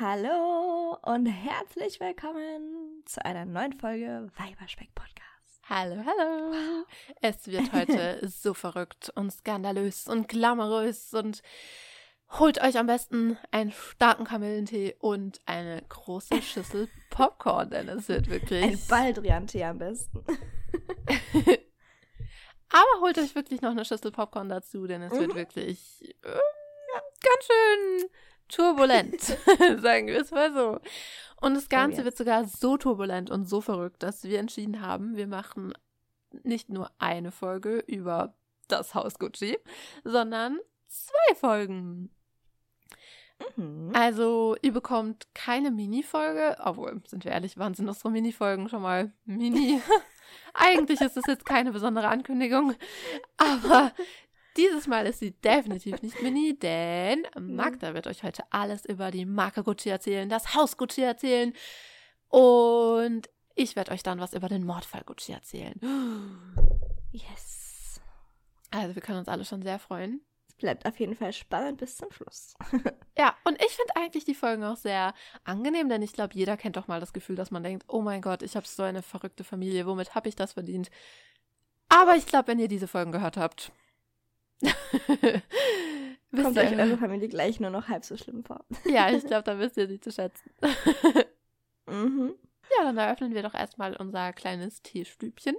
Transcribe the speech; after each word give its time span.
Hallo 0.00 0.96
und 1.02 1.26
herzlich 1.26 2.00
willkommen 2.00 3.02
zu 3.04 3.22
einer 3.22 3.44
neuen 3.44 3.74
Folge 3.74 4.30
Weiberspeck 4.38 4.94
Podcast. 4.94 5.60
Hallo, 5.68 6.02
hallo. 6.06 6.86
Es 7.20 7.46
wird 7.46 7.70
heute 7.74 8.18
so 8.26 8.54
verrückt 8.54 9.12
und 9.14 9.30
skandalös 9.30 10.08
und 10.08 10.26
glamourös 10.26 11.12
und 11.12 11.42
holt 12.30 12.62
euch 12.62 12.78
am 12.78 12.86
besten 12.86 13.36
einen 13.50 13.72
starken 13.72 14.24
Kamillentee 14.24 14.96
und 15.00 15.42
eine 15.44 15.82
große 15.86 16.40
Schüssel 16.50 16.88
Popcorn, 17.10 17.68
denn 17.68 17.90
es 17.90 18.08
wird 18.08 18.30
wirklich. 18.30 18.64
Ein 18.64 18.80
Baldrian-Tee 18.88 19.64
am 19.64 19.76
besten. 19.76 20.24
Aber 22.70 23.00
holt 23.02 23.18
euch 23.18 23.34
wirklich 23.34 23.60
noch 23.60 23.72
eine 23.72 23.84
Schüssel 23.84 24.12
Popcorn 24.12 24.48
dazu, 24.48 24.86
denn 24.86 25.02
es 25.02 25.12
wird 25.12 25.34
wirklich 25.34 26.14
äh, 26.22 26.38
ganz 27.20 27.44
schön 27.44 28.08
turbulent, 28.50 29.20
sagen 29.78 30.08
wir 30.08 30.20
es 30.20 30.30
mal 30.30 30.52
so. 30.52 30.80
Und 31.40 31.54
das 31.54 31.68
Ganze 31.68 32.02
oh, 32.02 32.04
wird 32.04 32.16
sogar 32.16 32.44
so 32.44 32.76
turbulent 32.76 33.30
und 33.30 33.48
so 33.48 33.60
verrückt, 33.60 34.02
dass 34.02 34.24
wir 34.24 34.38
entschieden 34.38 34.82
haben, 34.82 35.16
wir 35.16 35.26
machen 35.26 35.72
nicht 36.42 36.68
nur 36.68 36.90
eine 36.98 37.32
Folge 37.32 37.82
über 37.86 38.34
das 38.68 38.94
Haus 38.94 39.18
Gucci, 39.18 39.58
sondern 40.04 40.58
zwei 40.86 41.34
Folgen. 41.34 42.10
Mhm. 43.56 43.90
Also, 43.94 44.56
ihr 44.62 44.72
bekommt 44.72 45.28
keine 45.34 45.70
Mini-Folge, 45.70 46.56
obwohl, 46.62 47.00
sind 47.06 47.24
wir 47.24 47.32
ehrlich, 47.32 47.56
waren 47.58 47.74
sind 47.74 47.88
unsere 47.88 48.10
Mini-Folgen 48.10 48.68
schon 48.68 48.82
mal 48.82 49.12
Mini. 49.24 49.80
Eigentlich 50.54 51.00
ist 51.00 51.16
es 51.16 51.24
jetzt 51.26 51.46
keine 51.46 51.72
besondere 51.72 52.08
Ankündigung, 52.08 52.74
aber 53.36 53.92
dieses 54.56 54.86
Mal 54.86 55.06
ist 55.06 55.20
sie 55.20 55.32
definitiv 55.32 56.02
nicht 56.02 56.20
Mini, 56.22 56.58
denn 56.58 57.26
Magda 57.38 57.94
wird 57.94 58.06
euch 58.06 58.22
heute 58.22 58.44
alles 58.50 58.84
über 58.84 59.10
die 59.10 59.26
Marke 59.26 59.62
Gucci 59.62 59.88
erzählen, 59.88 60.28
das 60.28 60.54
Haus 60.54 60.76
Gucci 60.76 61.02
erzählen 61.02 61.52
und 62.28 63.28
ich 63.54 63.76
werde 63.76 63.92
euch 63.92 64.02
dann 64.02 64.20
was 64.20 64.32
über 64.32 64.48
den 64.48 64.64
Mordfall 64.64 65.02
Gucci 65.04 65.32
erzählen. 65.32 65.78
Yes. 67.12 68.00
Also 68.70 68.94
wir 68.94 69.02
können 69.02 69.18
uns 69.18 69.28
alle 69.28 69.44
schon 69.44 69.62
sehr 69.62 69.78
freuen. 69.78 70.20
Es 70.48 70.54
bleibt 70.54 70.86
auf 70.86 70.98
jeden 71.00 71.16
Fall 71.16 71.32
spannend 71.32 71.78
bis 71.78 71.96
zum 71.96 72.10
Schluss. 72.10 72.54
ja, 73.18 73.36
und 73.44 73.60
ich 73.60 73.70
finde 73.70 73.96
eigentlich 73.96 74.24
die 74.24 74.34
Folgen 74.34 74.64
auch 74.64 74.76
sehr 74.76 75.14
angenehm, 75.44 75.88
denn 75.88 76.02
ich 76.02 76.12
glaube, 76.12 76.34
jeder 76.34 76.56
kennt 76.56 76.76
doch 76.76 76.88
mal 76.88 77.00
das 77.00 77.12
Gefühl, 77.12 77.36
dass 77.36 77.50
man 77.50 77.62
denkt, 77.62 77.84
oh 77.88 78.00
mein 78.00 78.22
Gott, 78.22 78.42
ich 78.42 78.56
habe 78.56 78.66
so 78.66 78.82
eine 78.82 79.02
verrückte 79.02 79.44
Familie, 79.44 79.86
womit 79.86 80.14
habe 80.14 80.28
ich 80.28 80.36
das 80.36 80.52
verdient? 80.52 80.90
Aber 81.88 82.14
ich 82.14 82.26
glaube, 82.26 82.48
wenn 82.48 82.60
ihr 82.60 82.68
diese 82.68 82.86
Folgen 82.88 83.10
gehört 83.10 83.36
habt, 83.36 83.72
Kommt 86.30 86.58
euch 86.58 86.78
eure 86.78 86.96
Familie 86.96 87.28
gleich 87.28 87.58
nur 87.60 87.70
noch 87.70 87.88
halb 87.88 88.04
so 88.04 88.16
schlimm 88.16 88.44
vor. 88.44 88.64
ja, 88.84 89.10
ich 89.10 89.24
glaube, 89.26 89.44
da 89.44 89.58
wisst 89.58 89.76
ihr 89.76 89.88
sie 89.88 90.00
zu 90.00 90.12
schätzen. 90.12 90.50
mhm. 91.86 92.34
Ja, 92.76 92.84
dann 92.84 92.98
eröffnen 92.98 93.34
wir 93.34 93.42
doch 93.42 93.54
erstmal 93.54 93.96
unser 93.96 94.32
kleines 94.32 94.82
Teestübchen, 94.82 95.56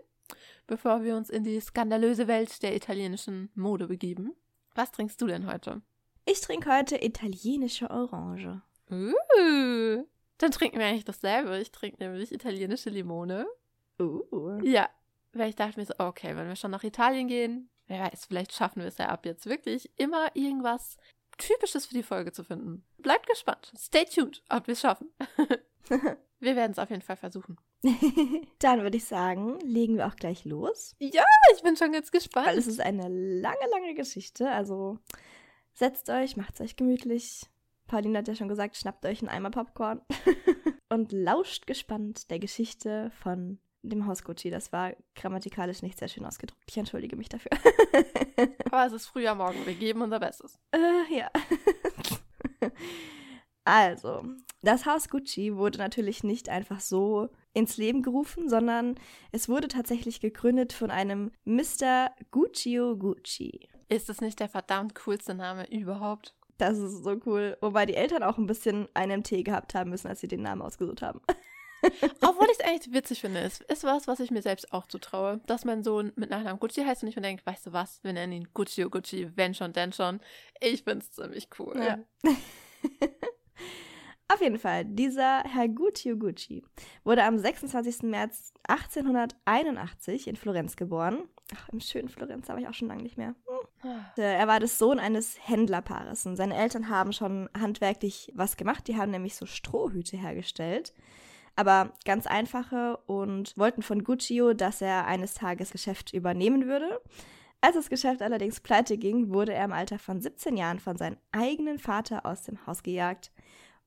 bevor 0.65 1.03
wir 1.03 1.17
uns 1.17 1.29
in 1.29 1.43
die 1.43 1.59
skandalöse 1.59 2.27
Welt 2.27 2.63
der 2.63 2.75
italienischen 2.75 3.49
Mode 3.53 3.87
begeben. 3.87 4.33
Was 4.75 4.91
trinkst 4.91 5.21
du 5.21 5.27
denn 5.27 5.51
heute? 5.51 5.81
Ich 6.25 6.39
trinke 6.39 6.73
heute 6.73 7.03
italienische 7.03 7.89
Orange. 7.89 8.61
Uh, 8.89 10.03
dann 10.37 10.51
trinken 10.51 10.79
wir 10.79 10.85
eigentlich 10.85 11.05
dasselbe. 11.05 11.57
Ich 11.59 11.71
trinke 11.71 12.01
nämlich 12.01 12.31
italienische 12.31 12.89
Limone. 12.89 13.45
Uh. 13.99 14.59
Ja, 14.63 14.89
weil 15.33 15.49
ich 15.49 15.55
dachte 15.55 15.79
mir 15.79 15.85
so, 15.85 15.93
okay, 15.97 16.35
wenn 16.35 16.47
wir 16.47 16.55
schon 16.55 16.71
nach 16.71 16.83
Italien 16.83 17.27
gehen, 17.27 17.69
wer 17.91 18.11
weiß, 18.11 18.25
vielleicht 18.25 18.53
schaffen 18.53 18.81
wir 18.81 18.87
es 18.87 18.97
ja 18.97 19.09
ab 19.09 19.25
jetzt 19.25 19.45
wirklich 19.45 19.91
immer 19.97 20.35
irgendwas 20.35 20.97
Typisches 21.37 21.85
für 21.85 21.93
die 21.93 22.03
Folge 22.03 22.31
zu 22.31 22.43
finden. 22.43 22.83
Bleibt 22.97 23.27
gespannt. 23.27 23.71
Stay 23.77 24.05
tuned, 24.05 24.43
ob 24.49 24.67
wir 24.67 24.73
es 24.73 24.81
schaffen. 24.81 25.11
wir 26.39 26.55
werden 26.55 26.71
es 26.71 26.79
auf 26.79 26.89
jeden 26.89 27.01
Fall 27.01 27.15
versuchen. 27.17 27.57
Dann 28.59 28.81
würde 28.81 28.97
ich 28.97 29.05
sagen, 29.05 29.59
legen 29.61 29.97
wir 29.97 30.07
auch 30.07 30.15
gleich 30.15 30.45
los. 30.45 30.95
Ja, 30.99 31.23
ich 31.55 31.63
bin 31.63 31.75
schon 31.75 31.91
ganz 31.91 32.11
gespannt. 32.11 32.47
Weil 32.47 32.57
es 32.57 32.67
ist 32.67 32.79
eine 32.79 33.07
lange, 33.07 33.69
lange 33.71 33.95
Geschichte. 33.95 34.49
Also 34.49 34.99
setzt 35.73 36.09
euch, 36.09 36.37
macht 36.37 36.55
es 36.55 36.61
euch 36.61 36.75
gemütlich. 36.75 37.49
Pauline 37.87 38.19
hat 38.19 38.27
ja 38.27 38.35
schon 38.35 38.47
gesagt, 38.47 38.77
schnappt 38.77 39.05
euch 39.05 39.21
einen 39.21 39.29
Eimer 39.29 39.51
Popcorn 39.51 40.01
und 40.89 41.11
lauscht 41.11 41.65
gespannt 41.65 42.29
der 42.29 42.39
Geschichte 42.39 43.11
von 43.21 43.59
dem 43.83 44.05
Haus 44.05 44.23
Gucci. 44.23 44.49
Das 44.49 44.71
war 44.71 44.93
grammatikalisch 45.15 45.81
nicht 45.81 45.99
sehr 45.99 46.07
schön 46.07 46.25
ausgedrückt. 46.25 46.61
Ich 46.67 46.77
entschuldige 46.77 47.15
mich 47.15 47.29
dafür. 47.29 47.51
Aber 48.71 48.85
es 48.85 48.93
ist 48.93 49.07
früher 49.07 49.35
Morgen. 49.35 49.65
Wir 49.65 49.75
geben 49.75 50.01
unser 50.01 50.19
Bestes. 50.19 50.59
Äh, 50.71 51.15
ja. 51.15 51.29
also, 53.65 54.23
das 54.61 54.85
Haus 54.85 55.09
Gucci 55.09 55.55
wurde 55.55 55.79
natürlich 55.79 56.23
nicht 56.23 56.49
einfach 56.49 56.79
so 56.79 57.29
ins 57.53 57.77
Leben 57.77 58.01
gerufen, 58.01 58.49
sondern 58.49 58.95
es 59.31 59.49
wurde 59.49 59.67
tatsächlich 59.67 60.21
gegründet 60.21 60.73
von 60.73 60.91
einem 60.91 61.31
Mr. 61.45 62.11
Guccio 62.31 62.97
Gucci. 62.97 63.67
Ist 63.89 64.07
das 64.07 64.21
nicht 64.21 64.39
der 64.39 64.47
verdammt 64.47 64.95
coolste 64.95 65.35
Name 65.35 65.69
überhaupt? 65.69 66.33
Das 66.57 66.77
ist 66.77 67.03
so 67.03 67.19
cool. 67.25 67.57
Wobei 67.59 67.87
die 67.87 67.95
Eltern 67.95 68.21
auch 68.21 68.37
ein 68.37 68.45
bisschen 68.45 68.87
einen 68.93 69.23
Tee 69.23 69.41
gehabt 69.41 69.73
haben 69.73 69.89
müssen, 69.89 70.07
als 70.07 70.21
sie 70.21 70.27
den 70.27 70.43
Namen 70.43 70.61
ausgesucht 70.61 71.01
haben. 71.01 71.19
Obwohl 72.21 72.47
ich 72.51 72.59
es 72.59 72.65
eigentlich 72.65 72.93
witzig 72.93 73.21
finde. 73.21 73.39
Es 73.41 73.61
ist 73.61 73.83
was, 73.83 74.07
was 74.07 74.19
ich 74.19 74.31
mir 74.31 74.41
selbst 74.41 74.71
auch 74.71 74.87
zutraue. 74.87 75.41
Dass 75.47 75.65
mein 75.65 75.83
Sohn 75.83 76.11
mit 76.15 76.29
Nachnamen 76.29 76.59
Gucci 76.59 76.83
heißt 76.83 77.03
und 77.03 77.09
ich 77.09 77.15
mir 77.15 77.21
denke, 77.21 77.45
weißt 77.45 77.67
du 77.67 77.73
was, 77.73 78.03
wir 78.03 78.13
nennen 78.13 78.33
ihn 78.33 78.47
Gucci 78.53 78.83
Gucci, 78.83 79.31
wenn 79.35 79.53
schon, 79.53 79.73
denn 79.73 79.93
schon. 79.93 80.19
Ich 80.59 80.83
finde 80.83 81.05
es 81.05 81.11
ziemlich 81.11 81.49
cool. 81.59 81.75
Ja. 81.77 81.99
Auf 84.33 84.39
jeden 84.39 84.59
Fall, 84.59 84.85
dieser 84.85 85.43
Herr 85.43 85.67
Guccio 85.67 86.15
Gucci 86.15 86.63
wurde 87.03 87.23
am 87.23 87.37
26. 87.37 88.03
März 88.03 88.53
1881 88.63 90.27
in 90.27 90.37
Florenz 90.37 90.77
geboren. 90.77 91.27
Ach, 91.53 91.67
im 91.69 91.81
schönen 91.81 92.07
Florenz 92.07 92.47
habe 92.47 92.61
ich 92.61 92.67
auch 92.69 92.73
schon 92.73 92.87
lange 92.87 93.03
nicht 93.03 93.17
mehr. 93.17 93.35
Hm. 93.81 93.91
Er 94.15 94.47
war 94.47 94.61
das 94.61 94.77
Sohn 94.77 94.99
eines 94.99 95.37
Händlerpaares 95.45 96.25
und 96.27 96.37
seine 96.37 96.55
Eltern 96.55 96.87
haben 96.87 97.11
schon 97.11 97.49
handwerklich 97.59 98.31
was 98.33 98.55
gemacht. 98.55 98.87
Die 98.87 98.95
haben 98.95 99.11
nämlich 99.11 99.35
so 99.35 99.45
Strohhüte 99.45 100.15
hergestellt 100.15 100.93
aber 101.61 101.93
ganz 102.05 102.25
einfache 102.25 102.97
und 103.05 103.55
wollten 103.55 103.83
von 103.83 104.03
Guccio, 104.03 104.55
dass 104.55 104.81
er 104.81 105.05
eines 105.05 105.35
Tages 105.35 105.69
Geschäft 105.69 106.11
übernehmen 106.11 106.65
würde. 106.65 106.99
Als 107.61 107.75
das 107.75 107.89
Geschäft 107.89 108.23
allerdings 108.23 108.61
pleite 108.61 108.97
ging, 108.97 109.31
wurde 109.31 109.53
er 109.53 109.65
im 109.65 109.71
Alter 109.71 109.99
von 109.99 110.19
17 110.19 110.57
Jahren 110.57 110.79
von 110.79 110.97
seinem 110.97 111.17
eigenen 111.31 111.77
Vater 111.77 112.25
aus 112.25 112.41
dem 112.41 112.65
Haus 112.65 112.81
gejagt 112.81 113.31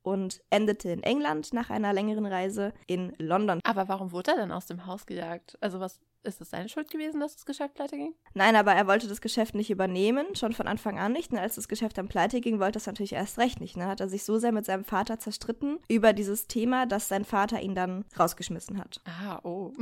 und 0.03 0.41
endete 0.51 0.91
in 0.91 1.03
England 1.03 1.53
nach 1.53 1.69
einer 1.69 1.93
längeren 1.93 2.27
Reise 2.27 2.73
in 2.87 3.13
London. 3.19 3.59
Aber 3.65 3.89
warum 3.89 4.13
wurde 4.13 4.31
er 4.31 4.37
denn 4.37 4.53
aus 4.53 4.67
dem 4.67 4.87
Haus 4.87 5.05
gejagt? 5.05 5.59
Also 5.61 5.81
was 5.81 5.99
ist 6.25 6.41
es 6.41 6.51
seine 6.51 6.69
Schuld 6.69 6.91
gewesen, 6.91 7.21
dass 7.21 7.35
das 7.35 7.47
Geschäft 7.47 7.75
pleite 7.75 7.97
ging? 7.97 8.15
Nein, 8.35 8.57
aber 8.57 8.73
er 8.73 8.87
wollte 8.87 9.09
das 9.09 9.21
Geschäft 9.21 9.55
nicht 9.55 9.71
übernehmen, 9.71 10.35
schon 10.35 10.53
von 10.53 10.67
Anfang 10.67 10.99
an 10.99 11.13
nicht. 11.13 11.33
Und 11.33 11.39
als 11.39 11.55
das 11.55 11.69
Geschäft 11.69 11.99
dann 11.99 12.09
pleite 12.09 12.41
ging, 12.41 12.61
wollte 12.61 12.79
er 12.79 12.81
es 12.81 12.87
natürlich 12.87 13.13
erst 13.13 13.39
recht 13.39 13.61
nicht. 13.61 13.77
Ne? 13.77 13.87
hat 13.87 14.01
er 14.01 14.09
sich 14.09 14.25
so 14.25 14.39
sehr 14.39 14.53
mit 14.53 14.65
seinem 14.65 14.85
Vater 14.85 15.19
zerstritten 15.19 15.79
über 15.89 16.13
dieses 16.13 16.47
Thema, 16.47 16.87
dass 16.87 17.09
sein 17.09 17.25
Vater 17.25 17.61
ihn 17.61 17.75
dann 17.75 18.05
rausgeschmissen 18.19 18.79
hat. 18.79 19.01
Ah, 19.05 19.41
oh. 19.43 19.73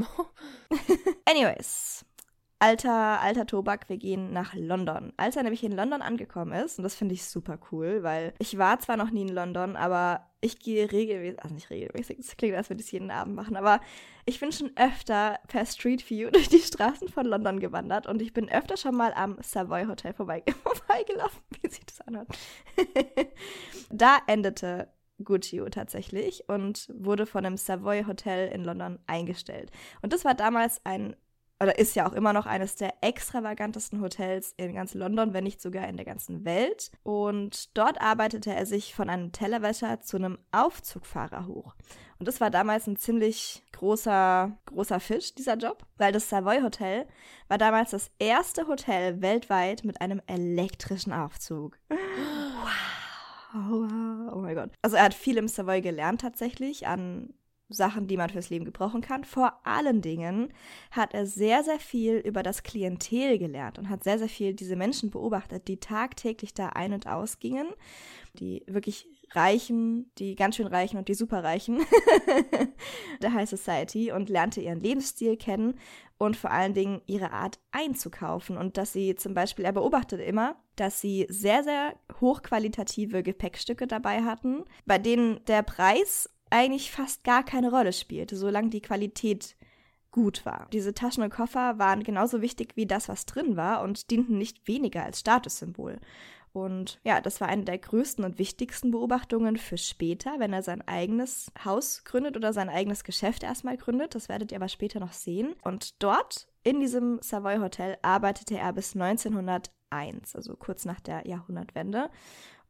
Anyways, 1.24 2.04
alter, 2.62 3.20
alter 3.20 3.44
Tobak, 3.44 3.88
wir 3.88 3.96
gehen 3.96 4.32
nach 4.32 4.54
London. 4.54 5.12
Als 5.16 5.34
er 5.34 5.42
nämlich 5.42 5.64
in 5.64 5.72
London 5.72 6.00
angekommen 6.00 6.52
ist, 6.52 6.78
und 6.78 6.84
das 6.84 6.94
finde 6.94 7.14
ich 7.14 7.24
super 7.24 7.58
cool, 7.72 8.04
weil 8.04 8.34
ich 8.38 8.56
war 8.56 8.78
zwar 8.78 8.96
noch 8.96 9.10
nie 9.10 9.22
in 9.22 9.34
London, 9.34 9.74
aber 9.74 10.28
ich 10.40 10.60
gehe 10.60 10.92
regelmäßig, 10.92 11.42
also 11.42 11.54
nicht 11.56 11.70
regelmäßig, 11.70 12.18
das 12.18 12.36
klingt, 12.36 12.54
als 12.54 12.70
würde 12.70 12.80
ich 12.80 12.86
es 12.86 12.92
jeden 12.92 13.10
Abend 13.10 13.34
machen, 13.34 13.56
aber 13.56 13.80
ich 14.26 14.38
bin 14.38 14.52
schon 14.52 14.70
öfter 14.76 15.40
per 15.48 15.66
Street 15.66 16.08
View 16.08 16.30
durch 16.32 16.48
die 16.48 16.60
Straßen 16.60 17.08
von 17.08 17.26
London 17.26 17.58
gewandert 17.58 18.06
und 18.06 18.22
ich 18.22 18.32
bin 18.32 18.48
öfter 18.48 18.76
schon 18.76 18.94
mal 18.94 19.12
am 19.12 19.38
Savoy 19.42 19.86
Hotel 19.86 20.14
vorbei, 20.14 20.44
vorbeigelaufen, 20.62 21.42
wie 21.60 21.68
sich 21.68 21.84
das 21.84 22.00
anhört. 22.02 22.28
da 23.90 24.18
endete 24.28 24.88
Guccio 25.24 25.68
tatsächlich 25.68 26.48
und 26.48 26.88
wurde 26.94 27.26
von 27.26 27.44
einem 27.44 27.56
Savoy 27.56 28.04
Hotel 28.04 28.52
in 28.52 28.62
London 28.62 29.00
eingestellt. 29.08 29.72
Und 30.00 30.12
das 30.12 30.24
war 30.24 30.34
damals 30.34 30.80
ein 30.84 31.16
oder 31.62 31.78
ist 31.78 31.94
ja 31.94 32.08
auch 32.08 32.12
immer 32.12 32.32
noch 32.32 32.46
eines 32.46 32.74
der 32.74 32.94
extravagantesten 33.02 34.00
Hotels 34.00 34.52
in 34.56 34.74
ganz 34.74 34.94
London, 34.94 35.32
wenn 35.32 35.44
nicht 35.44 35.62
sogar 35.62 35.88
in 35.88 35.96
der 35.96 36.04
ganzen 36.04 36.44
Welt. 36.44 36.90
Und 37.04 37.76
dort 37.78 38.00
arbeitete 38.00 38.52
er 38.52 38.66
sich 38.66 38.94
von 38.94 39.08
einem 39.08 39.32
Tellerwäscher 39.32 40.00
zu 40.00 40.16
einem 40.16 40.38
Aufzugfahrer 40.50 41.46
hoch. 41.46 41.74
Und 42.18 42.28
das 42.28 42.40
war 42.40 42.50
damals 42.50 42.86
ein 42.86 42.96
ziemlich 42.96 43.62
großer, 43.72 44.56
großer 44.66 45.00
Fisch, 45.00 45.34
dieser 45.34 45.56
Job, 45.56 45.84
weil 45.96 46.12
das 46.12 46.28
Savoy 46.28 46.62
Hotel 46.62 47.06
war 47.48 47.58
damals 47.58 47.90
das 47.90 48.10
erste 48.18 48.66
Hotel 48.66 49.22
weltweit 49.22 49.84
mit 49.84 50.00
einem 50.00 50.20
elektrischen 50.26 51.12
Aufzug. 51.12 51.78
Wow. 53.54 54.32
Oh 54.32 54.38
mein 54.38 54.54
Gott. 54.54 54.70
Also 54.80 54.96
er 54.96 55.04
hat 55.04 55.12
viel 55.12 55.36
im 55.36 55.46
Savoy 55.46 55.82
gelernt 55.82 56.22
tatsächlich 56.22 56.86
an 56.86 57.34
Sachen, 57.72 58.06
die 58.06 58.16
man 58.16 58.30
fürs 58.30 58.50
Leben 58.50 58.64
gebrauchen 58.64 59.00
kann. 59.00 59.24
Vor 59.24 59.52
allen 59.64 60.00
Dingen 60.00 60.52
hat 60.90 61.14
er 61.14 61.26
sehr, 61.26 61.64
sehr 61.64 61.78
viel 61.78 62.16
über 62.16 62.42
das 62.42 62.62
Klientel 62.62 63.38
gelernt 63.38 63.78
und 63.78 63.88
hat 63.88 64.04
sehr, 64.04 64.18
sehr 64.18 64.28
viel 64.28 64.54
diese 64.54 64.76
Menschen 64.76 65.10
beobachtet, 65.10 65.68
die 65.68 65.78
tagtäglich 65.78 66.54
da 66.54 66.68
ein- 66.68 66.92
und 66.92 67.06
ausgingen, 67.06 67.68
die 68.34 68.64
wirklich 68.66 69.06
Reichen, 69.34 70.10
die 70.18 70.34
ganz 70.34 70.56
schön 70.56 70.66
Reichen 70.66 70.98
und 70.98 71.08
die 71.08 71.14
Superreichen 71.14 71.80
der 73.22 73.32
High 73.32 73.48
Society 73.48 74.12
und 74.12 74.28
lernte 74.28 74.60
ihren 74.60 74.80
Lebensstil 74.80 75.36
kennen 75.36 75.78
und 76.18 76.36
vor 76.36 76.50
allen 76.50 76.74
Dingen 76.74 77.00
ihre 77.06 77.32
Art 77.32 77.58
einzukaufen. 77.72 78.56
Und 78.56 78.76
dass 78.76 78.92
sie 78.92 79.14
zum 79.16 79.34
Beispiel, 79.34 79.64
er 79.64 79.72
beobachtete 79.72 80.22
immer, 80.22 80.56
dass 80.76 81.00
sie 81.00 81.26
sehr, 81.28 81.64
sehr 81.64 81.94
hochqualitative 82.20 83.22
Gepäckstücke 83.22 83.86
dabei 83.86 84.22
hatten, 84.22 84.64
bei 84.86 84.98
denen 84.98 85.44
der 85.46 85.62
Preis 85.62 86.30
eigentlich 86.52 86.90
fast 86.90 87.24
gar 87.24 87.44
keine 87.44 87.70
Rolle 87.70 87.92
spielte, 87.92 88.36
solange 88.36 88.70
die 88.70 88.82
Qualität 88.82 89.56
gut 90.10 90.44
war. 90.44 90.68
Diese 90.72 90.94
Taschen 90.94 91.22
und 91.22 91.32
Koffer 91.32 91.78
waren 91.78 92.04
genauso 92.04 92.42
wichtig 92.42 92.76
wie 92.76 92.86
das, 92.86 93.08
was 93.08 93.26
drin 93.26 93.56
war 93.56 93.82
und 93.82 94.10
dienten 94.10 94.38
nicht 94.38 94.68
weniger 94.68 95.02
als 95.04 95.20
Statussymbol. 95.20 95.98
Und 96.52 97.00
ja, 97.02 97.22
das 97.22 97.40
war 97.40 97.48
eine 97.48 97.64
der 97.64 97.78
größten 97.78 98.24
und 98.24 98.38
wichtigsten 98.38 98.90
Beobachtungen 98.90 99.56
für 99.56 99.78
später, 99.78 100.34
wenn 100.38 100.52
er 100.52 100.62
sein 100.62 100.86
eigenes 100.86 101.50
Haus 101.64 102.04
gründet 102.04 102.36
oder 102.36 102.52
sein 102.52 102.68
eigenes 102.68 103.04
Geschäft 103.04 103.42
erstmal 103.42 103.78
gründet. 103.78 104.14
Das 104.14 104.28
werdet 104.28 104.52
ihr 104.52 104.58
aber 104.58 104.68
später 104.68 105.00
noch 105.00 105.14
sehen. 105.14 105.54
Und 105.62 106.02
dort 106.02 106.48
in 106.62 106.80
diesem 106.80 107.20
Savoy 107.22 107.56
Hotel 107.56 107.96
arbeitete 108.02 108.58
er 108.58 108.74
bis 108.74 108.94
1901, 108.94 110.36
also 110.36 110.54
kurz 110.56 110.84
nach 110.84 111.00
der 111.00 111.26
Jahrhundertwende. 111.26 112.10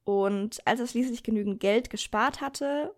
Und 0.04 0.64
als 0.64 0.78
er 0.78 0.86
schließlich 0.86 1.24
genügend 1.24 1.58
Geld 1.58 1.90
gespart 1.90 2.40
hatte, 2.40 2.94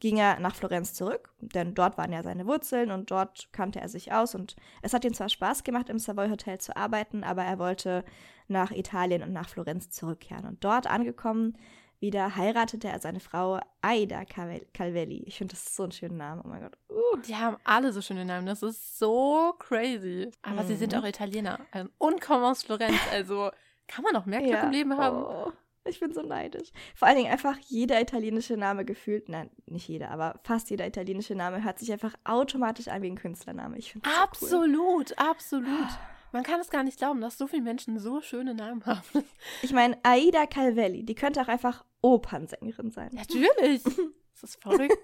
ging 0.00 0.18
er 0.18 0.40
nach 0.40 0.54
Florenz 0.54 0.94
zurück, 0.94 1.30
denn 1.40 1.74
dort 1.74 1.98
waren 1.98 2.12
ja 2.12 2.22
seine 2.22 2.46
Wurzeln 2.46 2.90
und 2.90 3.10
dort 3.10 3.48
kannte 3.52 3.80
er 3.80 3.88
sich 3.88 4.12
aus 4.12 4.34
und 4.34 4.56
es 4.82 4.92
hat 4.92 5.04
ihm 5.04 5.14
zwar 5.14 5.28
Spaß 5.28 5.64
gemacht, 5.64 5.88
im 5.88 5.98
Savoy 5.98 6.28
Hotel 6.28 6.58
zu 6.58 6.76
arbeiten, 6.76 7.24
aber 7.24 7.44
er 7.44 7.58
wollte 7.58 8.04
nach 8.48 8.70
Italien 8.70 9.22
und 9.22 9.32
nach 9.32 9.48
Florenz 9.48 9.90
zurückkehren. 9.90 10.46
Und 10.46 10.64
dort 10.64 10.86
angekommen, 10.86 11.56
wieder 11.98 12.36
heiratete 12.36 12.88
er 12.88 13.00
seine 13.00 13.20
Frau 13.20 13.58
Aida 13.80 14.24
Calvelli. 14.24 15.24
Ich 15.26 15.38
finde, 15.38 15.52
das 15.52 15.66
ist 15.66 15.76
so 15.76 15.84
ein 15.84 15.92
schöner 15.92 16.14
Name. 16.14 16.42
Oh 16.44 16.48
mein 16.48 16.60
Gott. 16.60 16.76
Uh. 16.90 17.16
Die 17.26 17.34
haben 17.34 17.56
alle 17.64 17.92
so 17.92 18.02
schöne 18.02 18.24
Namen. 18.24 18.46
Das 18.46 18.62
ist 18.62 18.98
so 18.98 19.54
crazy. 19.58 20.30
Aber 20.42 20.62
mhm. 20.62 20.66
sie 20.66 20.76
sind 20.76 20.92
mhm. 20.92 21.00
auch 21.00 21.04
Italiener 21.04 21.60
und 21.98 22.20
kommen 22.20 22.44
aus 22.44 22.62
Florenz. 22.62 22.98
Also 23.10 23.50
kann 23.86 24.04
man 24.04 24.12
noch 24.12 24.26
mehr 24.26 24.40
Glück 24.40 24.52
ja. 24.52 24.62
im 24.64 24.70
Leben 24.70 24.96
haben. 24.96 25.16
Oh. 25.16 25.52
Ich 25.88 26.00
bin 26.00 26.12
so 26.12 26.22
neidisch. 26.22 26.70
Vor 26.94 27.08
allen 27.08 27.16
Dingen 27.18 27.30
einfach 27.30 27.58
jeder 27.58 28.00
italienische 28.00 28.56
Name 28.56 28.84
gefühlt, 28.84 29.28
nein, 29.28 29.50
nicht 29.66 29.88
jeder, 29.88 30.10
aber 30.10 30.40
fast 30.42 30.70
jeder 30.70 30.86
italienische 30.86 31.34
Name 31.34 31.62
hört 31.64 31.78
sich 31.78 31.92
einfach 31.92 32.14
automatisch 32.24 32.88
an 32.88 33.02
wie 33.02 33.10
ein 33.10 33.16
Künstlername. 33.16 33.78
Ich 33.78 33.92
finde 33.92 34.08
Absolut, 34.22 35.08
so 35.08 35.14
cool. 35.18 35.28
absolut. 35.28 35.88
Man 36.32 36.42
kann 36.42 36.60
es 36.60 36.70
gar 36.70 36.82
nicht 36.82 36.98
glauben, 36.98 37.20
dass 37.20 37.38
so 37.38 37.46
viele 37.46 37.62
Menschen 37.62 37.98
so 37.98 38.20
schöne 38.20 38.54
Namen 38.54 38.84
haben. 38.84 39.24
Ich 39.62 39.72
meine, 39.72 39.96
Aida 40.02 40.46
Calvelli, 40.46 41.04
die 41.04 41.14
könnte 41.14 41.40
auch 41.40 41.48
einfach 41.48 41.84
Opernsängerin 42.02 42.90
sein. 42.90 43.10
Natürlich. 43.12 43.82
das 44.32 44.42
ist 44.42 44.62
verrückt. 44.62 44.96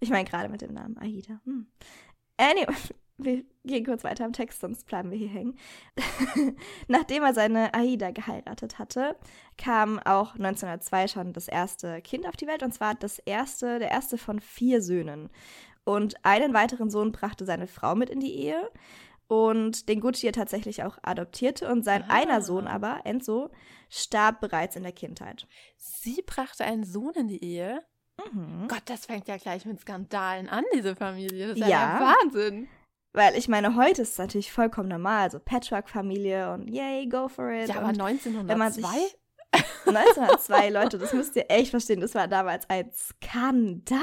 ich 0.00 0.10
meine, 0.10 0.24
gerade 0.24 0.48
mit 0.48 0.62
dem 0.62 0.72
Namen 0.72 0.96
Aida. 0.98 1.40
Hm. 1.44 1.66
Anyway, 2.38 2.74
wir 3.18 3.44
gehen 3.64 3.84
kurz 3.84 4.04
weiter 4.04 4.24
im 4.24 4.32
Text, 4.32 4.60
sonst 4.60 4.86
bleiben 4.86 5.10
wir 5.10 5.18
hier 5.18 5.28
hängen. 5.28 5.58
Nachdem 6.88 7.22
er 7.22 7.34
seine 7.34 7.72
Aida 7.74 8.10
geheiratet 8.10 8.78
hatte, 8.78 9.16
kam 9.56 9.98
auch 10.00 10.34
1902 10.34 11.08
schon 11.08 11.32
das 11.32 11.48
erste 11.48 12.00
Kind 12.02 12.26
auf 12.28 12.36
die 12.36 12.46
Welt 12.46 12.62
und 12.62 12.72
zwar 12.72 12.94
das 12.94 13.18
erste, 13.20 13.78
der 13.78 13.90
erste 13.90 14.18
von 14.18 14.40
vier 14.40 14.82
Söhnen. 14.82 15.30
Und 15.84 16.24
einen 16.24 16.52
weiteren 16.52 16.90
Sohn 16.90 17.12
brachte 17.12 17.44
seine 17.44 17.66
Frau 17.66 17.94
mit 17.94 18.10
in 18.10 18.20
die 18.20 18.34
Ehe 18.34 18.70
und 19.28 19.88
den 19.88 20.00
Gucci 20.00 20.30
tatsächlich 20.32 20.82
auch 20.82 20.98
adoptierte 21.02 21.70
und 21.70 21.84
sein 21.84 22.04
ah. 22.08 22.14
einer 22.14 22.42
Sohn 22.42 22.66
aber, 22.66 23.00
Enzo, 23.04 23.50
starb 23.88 24.40
bereits 24.40 24.76
in 24.76 24.82
der 24.82 24.92
Kindheit. 24.92 25.46
Sie 25.76 26.22
brachte 26.24 26.64
einen 26.64 26.84
Sohn 26.84 27.14
in 27.14 27.28
die 27.28 27.42
Ehe? 27.42 27.82
Mhm. 28.32 28.68
Gott, 28.68 28.82
das 28.86 29.06
fängt 29.06 29.28
ja 29.28 29.36
gleich 29.36 29.64
mit 29.64 29.80
Skandalen 29.80 30.48
an, 30.48 30.64
diese 30.74 30.96
Familie. 30.96 31.48
Das 31.48 31.56
ist 31.56 31.62
ja, 31.62 31.68
ja 31.68 32.14
Wahnsinn. 32.22 32.68
Weil 33.16 33.34
ich 33.34 33.48
meine, 33.48 33.76
heute 33.76 34.02
ist 34.02 34.12
es 34.12 34.18
natürlich 34.18 34.52
vollkommen 34.52 34.90
normal, 34.90 35.30
so 35.30 35.38
Patchwork-Familie 35.38 36.52
und 36.52 36.68
yay, 36.68 37.08
go 37.08 37.28
for 37.28 37.50
it. 37.50 37.70
Ja, 37.70 37.76
aber 37.76 37.86
1902? 37.86 38.46
Wenn 38.46 38.58
man 38.58 38.70
sich, 38.70 38.84
1902, 39.86 40.68
Leute, 40.68 40.98
das 40.98 41.14
müsst 41.14 41.34
ihr 41.34 41.46
echt 41.48 41.70
verstehen, 41.70 42.02
das 42.02 42.14
war 42.14 42.28
damals 42.28 42.68
ein 42.68 42.90
Skandal. 42.92 44.00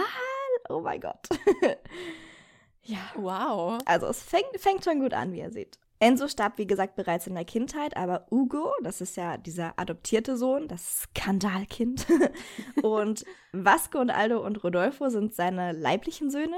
Oh 0.67 0.81
mein 0.81 0.99
Gott. 0.99 1.29
ja. 2.81 2.97
Wow. 3.15 3.77
Also 3.85 4.07
es 4.07 4.23
fängt, 4.23 4.47
fängt 4.57 4.83
schon 4.83 4.99
gut 4.99 5.13
an, 5.13 5.31
wie 5.31 5.41
ihr 5.41 5.51
seht. 5.51 5.77
Enzo 5.99 6.27
starb, 6.27 6.57
wie 6.57 6.65
gesagt, 6.65 6.95
bereits 6.95 7.27
in 7.27 7.35
der 7.35 7.45
Kindheit, 7.45 7.95
aber 7.95 8.25
Ugo, 8.31 8.73
das 8.81 8.99
ist 8.99 9.15
ja 9.15 9.37
dieser 9.37 9.73
adoptierte 9.77 10.37
Sohn, 10.37 10.67
das 10.67 11.03
Skandalkind, 11.03 12.07
und 12.81 13.25
Vasco 13.51 13.99
und 13.99 14.09
Aldo 14.09 14.43
und 14.43 14.63
Rodolfo 14.63 15.09
sind 15.09 15.35
seine 15.35 15.71
leiblichen 15.71 16.31
Söhne 16.31 16.57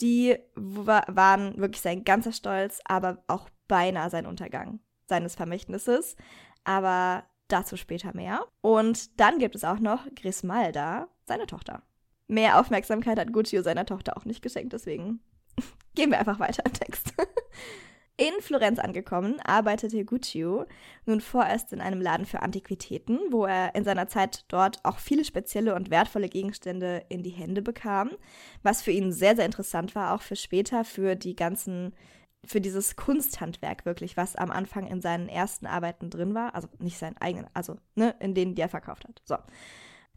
die 0.00 0.38
waren 0.54 1.56
wirklich 1.56 1.80
sein 1.80 2.04
ganzer 2.04 2.32
Stolz, 2.32 2.80
aber 2.84 3.22
auch 3.26 3.48
beinahe 3.68 4.10
sein 4.10 4.26
Untergang 4.26 4.80
seines 5.06 5.34
Vermächtnisses. 5.34 6.16
Aber 6.64 7.24
dazu 7.48 7.76
später 7.76 8.14
mehr. 8.14 8.44
Und 8.60 9.20
dann 9.20 9.38
gibt 9.38 9.54
es 9.54 9.64
auch 9.64 9.78
noch 9.78 10.06
Grismalda, 10.14 11.08
seine 11.24 11.46
Tochter. 11.46 11.82
Mehr 12.28 12.58
Aufmerksamkeit 12.58 13.18
hat 13.18 13.32
Guccio 13.32 13.62
seiner 13.62 13.86
Tochter 13.86 14.16
auch 14.16 14.24
nicht 14.24 14.42
geschenkt, 14.42 14.72
deswegen 14.72 15.20
gehen 15.94 16.10
wir 16.10 16.18
einfach 16.18 16.40
weiter 16.40 16.64
im 16.66 16.72
Text. 16.72 17.14
In 18.18 18.32
Florenz 18.40 18.78
angekommen, 18.78 19.40
arbeitete 19.40 20.02
Guccio 20.06 20.64
nun 21.04 21.20
vorerst 21.20 21.74
in 21.74 21.82
einem 21.82 22.00
Laden 22.00 22.24
für 22.24 22.40
Antiquitäten, 22.40 23.18
wo 23.30 23.44
er 23.44 23.74
in 23.74 23.84
seiner 23.84 24.08
Zeit 24.08 24.46
dort 24.48 24.82
auch 24.86 24.98
viele 24.98 25.22
spezielle 25.22 25.74
und 25.74 25.90
wertvolle 25.90 26.30
Gegenstände 26.30 27.04
in 27.10 27.22
die 27.22 27.30
Hände 27.30 27.60
bekam, 27.60 28.10
was 28.62 28.80
für 28.80 28.90
ihn 28.90 29.12
sehr, 29.12 29.36
sehr 29.36 29.44
interessant 29.44 29.94
war, 29.94 30.14
auch 30.14 30.22
für 30.22 30.36
später, 30.36 30.82
für 30.82 31.14
die 31.14 31.36
ganzen, 31.36 31.94
für 32.42 32.62
dieses 32.62 32.96
Kunsthandwerk 32.96 33.84
wirklich, 33.84 34.16
was 34.16 34.34
am 34.34 34.50
Anfang 34.50 34.86
in 34.86 35.02
seinen 35.02 35.28
ersten 35.28 35.66
Arbeiten 35.66 36.08
drin 36.08 36.34
war, 36.34 36.54
also 36.54 36.68
nicht 36.78 36.96
seinen 36.96 37.18
eigenen, 37.18 37.48
also 37.52 37.76
ne, 37.96 38.14
in 38.20 38.32
denen, 38.32 38.54
die 38.54 38.62
er 38.62 38.70
verkauft 38.70 39.04
hat. 39.06 39.20
So. 39.26 39.36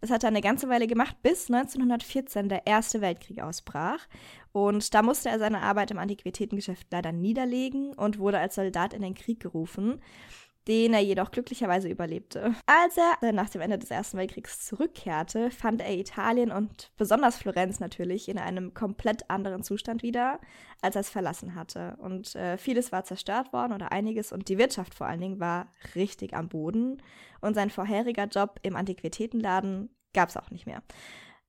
Das 0.02 0.12
hat 0.12 0.24
er 0.24 0.30
eine 0.30 0.42
ganze 0.42 0.70
Weile 0.70 0.88
gemacht, 0.88 1.16
bis 1.22 1.50
1914 1.52 2.50
der 2.50 2.66
Erste 2.66 3.02
Weltkrieg 3.02 3.42
ausbrach. 3.42 4.00
Und 4.52 4.94
da 4.94 5.02
musste 5.02 5.30
er 5.30 5.40
seine 5.40 5.62
Arbeit 5.62 5.92
im 5.92 5.98
Antiquitätengeschäft 5.98 6.88
leider 6.92 7.12
niederlegen 7.12 7.94
und 7.94 8.20
wurde 8.20 8.40
als 8.40 8.56
Soldat 8.56 8.94
in 8.94 9.02
den 9.02 9.14
Krieg 9.14 9.40
gerufen, 9.40 10.02
den 10.68 10.94
er 10.94 11.00
jedoch 11.00 11.32
glücklicherweise 11.32 11.90
überlebte. 11.90 12.54
Als 12.66 12.98
er 12.98 13.32
nach 13.32 13.50
dem 13.50 13.62
Ende 13.62 13.80
des 13.80 13.92
Ersten 13.92 14.18
Weltkriegs 14.18 14.66
zurückkehrte, 14.66 15.52
fand 15.52 15.82
er 15.82 15.98
Italien 15.98 16.52
und 16.52 16.92
besonders 16.98 17.38
Florenz 17.38 17.80
natürlich 17.80 18.30
in 18.30 18.38
einem 18.38 18.74
komplett 18.74 19.30
anderen 19.30 19.64
Zustand 19.64 20.04
wieder, 20.04 20.40
als 20.82 20.96
er 20.96 21.02
es 21.02 21.10
verlassen 21.10 21.56
hatte. 21.56 21.98
Und 22.00 22.36
äh, 22.36 22.58
vieles 22.58 22.92
war 22.92 23.04
zerstört 23.04 23.52
worden 23.54 23.74
oder 23.74 23.92
einiges 23.92 24.32
und 24.32 24.50
die 24.50 24.58
Wirtschaft 24.58 24.94
vor 24.94 25.08
allen 25.08 25.22
Dingen 25.22 25.40
war 25.40 25.72
richtig 25.96 26.34
am 26.34 26.50
Boden 26.50 27.02
und 27.42 27.56
sein 27.56 27.70
vorheriger 27.70 28.26
Job 28.26 28.60
im 28.62 28.76
Antiquitätenladen 28.76 29.90
gab 30.14 30.30
es 30.30 30.38
auch 30.38 30.52
nicht 30.52 30.66
mehr. 30.66 30.84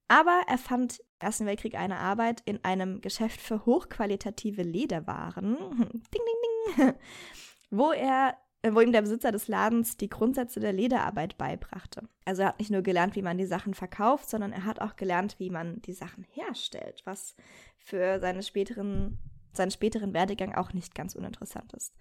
Aber 0.09 0.43
er 0.49 0.59
fand 0.59 0.99
im 0.99 1.05
Ersten 1.21 1.47
Weltkrieg 1.47 1.77
eine 1.77 1.99
Arbeit 1.99 2.43
in 2.45 2.65
einem 2.65 3.01
Geschäft 3.01 3.41
für 3.41 3.65
hochqualitative 3.65 4.63
Lederwaren, 4.63 5.57
ding, 5.79 6.01
ding, 6.13 6.77
ding, 6.77 6.95
wo 7.71 7.93
er 7.93 8.37
wo 8.63 8.81
ihm 8.81 8.93
der 8.93 9.03
Besitzer 9.03 9.33
des 9.33 9.49
Ladens 9.49 9.97
die 9.97 10.09
Grundsätze 10.09 10.61
der 10.61 10.73
Lederarbeit 10.73 11.39
beibrachte. 11.39 12.09
Also 12.25 12.43
er 12.43 12.49
hat 12.49 12.59
nicht 12.59 12.71
nur 12.71 12.83
gelernt, 12.83 13.17
wie 13.17 13.23
man 13.23 13.39
die 13.39 13.47
Sachen 13.47 13.75
verkauft, 13.75 14.29
sondern 14.29 14.53
er 14.53 14.65
hat 14.65 14.81
auch 14.81 14.97
gelernt, 14.97 15.37
wie 15.39 15.51
man 15.51 15.81
die 15.83 15.95
Sachen 15.95 16.25
herstellt, 16.25 17.03
was 17.05 17.37
für 17.79 18.21
seine 18.21 18.43
späteren, 18.43 19.19
seinen 19.53 19.71
späteren 19.71 20.13
Werdegang 20.13 20.55
auch 20.55 20.73
nicht 20.75 20.95
ganz 20.95 21.15
uninteressant 21.15 21.73
ist. 21.73 21.95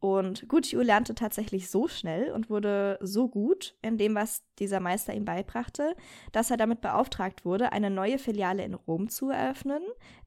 Und 0.00 0.48
Guccio 0.48 0.80
lernte 0.80 1.16
tatsächlich 1.16 1.68
so 1.70 1.88
schnell 1.88 2.30
und 2.30 2.50
wurde 2.50 2.98
so 3.02 3.28
gut 3.28 3.74
in 3.82 3.98
dem, 3.98 4.14
was 4.14 4.44
dieser 4.60 4.78
Meister 4.78 5.12
ihm 5.12 5.24
beibrachte, 5.24 5.96
dass 6.30 6.52
er 6.52 6.56
damit 6.56 6.80
beauftragt 6.80 7.44
wurde, 7.44 7.72
eine 7.72 7.90
neue 7.90 8.18
Filiale 8.18 8.64
in 8.64 8.74
Rom 8.74 9.08
zu 9.08 9.30
eröffnen, 9.30 9.82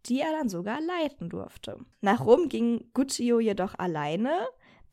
die 0.07 0.19
er 0.19 0.31
dann 0.37 0.49
sogar 0.49 0.81
leiten 0.81 1.29
durfte. 1.29 1.77
Nach 2.01 2.25
Rom 2.25 2.49
ging 2.49 2.89
Guccio 2.93 3.39
jedoch 3.39 3.79
alleine, 3.79 4.31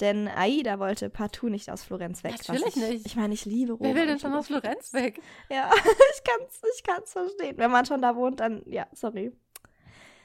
denn 0.01 0.29
Aida 0.29 0.79
wollte 0.79 1.11
partout 1.11 1.49
nicht 1.49 1.71
aus 1.71 1.83
Florenz 1.83 2.23
weg. 2.25 2.37
Natürlich 2.47 2.67
ich, 2.69 2.77
nicht. 2.77 3.07
Ich 3.07 3.17
meine, 3.17 3.35
ich 3.35 3.45
liebe 3.45 3.73
Rom. 3.73 3.87
Wer 3.87 3.95
will 3.95 4.07
denn 4.07 4.19
schon 4.19 4.33
aus 4.35 4.47
Florenz 4.47 4.93
weg? 4.93 5.21
Ja, 5.51 5.71
ich 5.75 6.25
kann 6.25 6.47
es 6.47 6.61
ich 6.77 6.83
kann's 6.85 7.13
verstehen. 7.13 7.57
Wenn 7.59 7.71
man 7.71 7.87
schon 7.87 8.03
da 8.03 8.17
wohnt, 8.17 8.41
dann, 8.41 8.63
ja, 8.67 8.87
sorry. 8.93 9.33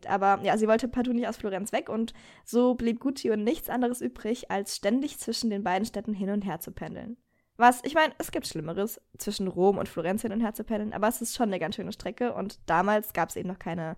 Aber 0.07 0.39
ja, 0.43 0.57
sie 0.57 0.67
wollte 0.67 0.87
partout 0.87 1.13
nicht 1.13 1.27
aus 1.27 1.37
Florenz 1.37 1.71
weg 1.71 1.89
und 1.89 2.13
so 2.43 2.75
blieb 2.75 2.99
Guccio 2.99 3.35
nichts 3.35 3.69
anderes 3.69 4.01
übrig, 4.01 4.51
als 4.51 4.75
ständig 4.75 5.17
zwischen 5.17 5.49
den 5.49 5.63
beiden 5.63 5.85
Städten 5.85 6.13
hin 6.13 6.29
und 6.29 6.43
her 6.43 6.59
zu 6.59 6.71
pendeln. 6.71 7.17
Was, 7.55 7.81
ich 7.83 7.93
meine, 7.93 8.13
es 8.17 8.31
gibt 8.31 8.47
Schlimmeres, 8.47 8.99
zwischen 9.17 9.47
Rom 9.47 9.77
und 9.77 9.87
Florenz 9.87 10.23
hin 10.23 10.31
und 10.31 10.41
her 10.41 10.53
zu 10.53 10.63
pendeln, 10.63 10.91
aber 10.91 11.07
es 11.07 11.21
ist 11.21 11.35
schon 11.35 11.49
eine 11.49 11.59
ganz 11.59 11.75
schöne 11.75 11.93
Strecke 11.93 12.33
und 12.33 12.59
damals 12.65 13.13
gab 13.13 13.29
es 13.29 13.35
eben 13.35 13.47
noch 13.47 13.59
keine 13.59 13.95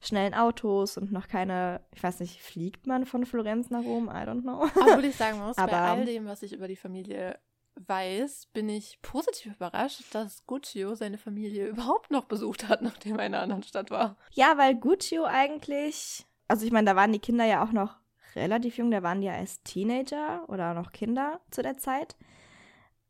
schnellen 0.00 0.34
Autos 0.34 0.96
und 0.96 1.12
noch 1.12 1.28
keine, 1.28 1.80
ich 1.94 2.02
weiß 2.02 2.20
nicht, 2.20 2.42
fliegt 2.42 2.86
man 2.86 3.06
von 3.06 3.26
Florenz 3.26 3.70
nach 3.70 3.84
Rom? 3.84 4.08
I 4.08 4.26
don't 4.26 4.42
know. 4.42 4.62
Aber 4.62 4.96
würde 4.96 5.08
ich 5.08 5.16
sagen, 5.16 5.38
muss 5.38 5.58
Aber, 5.58 5.72
bei 5.72 5.78
all 5.78 6.04
dem, 6.04 6.26
was 6.26 6.42
ich 6.42 6.52
über 6.52 6.68
die 6.68 6.76
Familie 6.76 7.38
weiß, 7.76 8.46
bin 8.52 8.68
ich 8.68 8.98
positiv 9.02 9.54
überrascht, 9.56 10.02
dass 10.12 10.46
Guccio 10.46 10.94
seine 10.94 11.18
Familie 11.18 11.66
überhaupt 11.68 12.10
noch 12.10 12.24
besucht 12.24 12.68
hat, 12.68 12.82
nachdem 12.82 13.18
er 13.18 13.26
in 13.26 13.34
einer 13.34 13.42
anderen 13.42 13.62
Stadt 13.62 13.90
war. 13.90 14.16
Ja, 14.32 14.56
weil 14.56 14.74
Guccio 14.74 15.24
eigentlich, 15.24 16.26
also 16.48 16.64
ich 16.64 16.72
meine, 16.72 16.86
da 16.86 16.96
waren 16.96 17.12
die 17.12 17.18
Kinder 17.18 17.44
ja 17.44 17.64
auch 17.64 17.72
noch 17.72 17.96
relativ 18.34 18.78
jung, 18.78 18.90
da 18.90 19.02
waren 19.02 19.20
die 19.20 19.26
ja 19.26 19.34
erst 19.34 19.64
Teenager 19.64 20.44
oder 20.48 20.74
noch 20.74 20.92
Kinder 20.92 21.40
zu 21.50 21.62
der 21.62 21.78
Zeit. 21.78 22.16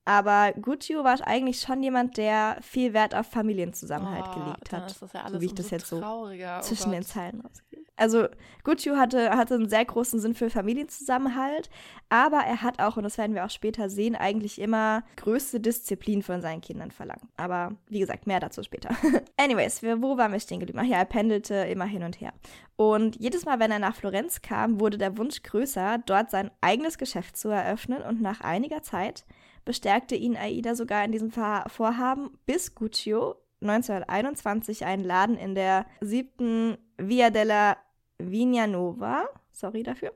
Aber 0.06 0.52
Guccio 0.52 1.02
war 1.02 1.18
eigentlich 1.26 1.60
schon 1.60 1.82
jemand, 1.82 2.16
der 2.16 2.58
viel 2.62 2.94
Wert 2.94 3.14
auf 3.14 3.26
Familienzusammenhalt 3.26 4.25
oh, 4.30 4.38
gelegt 4.38 4.72
hat. 4.72 4.90
Ist 4.90 5.02
das 5.02 5.12
ja 5.12 5.22
alles 5.22 5.32
so 5.32 5.40
wie 5.40 5.46
ich 5.46 5.54
das 5.54 5.70
jetzt 5.70 5.88
so 5.88 6.00
oh 6.00 6.30
zwischen 6.60 6.92
den 6.92 7.02
Zeilen 7.02 7.40
rausgehe. 7.40 7.80
Also 7.96 8.28
Guccio 8.62 8.96
hatte, 8.96 9.30
hatte 9.30 9.54
einen 9.54 9.68
sehr 9.68 9.84
großen 9.84 10.20
Sinn 10.20 10.34
für 10.34 10.50
Familienzusammenhalt, 10.50 11.70
aber 12.08 12.38
er 12.38 12.62
hat 12.62 12.78
auch, 12.78 12.96
und 12.96 13.04
das 13.04 13.16
werden 13.16 13.34
wir 13.34 13.44
auch 13.44 13.50
später 13.50 13.88
sehen, 13.88 14.14
eigentlich 14.14 14.60
immer 14.60 15.02
größte 15.16 15.60
Disziplin 15.60 16.22
von 16.22 16.42
seinen 16.42 16.60
Kindern 16.60 16.90
verlangt. 16.90 17.25
Aber 17.36 17.75
wie 17.88 17.98
gesagt, 17.98 18.26
mehr 18.26 18.38
dazu 18.38 18.62
später. 18.62 18.90
Anyways, 19.38 19.82
wo 19.82 20.16
waren 20.18 20.30
wir 20.30 20.40
stehen 20.40 20.60
geblieben? 20.60 20.78
Ach 20.82 20.88
ja, 20.88 20.98
er 20.98 21.04
pendelte 21.06 21.54
immer 21.54 21.86
hin 21.86 22.02
und 22.04 22.20
her. 22.20 22.32
Und 22.76 23.16
jedes 23.16 23.46
Mal, 23.46 23.58
wenn 23.58 23.72
er 23.72 23.78
nach 23.78 23.96
Florenz 23.96 24.42
kam, 24.42 24.78
wurde 24.78 24.98
der 24.98 25.16
Wunsch 25.16 25.42
größer, 25.42 25.98
dort 26.04 26.30
sein 26.30 26.50
eigenes 26.60 26.98
Geschäft 26.98 27.38
zu 27.38 27.48
eröffnen 27.48 28.02
und 28.02 28.20
nach 28.20 28.42
einiger 28.42 28.82
Zeit 28.82 29.25
bestärkte 29.66 30.14
ihn 30.14 30.38
Aida 30.38 30.75
sogar 30.75 31.04
in 31.04 31.12
diesem 31.12 31.30
Vorhaben, 31.30 32.30
bis 32.46 32.75
Guccio 32.75 33.35
1921 33.61 34.87
einen 34.87 35.04
Laden 35.04 35.37
in 35.37 35.54
der 35.54 35.85
siebten 36.00 36.78
Via 36.96 37.28
della 37.28 37.76
Vignanova, 38.18 39.26
sorry 39.52 39.82
dafür, 39.82 40.12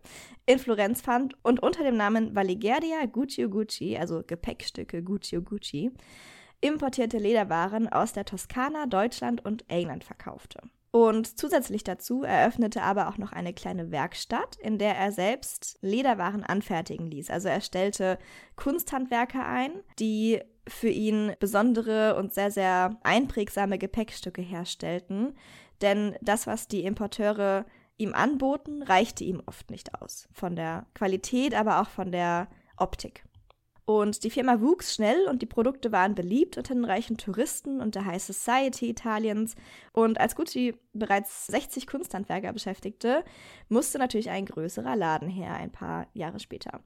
in 0.46 0.58
Florenz 0.58 1.02
fand 1.02 1.34
und 1.42 1.62
unter 1.62 1.82
dem 1.82 1.96
Namen 1.96 2.34
Valigerdia 2.34 3.04
Guccio 3.04 3.50
Gucci, 3.50 3.98
also 3.98 4.22
Gepäckstücke 4.26 5.02
Guccio 5.02 5.42
Gucci, 5.42 5.90
importierte 6.62 7.18
Lederwaren 7.18 7.88
aus 7.88 8.12
der 8.12 8.24
Toskana, 8.24 8.86
Deutschland 8.86 9.44
und 9.44 9.68
England 9.68 10.04
verkaufte. 10.04 10.60
Und 10.92 11.38
zusätzlich 11.38 11.84
dazu 11.84 12.24
eröffnete 12.24 12.82
aber 12.82 13.08
auch 13.08 13.16
noch 13.16 13.32
eine 13.32 13.54
kleine 13.54 13.92
Werkstatt, 13.92 14.56
in 14.56 14.78
der 14.78 14.96
er 14.96 15.12
selbst 15.12 15.78
Lederwaren 15.82 16.42
anfertigen 16.42 17.06
ließ. 17.06 17.30
Also 17.30 17.48
er 17.48 17.60
stellte 17.60 18.18
Kunsthandwerker 18.56 19.46
ein, 19.46 19.70
die 20.00 20.40
für 20.66 20.88
ihn 20.88 21.32
besondere 21.38 22.16
und 22.16 22.34
sehr, 22.34 22.50
sehr 22.50 22.98
einprägsame 23.02 23.78
Gepäckstücke 23.78 24.42
herstellten. 24.42 25.36
Denn 25.80 26.16
das, 26.20 26.46
was 26.46 26.66
die 26.66 26.84
Importeure 26.84 27.66
ihm 27.96 28.12
anboten, 28.12 28.82
reichte 28.82 29.24
ihm 29.24 29.42
oft 29.46 29.70
nicht 29.70 30.00
aus. 30.00 30.28
Von 30.32 30.56
der 30.56 30.86
Qualität, 30.94 31.54
aber 31.54 31.80
auch 31.80 31.88
von 31.88 32.10
der 32.10 32.48
Optik. 32.76 33.24
Und 33.90 34.22
die 34.22 34.30
Firma 34.30 34.60
wuchs 34.60 34.94
schnell 34.94 35.26
und 35.26 35.42
die 35.42 35.46
Produkte 35.46 35.90
waren 35.90 36.14
beliebt 36.14 36.56
unter 36.56 36.74
den 36.74 36.84
reichen 36.84 37.16
Touristen 37.16 37.80
und 37.80 37.96
der 37.96 38.04
High 38.04 38.22
Society 38.22 38.88
Italiens. 38.88 39.56
Und 39.92 40.20
als 40.20 40.36
Gucci 40.36 40.76
bereits 40.92 41.48
60 41.48 41.88
Kunsthandwerker 41.88 42.52
beschäftigte, 42.52 43.24
musste 43.68 43.98
natürlich 43.98 44.30
ein 44.30 44.46
größerer 44.46 44.94
Laden 44.94 45.28
her, 45.28 45.54
ein 45.54 45.72
paar 45.72 46.06
Jahre 46.14 46.38
später. 46.38 46.82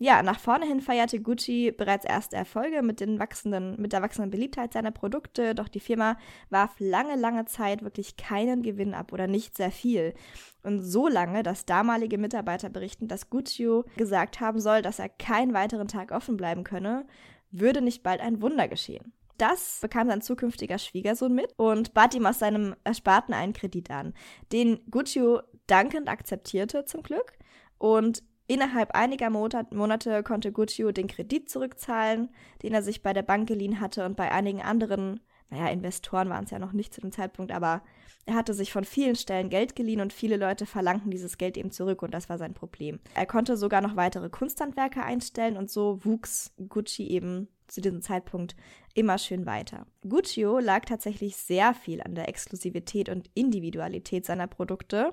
Ja, 0.00 0.22
nach 0.22 0.38
vorne 0.38 0.64
hin 0.64 0.80
feierte 0.80 1.20
Gucci 1.20 1.72
bereits 1.72 2.04
erste 2.04 2.36
Erfolge 2.36 2.82
mit, 2.82 3.00
den 3.00 3.18
wachsenden, 3.18 3.80
mit 3.80 3.92
der 3.92 4.00
wachsenden 4.00 4.30
Beliebtheit 4.30 4.72
seiner 4.72 4.92
Produkte, 4.92 5.56
doch 5.56 5.66
die 5.66 5.80
Firma 5.80 6.16
warf 6.50 6.76
lange, 6.78 7.16
lange 7.16 7.46
Zeit 7.46 7.82
wirklich 7.82 8.16
keinen 8.16 8.62
Gewinn 8.62 8.94
ab 8.94 9.12
oder 9.12 9.26
nicht 9.26 9.56
sehr 9.56 9.72
viel. 9.72 10.14
Und 10.62 10.82
so 10.82 11.08
lange, 11.08 11.42
dass 11.42 11.66
damalige 11.66 12.16
Mitarbeiter 12.16 12.70
berichten, 12.70 13.08
dass 13.08 13.28
Gucci 13.28 13.82
gesagt 13.96 14.38
haben 14.38 14.60
soll, 14.60 14.82
dass 14.82 15.00
er 15.00 15.08
keinen 15.08 15.52
weiteren 15.52 15.88
Tag 15.88 16.12
offen 16.12 16.36
bleiben 16.36 16.62
könne, 16.62 17.04
würde 17.50 17.80
nicht 17.80 18.04
bald 18.04 18.20
ein 18.20 18.40
Wunder 18.40 18.68
geschehen. 18.68 19.12
Das 19.36 19.78
bekam 19.80 20.06
sein 20.08 20.20
zukünftiger 20.20 20.78
Schwiegersohn 20.78 21.34
mit 21.34 21.54
und 21.56 21.92
bat 21.92 22.14
ihm 22.14 22.26
aus 22.26 22.38
seinem 22.38 22.76
Ersparten 22.84 23.34
einen 23.34 23.52
Kredit 23.52 23.90
an, 23.90 24.14
den 24.52 24.78
Guccio 24.90 25.42
dankend 25.66 26.08
akzeptierte 26.08 26.84
zum 26.84 27.02
Glück. 27.02 27.32
Und 27.78 28.22
Innerhalb 28.48 28.94
einiger 28.94 29.28
Monate 29.28 30.22
konnte 30.22 30.52
Guccio 30.52 30.90
den 30.90 31.06
Kredit 31.06 31.50
zurückzahlen, 31.50 32.30
den 32.62 32.72
er 32.72 32.82
sich 32.82 33.02
bei 33.02 33.12
der 33.12 33.22
Bank 33.22 33.46
geliehen 33.46 33.78
hatte 33.78 34.06
und 34.06 34.16
bei 34.16 34.32
einigen 34.32 34.62
anderen, 34.62 35.20
naja, 35.50 35.68
Investoren 35.68 36.30
waren 36.30 36.44
es 36.44 36.50
ja 36.50 36.58
noch 36.58 36.72
nicht 36.72 36.94
zu 36.94 37.02
dem 37.02 37.12
Zeitpunkt, 37.12 37.52
aber 37.52 37.82
er 38.24 38.34
hatte 38.34 38.54
sich 38.54 38.72
von 38.72 38.84
vielen 38.84 39.16
Stellen 39.16 39.50
Geld 39.50 39.76
geliehen 39.76 40.00
und 40.00 40.14
viele 40.14 40.38
Leute 40.38 40.64
verlangten 40.64 41.10
dieses 41.10 41.36
Geld 41.36 41.58
eben 41.58 41.70
zurück 41.70 42.02
und 42.02 42.14
das 42.14 42.30
war 42.30 42.38
sein 42.38 42.54
Problem. 42.54 43.00
Er 43.14 43.26
konnte 43.26 43.56
sogar 43.58 43.82
noch 43.82 43.96
weitere 43.96 44.30
Kunsthandwerker 44.30 45.04
einstellen 45.04 45.58
und 45.58 45.70
so 45.70 46.02
wuchs 46.04 46.54
Gucci 46.68 47.06
eben 47.06 47.48
zu 47.66 47.82
diesem 47.82 48.00
Zeitpunkt 48.00 48.56
immer 48.94 49.18
schön 49.18 49.44
weiter. 49.44 49.86
Guccio 50.08 50.58
lag 50.58 50.86
tatsächlich 50.86 51.36
sehr 51.36 51.74
viel 51.74 52.00
an 52.00 52.14
der 52.14 52.30
Exklusivität 52.30 53.10
und 53.10 53.30
Individualität 53.34 54.24
seiner 54.24 54.46
Produkte. 54.46 55.12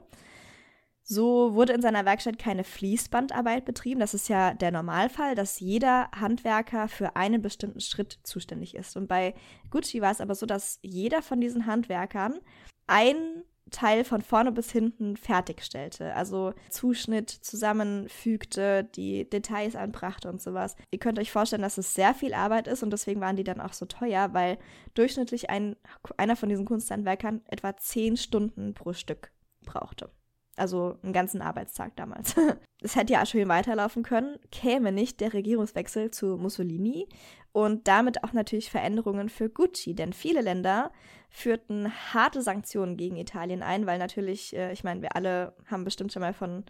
So 1.08 1.54
wurde 1.54 1.74
in 1.74 1.84
seiner 1.84 2.04
Werkstatt 2.04 2.40
keine 2.40 2.64
Fließbandarbeit 2.64 3.64
betrieben. 3.64 4.00
Das 4.00 4.16
ist 4.16 4.28
ja 4.28 4.56
der 4.56 4.72
Normalfall, 4.72 5.36
dass 5.36 5.60
jeder 5.60 6.10
Handwerker 6.20 6.88
für 6.88 7.16
einen 7.16 7.44
bestimmten 7.44 7.80
Schritt 7.80 8.20
zuständig 8.24 8.74
ist. 8.74 8.98
Und 8.98 9.08
bei 9.08 9.36
Gucci 9.70 10.02
war 10.02 10.12
es 10.12 10.20
aber 10.20 10.34
so, 10.34 10.48
dass 10.48 10.80
jeder 10.82 11.22
von 11.22 11.40
diesen 11.40 11.68
Handwerkern 11.68 12.40
ein 12.88 13.44
Teil 13.70 14.04
von 14.04 14.24
vorne 14.24 14.52
bis 14.52 14.72
hinten 14.72 15.16
fertigstellte. 15.16 16.16
Also 16.16 16.54
Zuschnitt 16.72 17.30
zusammenfügte, 17.30 18.84
die 18.84 19.30
Details 19.30 19.76
anbrachte 19.76 20.28
und 20.28 20.42
sowas. 20.42 20.76
Ihr 20.90 21.00
könnt 21.00 21.20
euch 21.20 21.32
vorstellen, 21.32 21.62
dass 21.62 21.78
es 21.78 21.94
sehr 21.94 22.16
viel 22.16 22.34
Arbeit 22.34 22.68
ist 22.68 22.82
und 22.82 22.90
deswegen 22.90 23.22
waren 23.22 23.36
die 23.36 23.44
dann 23.44 23.62
auch 23.62 23.74
so 23.74 23.86
teuer, 23.86 24.34
weil 24.34 24.58
durchschnittlich 24.96 25.52
ein, 25.52 25.76
einer 26.18 26.36
von 26.36 26.50
diesen 26.50 26.66
Kunsthandwerkern 26.66 27.42
etwa 27.46 27.78
zehn 27.78 28.18
Stunden 28.18 28.74
pro 28.74 28.94
Stück 28.94 29.32
brauchte. 29.66 30.10
Also 30.56 30.98
einen 31.04 31.14
ganzen 31.14 31.42
Arbeitstag 31.42 31.96
damals. 31.96 32.36
Es 32.82 32.96
hätte 32.96 33.14
ja 33.14 33.26
schön 33.26 33.48
weiterlaufen 33.48 34.04
können, 34.04 34.38
käme 34.52 34.92
nicht 34.92 35.20
der 35.20 35.34
Regierungswechsel 35.34 36.12
zu 36.12 36.38
Mussolini 36.38 37.08
und 37.52 37.88
damit 37.88 38.24
auch 38.24 38.32
natürlich 38.32 38.70
Veränderungen 38.70 39.30
für 39.30 39.50
Gucci, 39.50 39.96
denn 39.96 40.14
viele 40.14 40.42
Länder 40.42 40.92
führten 41.30 41.92
harte 42.14 42.44
Sanktionen 42.44 42.96
gegen 42.96 43.16
Italien 43.16 43.64
ein, 43.64 43.88
weil 43.88 43.98
natürlich, 43.98 44.56
äh, 44.56 44.72
ich 44.72 44.84
meine, 44.84 45.02
wir 45.02 45.16
alle 45.16 45.56
haben 45.66 45.84
bestimmt 45.84 46.14
schon 46.14 46.22
mal 46.22 46.34
von 46.34 46.64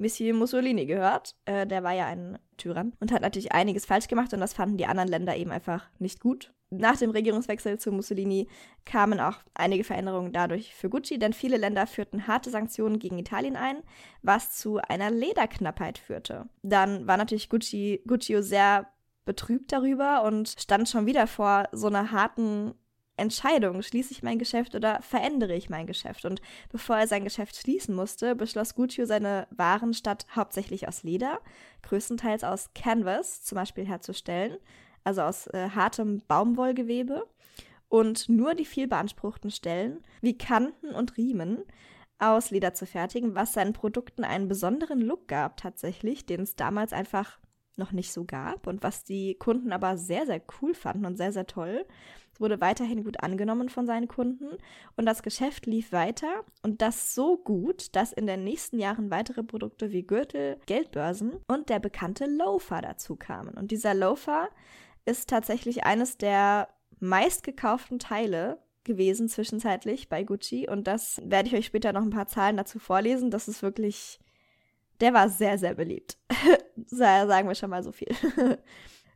Monsieur 0.00 0.34
Mussolini 0.34 0.86
gehört. 0.86 1.36
Äh, 1.44 1.66
der 1.66 1.84
war 1.84 1.92
ja 1.92 2.06
ein 2.06 2.38
Tyrann 2.56 2.94
und 2.98 3.12
hat 3.12 3.22
natürlich 3.22 3.52
einiges 3.52 3.86
falsch 3.86 4.08
gemacht 4.08 4.32
und 4.34 4.40
das 4.40 4.52
fanden 4.52 4.76
die 4.76 4.86
anderen 4.86 5.08
Länder 5.08 5.36
eben 5.36 5.52
einfach 5.52 5.88
nicht 5.98 6.20
gut 6.20 6.52
nach 6.70 6.96
dem 6.96 7.10
Regierungswechsel 7.10 7.78
zu 7.78 7.90
Mussolini 7.92 8.48
kamen 8.86 9.20
auch 9.20 9.38
einige 9.54 9.84
Veränderungen 9.84 10.32
dadurch 10.32 10.74
für 10.74 10.88
Gucci, 10.88 11.18
denn 11.18 11.32
viele 11.32 11.56
Länder 11.56 11.86
führten 11.86 12.26
harte 12.26 12.50
Sanktionen 12.50 12.98
gegen 12.98 13.18
Italien 13.18 13.56
ein, 13.56 13.82
was 14.22 14.56
zu 14.56 14.78
einer 14.78 15.10
Lederknappheit 15.10 15.98
führte. 15.98 16.48
Dann 16.62 17.06
war 17.06 17.16
natürlich 17.16 17.48
Gucci, 17.48 18.02
Guccio 18.06 18.40
sehr 18.40 18.86
betrübt 19.24 19.72
darüber 19.72 20.22
und 20.22 20.48
stand 20.48 20.88
schon 20.88 21.06
wieder 21.06 21.26
vor 21.26 21.68
so 21.72 21.88
einer 21.88 22.12
harten 22.12 22.74
Entscheidung, 23.20 23.82
schließe 23.82 24.12
ich 24.12 24.22
mein 24.22 24.38
Geschäft 24.38 24.74
oder 24.74 25.00
verändere 25.02 25.54
ich 25.54 25.70
mein 25.70 25.86
Geschäft? 25.86 26.24
Und 26.24 26.40
bevor 26.70 26.96
er 26.96 27.06
sein 27.06 27.24
Geschäft 27.24 27.56
schließen 27.56 27.94
musste, 27.94 28.34
beschloss 28.34 28.74
Guccio 28.74 29.04
seine 29.04 29.46
Waren 29.50 29.94
statt 29.94 30.26
hauptsächlich 30.34 30.88
aus 30.88 31.02
Leder, 31.02 31.40
größtenteils 31.82 32.44
aus 32.44 32.70
Canvas 32.74 33.42
zum 33.42 33.56
Beispiel 33.56 33.86
herzustellen, 33.86 34.56
also 35.04 35.22
aus 35.22 35.46
äh, 35.48 35.70
hartem 35.70 36.22
Baumwollgewebe, 36.26 37.26
und 37.88 38.28
nur 38.28 38.54
die 38.54 38.64
viel 38.64 38.86
beanspruchten 38.86 39.50
Stellen, 39.50 40.04
wie 40.20 40.38
Kanten 40.38 40.90
und 40.94 41.16
Riemen, 41.16 41.64
aus 42.20 42.50
Leder 42.50 42.74
zu 42.74 42.86
fertigen, 42.86 43.34
was 43.34 43.52
seinen 43.52 43.72
Produkten 43.72 44.24
einen 44.24 44.46
besonderen 44.46 45.00
Look 45.00 45.26
gab 45.26 45.56
tatsächlich, 45.56 46.26
den 46.26 46.42
es 46.42 46.54
damals 46.54 46.92
einfach 46.92 47.38
noch 47.76 47.92
nicht 47.92 48.12
so 48.12 48.24
gab 48.24 48.66
und 48.66 48.82
was 48.82 49.04
die 49.04 49.34
Kunden 49.36 49.72
aber 49.72 49.96
sehr, 49.96 50.26
sehr 50.26 50.40
cool 50.60 50.74
fanden 50.74 51.06
und 51.06 51.16
sehr, 51.16 51.32
sehr 51.32 51.46
toll. 51.46 51.86
Wurde 52.40 52.60
weiterhin 52.60 53.04
gut 53.04 53.22
angenommen 53.22 53.68
von 53.68 53.86
seinen 53.86 54.08
Kunden 54.08 54.48
und 54.96 55.06
das 55.06 55.22
Geschäft 55.22 55.66
lief 55.66 55.92
weiter 55.92 56.44
und 56.62 56.82
das 56.82 57.14
so 57.14 57.36
gut, 57.36 57.94
dass 57.94 58.12
in 58.12 58.26
den 58.26 58.42
nächsten 58.42 58.78
Jahren 58.78 59.10
weitere 59.10 59.44
Produkte 59.44 59.92
wie 59.92 60.02
Gürtel, 60.02 60.58
Geldbörsen 60.66 61.36
und 61.46 61.68
der 61.68 61.78
bekannte 61.78 62.24
Loafer 62.26 62.80
dazu 62.80 63.14
kamen. 63.14 63.54
Und 63.54 63.70
dieser 63.70 63.94
Loafer 63.94 64.48
ist 65.04 65.28
tatsächlich 65.28 65.84
eines 65.84 66.16
der 66.16 66.68
meistgekauften 66.98 67.98
Teile 67.98 68.58
gewesen 68.84 69.28
zwischenzeitlich 69.28 70.08
bei 70.08 70.24
Gucci 70.24 70.66
und 70.68 70.86
das 70.86 71.20
werde 71.24 71.48
ich 71.48 71.54
euch 71.54 71.66
später 71.66 71.92
noch 71.92 72.02
ein 72.02 72.10
paar 72.10 72.26
Zahlen 72.26 72.56
dazu 72.56 72.78
vorlesen. 72.78 73.30
Das 73.30 73.48
ist 73.48 73.62
wirklich, 73.62 74.18
der 75.00 75.12
war 75.12 75.28
sehr, 75.28 75.58
sehr 75.58 75.74
beliebt. 75.74 76.16
Sagen 76.86 77.48
wir 77.48 77.54
schon 77.54 77.70
mal 77.70 77.82
so 77.82 77.92
viel. 77.92 78.08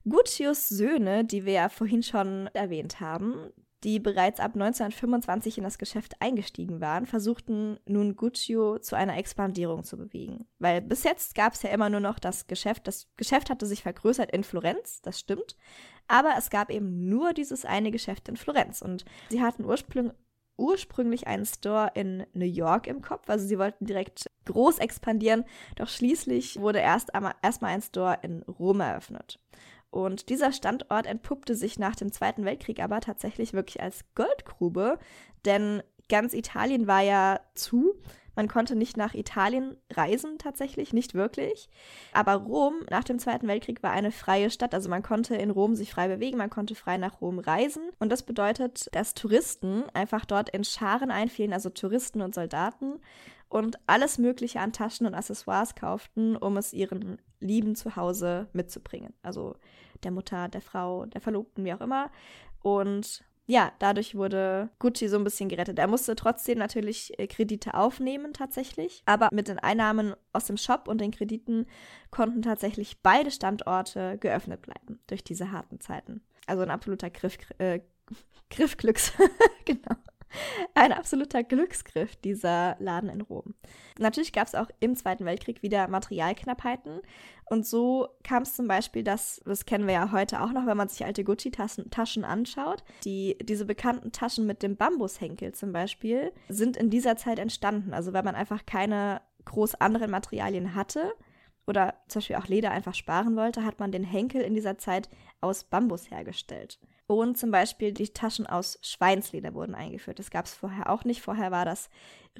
Guccios 0.09 0.69
Söhne, 0.69 1.25
die 1.25 1.45
wir 1.45 1.53
ja 1.55 1.69
vorhin 1.69 2.03
schon 2.03 2.49
erwähnt 2.53 3.01
haben, 3.01 3.51
die 3.85 4.01
bereits 4.01 4.41
ab 4.41 4.55
1925 4.55 5.59
in 5.59 5.65
das 5.65 5.79
Geschäft 5.79 6.15
eingestiegen 6.21 6.81
waren, 6.81 7.05
versuchten 7.07 7.79
nun 7.87 8.17
Guccio 8.17 8.79
zu 8.79 8.97
einer 8.97 9.17
Expandierung 9.19 9.85
zu 9.85 9.99
bewegen. 9.99 10.47
Weil 10.59 10.81
bis 10.81 11.05
jetzt 11.05 11.35
gab 11.35 11.53
es 11.53 11.63
ja 11.63 11.71
immer 11.71 11.91
nur 11.91 12.01
noch 12.01 12.19
das 12.19 12.47
Geschäft. 12.47 12.87
Das 12.87 13.09
Geschäft 13.17 13.51
hatte 13.51 13.67
sich 13.67 13.83
vergrößert 13.83 14.31
in 14.31 14.43
Florenz, 14.43 15.03
das 15.03 15.21
stimmt. 15.21 15.57
Aber 16.09 16.33
es 16.39 16.49
gab 16.49 16.71
eben 16.71 17.09
nur 17.09 17.35
dieses 17.35 17.67
eine 17.67 17.91
Geschäft 17.91 18.29
in 18.29 18.37
Florenz. 18.37 18.81
Und 18.81 19.05
sie 19.29 19.43
hatten 19.43 19.65
ursprünglich 19.65 20.15
ursprünglich 20.57 21.27
einen 21.27 21.47
Store 21.47 21.91
in 21.95 22.27
New 22.33 22.45
York 22.45 22.87
im 22.87 23.03
Kopf. 23.03 23.29
Also 23.29 23.47
sie 23.47 23.59
wollten 23.59 23.87
direkt 23.87 24.27
groß 24.45 24.79
expandieren, 24.79 25.45
doch 25.77 25.89
schließlich 25.89 26.61
wurde 26.61 26.79
erst 26.79 27.11
erstmal 27.43 27.73
ein 27.73 27.83
Store 27.83 28.19
in 28.23 28.43
Rom 28.43 28.81
eröffnet. 28.81 29.41
Und 29.95 30.29
dieser 30.29 30.51
Standort 30.51 31.07
entpuppte 31.07 31.55
sich 31.55 31.79
nach 31.79 31.95
dem 31.95 32.11
Zweiten 32.11 32.45
Weltkrieg 32.45 32.83
aber 32.83 32.99
tatsächlich 32.99 33.53
wirklich 33.53 33.81
als 33.81 34.05
Goldgrube, 34.17 34.99
denn 35.45 35.85
ganz 36.09 36.35
Italien 36.35 36.89
war 36.89 37.03
ja 37.03 37.39
zu. 37.55 37.95
Man 38.35 38.49
konnte 38.49 38.75
nicht 38.75 38.97
nach 38.97 39.15
Italien 39.15 39.77
reisen 39.93 40.37
tatsächlich, 40.39 40.93
nicht 40.93 41.15
wirklich. 41.15 41.69
Aber 42.13 42.33
Rom 42.35 42.75
nach 42.91 43.05
dem 43.05 43.21
Zweiten 43.21 43.47
Weltkrieg 43.47 43.85
war 43.85 43.93
eine 43.93 44.11
freie 44.11 44.51
Stadt. 44.51 44.75
Also 44.75 44.91
man 44.91 45.05
konnte 45.05 45.37
in 45.37 45.51
Rom 45.51 45.77
sich 45.77 45.93
frei 45.93 46.09
bewegen, 46.09 46.39
man 46.39 46.51
konnte 46.51 46.75
frei 46.75 46.97
nach 46.97 47.21
Rom 47.21 47.39
reisen. 47.39 47.85
Und 48.01 48.11
das 48.11 48.25
bedeutet, 48.25 48.89
dass 48.97 49.15
Touristen 49.15 49.85
einfach 49.95 50.25
dort 50.25 50.51
in 50.51 50.65
Scharen 50.65 51.13
einfielen, 51.13 51.53
also 51.53 51.71
Touristen 51.71 52.21
und 52.21 52.35
Soldaten, 52.35 52.99
und 53.55 53.79
alles 53.87 54.19
Mögliche 54.19 54.59
an 54.59 54.73
Taschen 54.73 55.07
und 55.07 55.15
Accessoires 55.15 55.77
kauften, 55.77 56.35
um 56.35 56.57
es 56.57 56.73
ihren 56.73 57.19
Lieben 57.45 57.77
zu 57.77 57.97
Hause 57.97 58.49
mitzubringen. 58.53 59.13
Also 59.23 59.57
der 60.03 60.11
Mutter, 60.11 60.49
der 60.49 60.61
Frau, 60.61 61.07
der 61.07 61.21
Verlobten, 61.21 61.65
wie 61.65 61.73
auch 61.73 61.81
immer. 61.81 62.11
Und 62.63 63.25
ja, 63.47 63.73
dadurch 63.79 64.15
wurde 64.15 64.71
Gucci 64.79 65.09
so 65.09 65.19
ein 65.19 65.25
bisschen 65.25 65.51
gerettet. 65.51 65.79
Er 65.79 65.87
musste 65.87 66.17
trotzdem 66.17 66.59
natürlich 66.59 67.19
äh, 67.19 67.27
Kredite 67.27 67.75
aufnehmen 67.75 68.33
tatsächlich, 68.33 69.03
aber 69.05 69.29
mit 69.33 69.49
den 69.49 69.59
Einnahmen 69.59 70.15
aus 70.33 70.47
dem 70.47 70.57
Shop 70.57 70.89
und 70.89 71.01
den 71.01 71.11
Krediten 71.11 71.67
konnten 72.11 72.41
tatsächlich 72.41 73.03
beide 73.03 73.31
Standorte 73.31 74.17
geöffnet 74.19 74.63
bleiben 74.63 74.99
durch 75.07 75.23
diese 75.23 75.53
harten 75.53 75.81
Zeiten. 75.81 76.23
Also 76.47 76.63
ein 76.63 76.71
absoluter 76.71 77.11
Griff, 77.11 77.37
äh, 77.59 77.81
Griffglücks, 78.51 79.13
genau. 79.67 79.97
Ein 80.75 80.93
absoluter 80.93 81.45
Glücksgriff, 81.45 82.17
dieser 82.17 82.77
Laden 82.81 83.09
in 83.09 83.21
Rom. 83.21 83.55
Natürlich 83.99 84.33
gab 84.33 84.47
es 84.47 84.55
auch 84.55 84.69
im 84.81 84.97
Zweiten 84.97 85.25
Weltkrieg 85.25 85.63
wieder 85.63 85.87
Materialknappheiten. 85.87 87.01
Und 87.47 87.67
so 87.67 88.09
kam 88.23 88.43
es 88.43 88.55
zum 88.55 88.69
Beispiel, 88.69 89.03
dass, 89.03 89.41
das 89.45 89.67
kennen 89.67 89.87
wir 89.87 89.95
ja 89.95 90.13
heute 90.13 90.43
auch 90.43 90.53
noch, 90.53 90.67
wenn 90.67 90.77
man 90.77 90.89
sich 90.89 91.05
alte 91.05 91.25
Gucci-Taschen 91.25 92.25
anschaut, 92.25 92.83
die, 93.05 93.37
diese 93.43 93.67
bekannten 93.67 94.13
Taschen 94.13 94.47
mit 94.47 94.63
dem 94.63 94.77
Bambushenkel 94.77 95.53
zum 95.53 95.73
Beispiel, 95.73 96.33
sind 96.49 96.77
in 96.77 96.91
dieser 96.91 97.17
Zeit 97.17 97.39
entstanden. 97.39 97.93
Also 97.93 98.13
wenn 98.13 98.25
man 98.25 98.35
einfach 98.35 98.65
keine 98.67 99.21
groß 99.45 99.75
anderen 99.77 100.11
Materialien 100.11 100.75
hatte, 100.75 101.13
oder 101.67 101.95
zum 102.09 102.21
Beispiel 102.21 102.37
auch 102.37 102.47
Leder 102.47 102.71
einfach 102.71 102.95
sparen 102.95 103.37
wollte, 103.37 103.65
hat 103.65 103.81
man 103.81 103.93
den 103.93 104.05
Henkel 104.05 104.43
in 104.43 104.55
dieser 104.55 104.79
Zeit 104.79 105.09
aus 105.41 105.65
Bambus 105.65 106.11
hergestellt. 106.11 106.79
Und 107.07 107.37
zum 107.37 107.51
Beispiel 107.51 107.93
die 107.93 108.09
Taschen 108.09 108.47
aus 108.47 108.79
Schweinsleder 108.83 109.55
wurden 109.55 109.75
eingeführt. 109.75 110.19
Das 110.19 110.31
gab 110.31 110.47
es 110.47 110.55
vorher 110.55 110.89
auch 110.89 111.05
nicht. 111.05 111.21
Vorher 111.21 111.51
war 111.51 111.67
das 111.67 111.91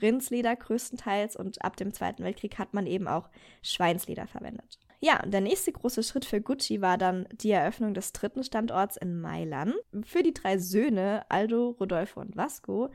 Rindsleder 0.01 0.57
größtenteils 0.57 1.37
und 1.37 1.63
ab 1.63 1.77
dem 1.77 1.93
Zweiten 1.93 2.25
Weltkrieg 2.25 2.59
hat 2.59 2.73
man 2.73 2.87
eben 2.87 3.07
auch 3.07 3.29
Schweinsleder 3.63 4.27
verwendet. 4.27 4.79
Ja, 5.07 5.19
der 5.19 5.43
nächste 5.43 5.71
große 5.71 6.03
Schritt 6.03 6.25
für 6.25 6.41
Gucci 6.41 6.81
war 6.81 6.97
dann 6.97 7.29
die 7.31 7.51
Eröffnung 7.51 7.93
des 7.93 8.15
dritten 8.15 8.43
Standorts 8.43 8.97
in 8.97 9.21
Mailand. 9.21 9.75
Für 10.03 10.23
die 10.23 10.33
drei 10.33 10.57
Söhne, 10.57 11.27
Aldo, 11.29 11.77
Rodolfo 11.79 12.21
und 12.21 12.39
Vasco, 12.39 12.89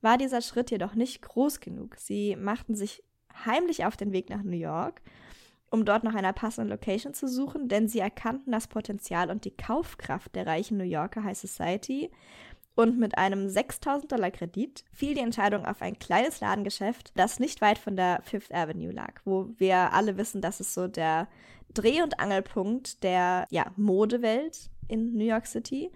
war 0.00 0.16
dieser 0.16 0.42
Schritt 0.42 0.70
jedoch 0.70 0.94
nicht 0.94 1.22
groß 1.22 1.58
genug. 1.58 1.96
Sie 1.96 2.36
machten 2.36 2.76
sich 2.76 3.02
heimlich 3.44 3.84
auf 3.84 3.96
den 3.96 4.12
Weg 4.12 4.30
nach 4.30 4.44
New 4.44 4.56
York 4.56 5.02
um 5.70 5.84
dort 5.84 6.04
nach 6.04 6.14
einer 6.14 6.32
passenden 6.32 6.70
Location 6.70 7.12
zu 7.12 7.28
suchen, 7.28 7.68
denn 7.68 7.88
sie 7.88 7.98
erkannten 7.98 8.52
das 8.52 8.68
Potenzial 8.68 9.30
und 9.30 9.44
die 9.44 9.56
Kaufkraft 9.56 10.34
der 10.34 10.46
reichen 10.46 10.78
New 10.78 10.84
Yorker 10.84 11.24
High 11.24 11.36
Society. 11.36 12.10
Und 12.76 12.98
mit 12.98 13.16
einem 13.16 13.48
6000 13.48 14.12
Dollar 14.12 14.30
Kredit 14.30 14.84
fiel 14.92 15.14
die 15.14 15.22
Entscheidung 15.22 15.64
auf 15.64 15.80
ein 15.80 15.98
kleines 15.98 16.40
Ladengeschäft, 16.40 17.10
das 17.16 17.40
nicht 17.40 17.62
weit 17.62 17.78
von 17.78 17.96
der 17.96 18.20
Fifth 18.22 18.54
Avenue 18.54 18.92
lag, 18.92 19.14
wo 19.24 19.48
wir 19.56 19.94
alle 19.94 20.18
wissen, 20.18 20.42
dass 20.42 20.60
es 20.60 20.74
so 20.74 20.86
der 20.86 21.26
Dreh- 21.72 22.02
und 22.02 22.20
Angelpunkt 22.20 23.02
der 23.02 23.46
ja, 23.50 23.72
Modewelt 23.76 24.70
in 24.88 25.14
New 25.14 25.24
York 25.24 25.46
City. 25.46 25.90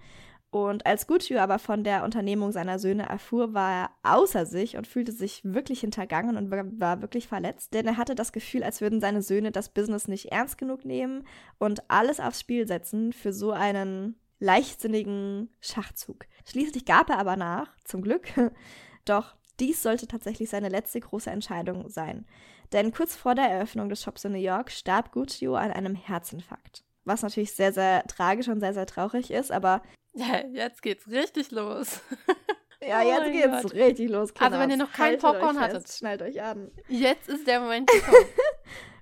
Und 0.50 0.86
als 0.86 1.06
Gucci 1.06 1.36
aber 1.36 1.58
von 1.58 1.84
der 1.84 2.02
Unternehmung 2.02 2.50
seiner 2.50 2.78
Söhne 2.78 3.06
erfuhr, 3.06 3.52
war 3.52 3.72
er 3.72 3.90
außer 4.02 4.46
sich 4.46 4.78
und 4.78 4.86
fühlte 4.86 5.12
sich 5.12 5.42
wirklich 5.44 5.80
hintergangen 5.80 6.38
und 6.38 6.50
war 6.80 7.02
wirklich 7.02 7.28
verletzt, 7.28 7.74
denn 7.74 7.86
er 7.86 7.98
hatte 7.98 8.14
das 8.14 8.32
Gefühl, 8.32 8.64
als 8.64 8.80
würden 8.80 9.00
seine 9.00 9.20
Söhne 9.20 9.52
das 9.52 9.68
Business 9.68 10.08
nicht 10.08 10.32
ernst 10.32 10.56
genug 10.56 10.86
nehmen 10.86 11.24
und 11.58 11.88
alles 11.88 12.18
aufs 12.20 12.40
Spiel 12.40 12.66
setzen 12.66 13.12
für 13.12 13.32
so 13.32 13.52
einen 13.52 14.16
leichtsinnigen 14.40 15.48
Schachzug. 15.60 16.26
Schließlich 16.44 16.84
gab 16.84 17.10
er 17.10 17.18
aber 17.18 17.36
nach, 17.36 17.76
zum 17.84 18.02
Glück. 18.02 18.28
Doch 19.04 19.36
dies 19.60 19.82
sollte 19.82 20.08
tatsächlich 20.08 20.50
seine 20.50 20.68
letzte 20.68 21.00
große 21.00 21.30
Entscheidung 21.30 21.88
sein. 21.88 22.26
Denn 22.72 22.92
kurz 22.92 23.14
vor 23.14 23.34
der 23.34 23.46
Eröffnung 23.46 23.88
des 23.88 24.02
Shops 24.02 24.24
in 24.24 24.32
New 24.32 24.38
York 24.38 24.70
starb 24.70 25.12
Guccio 25.12 25.54
an 25.54 25.70
einem 25.70 25.94
Herzinfarkt 25.94 26.84
was 27.04 27.22
natürlich 27.22 27.52
sehr, 27.52 27.72
sehr 27.72 28.04
tragisch 28.06 28.48
und 28.48 28.60
sehr, 28.60 28.74
sehr 28.74 28.86
traurig 28.86 29.30
ist, 29.30 29.52
aber. 29.52 29.82
Ja, 30.12 30.44
jetzt 30.52 30.82
geht's 30.82 31.08
richtig 31.08 31.50
los. 31.50 32.00
ja, 32.82 33.02
oh 33.02 33.08
jetzt 33.08 33.32
geht's 33.32 33.62
Gott. 33.62 33.74
richtig 33.74 34.10
los. 34.10 34.34
Kinder. 34.34 34.46
Also, 34.46 34.58
wenn 34.58 34.70
ihr 34.70 34.76
noch 34.76 34.92
keinen 34.92 35.18
Popcorn 35.18 35.60
hattet, 35.60 35.88
schnallt 35.88 36.22
euch 36.22 36.40
an. 36.42 36.70
Jetzt 36.88 37.28
ist 37.28 37.46
der 37.46 37.60
Moment 37.60 37.90
gekommen. 37.92 38.26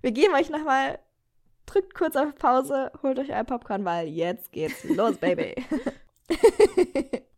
Wir 0.00 0.12
geben 0.12 0.34
euch 0.34 0.50
nochmal, 0.50 0.98
drückt 1.68 1.94
kurz 1.94 2.16
auf 2.16 2.34
Pause, 2.34 2.90
holt 3.02 3.18
euch 3.18 3.32
ein 3.32 3.46
Popcorn, 3.46 3.84
weil 3.84 4.08
jetzt 4.08 4.52
geht's 4.52 4.84
los, 4.88 5.16
Baby. 5.18 5.54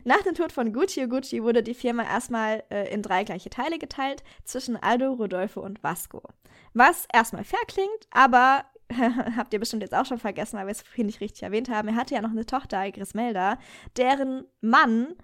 Nach 0.03 0.21
dem 0.23 0.33
Tod 0.33 0.51
von 0.51 0.73
Gucci 0.73 1.07
Gucci 1.07 1.43
wurde 1.43 1.63
die 1.63 1.73
Firma 1.73 2.03
erstmal 2.03 2.63
äh, 2.69 2.91
in 2.91 3.01
drei 3.01 3.23
gleiche 3.23 3.49
Teile 3.49 3.77
geteilt 3.77 4.23
zwischen 4.43 4.75
Aldo, 4.75 5.13
Rodolfo 5.13 5.61
und 5.61 5.83
Vasco. 5.83 6.23
Was 6.73 7.07
erstmal 7.13 7.43
fair 7.43 7.59
klingt, 7.67 8.07
aber 8.09 8.65
habt 9.37 9.53
ihr 9.53 9.59
bestimmt 9.59 9.83
jetzt 9.83 9.93
auch 9.93 10.05
schon 10.05 10.17
vergessen, 10.17 10.57
weil 10.57 10.67
wir 10.67 10.71
es 10.71 10.81
vorhin 10.81 11.05
nicht 11.05 11.21
richtig 11.21 11.43
erwähnt 11.43 11.69
haben. 11.69 11.89
Er 11.89 11.95
hatte 11.95 12.15
ja 12.15 12.21
noch 12.21 12.31
eine 12.31 12.45
Tochter, 12.45 12.91
Grismelda, 12.91 13.57
deren 13.97 14.45
Mann, 14.61 15.15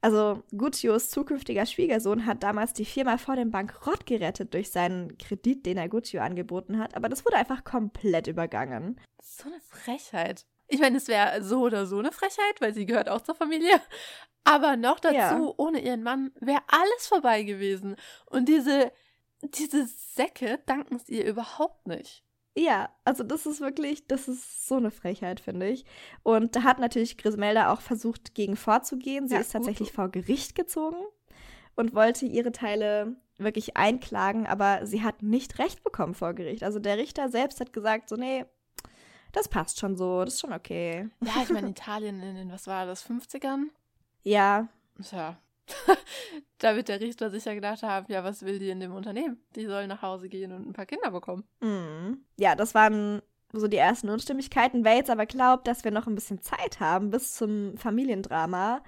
also 0.00 0.42
Guccios 0.56 1.10
zukünftiger 1.10 1.66
Schwiegersohn, 1.66 2.26
hat 2.26 2.42
damals 2.42 2.72
die 2.72 2.84
Firma 2.84 3.18
vor 3.18 3.36
dem 3.36 3.50
Bankrott 3.50 4.06
gerettet 4.06 4.54
durch 4.54 4.70
seinen 4.70 5.16
Kredit, 5.18 5.66
den 5.66 5.78
er 5.78 5.88
Guccio 5.88 6.20
angeboten 6.20 6.78
hat. 6.78 6.94
Aber 6.94 7.08
das 7.08 7.24
wurde 7.24 7.36
einfach 7.36 7.64
komplett 7.64 8.26
übergangen. 8.26 9.00
So 9.22 9.48
eine 9.48 9.60
Frechheit. 9.60 10.46
Ich 10.68 10.80
meine, 10.80 10.96
es 10.96 11.08
wäre 11.08 11.42
so 11.42 11.60
oder 11.60 11.86
so 11.86 11.98
eine 11.98 12.12
Frechheit, 12.12 12.60
weil 12.60 12.74
sie 12.74 12.86
gehört 12.86 13.08
auch 13.08 13.20
zur 13.20 13.34
Familie. 13.34 13.80
Aber 14.44 14.76
noch 14.76 15.00
dazu, 15.00 15.16
ja. 15.16 15.52
ohne 15.56 15.80
ihren 15.80 16.02
Mann 16.02 16.32
wäre 16.40 16.62
alles 16.68 17.06
vorbei 17.08 17.42
gewesen. 17.42 17.96
Und 18.26 18.48
diese, 18.48 18.92
diese 19.42 19.86
Säcke 19.86 20.60
danken 20.66 20.96
es 20.96 21.08
ihr 21.08 21.24
überhaupt 21.24 21.86
nicht. 21.86 22.25
Ja, 22.56 22.88
also 23.04 23.22
das 23.22 23.44
ist 23.44 23.60
wirklich, 23.60 24.06
das 24.06 24.28
ist 24.28 24.66
so 24.66 24.76
eine 24.76 24.90
Frechheit, 24.90 25.40
finde 25.40 25.68
ich. 25.68 25.84
Und 26.22 26.56
da 26.56 26.62
hat 26.62 26.78
natürlich 26.78 27.18
Grismelda 27.18 27.70
auch 27.70 27.82
versucht, 27.82 28.34
gegen 28.34 28.56
vorzugehen. 28.56 29.28
Sie 29.28 29.34
ja, 29.34 29.40
ist 29.40 29.52
tatsächlich 29.52 29.90
gut. 29.90 29.94
vor 29.94 30.08
Gericht 30.08 30.54
gezogen 30.54 30.96
und 31.74 31.94
wollte 31.94 32.24
ihre 32.24 32.52
Teile 32.52 33.16
wirklich 33.36 33.76
einklagen, 33.76 34.46
aber 34.46 34.86
sie 34.86 35.02
hat 35.02 35.22
nicht 35.22 35.58
recht 35.58 35.84
bekommen 35.84 36.14
vor 36.14 36.32
Gericht. 36.32 36.64
Also 36.64 36.78
der 36.78 36.96
Richter 36.96 37.28
selbst 37.28 37.60
hat 37.60 37.74
gesagt, 37.74 38.08
so, 38.08 38.16
nee, 38.16 38.46
das 39.32 39.48
passt 39.48 39.78
schon 39.78 39.94
so, 39.94 40.24
das 40.24 40.34
ist 40.34 40.40
schon 40.40 40.54
okay. 40.54 41.10
Ja, 41.20 41.42
ich 41.42 41.50
meine, 41.50 41.68
Italien 41.70 42.22
in 42.22 42.36
den, 42.36 42.50
was 42.50 42.66
war 42.66 42.86
das, 42.86 43.06
50ern? 43.06 43.66
Ja. 44.22 44.68
Tja, 45.02 45.36
da 46.58 46.76
wird 46.76 46.88
der 46.88 47.00
Richter 47.00 47.30
sicher 47.30 47.54
gedacht 47.54 47.82
haben, 47.82 48.06
ja, 48.08 48.24
was 48.24 48.42
will 48.42 48.58
die 48.58 48.70
in 48.70 48.80
dem 48.80 48.94
Unternehmen? 48.94 49.40
Die 49.54 49.66
soll 49.66 49.86
nach 49.86 50.02
Hause 50.02 50.28
gehen 50.28 50.52
und 50.52 50.68
ein 50.68 50.72
paar 50.72 50.86
Kinder 50.86 51.10
bekommen. 51.10 51.44
Mhm. 51.60 52.24
Ja, 52.36 52.54
das 52.54 52.74
waren 52.74 53.22
so 53.52 53.68
die 53.68 53.76
ersten 53.76 54.08
Unstimmigkeiten. 54.08 54.84
Wer 54.84 54.96
jetzt 54.96 55.10
aber 55.10 55.26
glaubt, 55.26 55.66
dass 55.66 55.84
wir 55.84 55.90
noch 55.90 56.06
ein 56.06 56.14
bisschen 56.14 56.42
Zeit 56.42 56.80
haben 56.80 57.10
bis 57.10 57.34
zum 57.34 57.76
Familiendrama, 57.76 58.82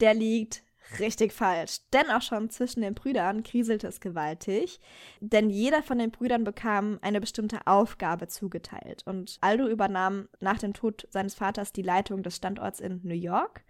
der 0.00 0.14
liegt 0.14 0.62
richtig 0.98 1.32
falsch. 1.32 1.78
Denn 1.92 2.10
auch 2.10 2.22
schon 2.22 2.50
zwischen 2.50 2.82
den 2.82 2.94
Brüdern 2.94 3.42
kriselte 3.42 3.86
es 3.86 4.00
gewaltig. 4.00 4.80
Denn 5.20 5.50
jeder 5.50 5.82
von 5.82 5.98
den 5.98 6.10
Brüdern 6.10 6.44
bekam 6.44 6.98
eine 7.02 7.20
bestimmte 7.20 7.66
Aufgabe 7.66 8.26
zugeteilt. 8.26 9.02
Und 9.06 9.38
Aldo 9.40 9.68
übernahm 9.68 10.28
nach 10.40 10.58
dem 10.58 10.74
Tod 10.74 11.06
seines 11.10 11.34
Vaters 11.34 11.72
die 11.72 11.82
Leitung 11.82 12.22
des 12.22 12.36
Standorts 12.36 12.80
in 12.80 13.00
New 13.04 13.14
York 13.14 13.62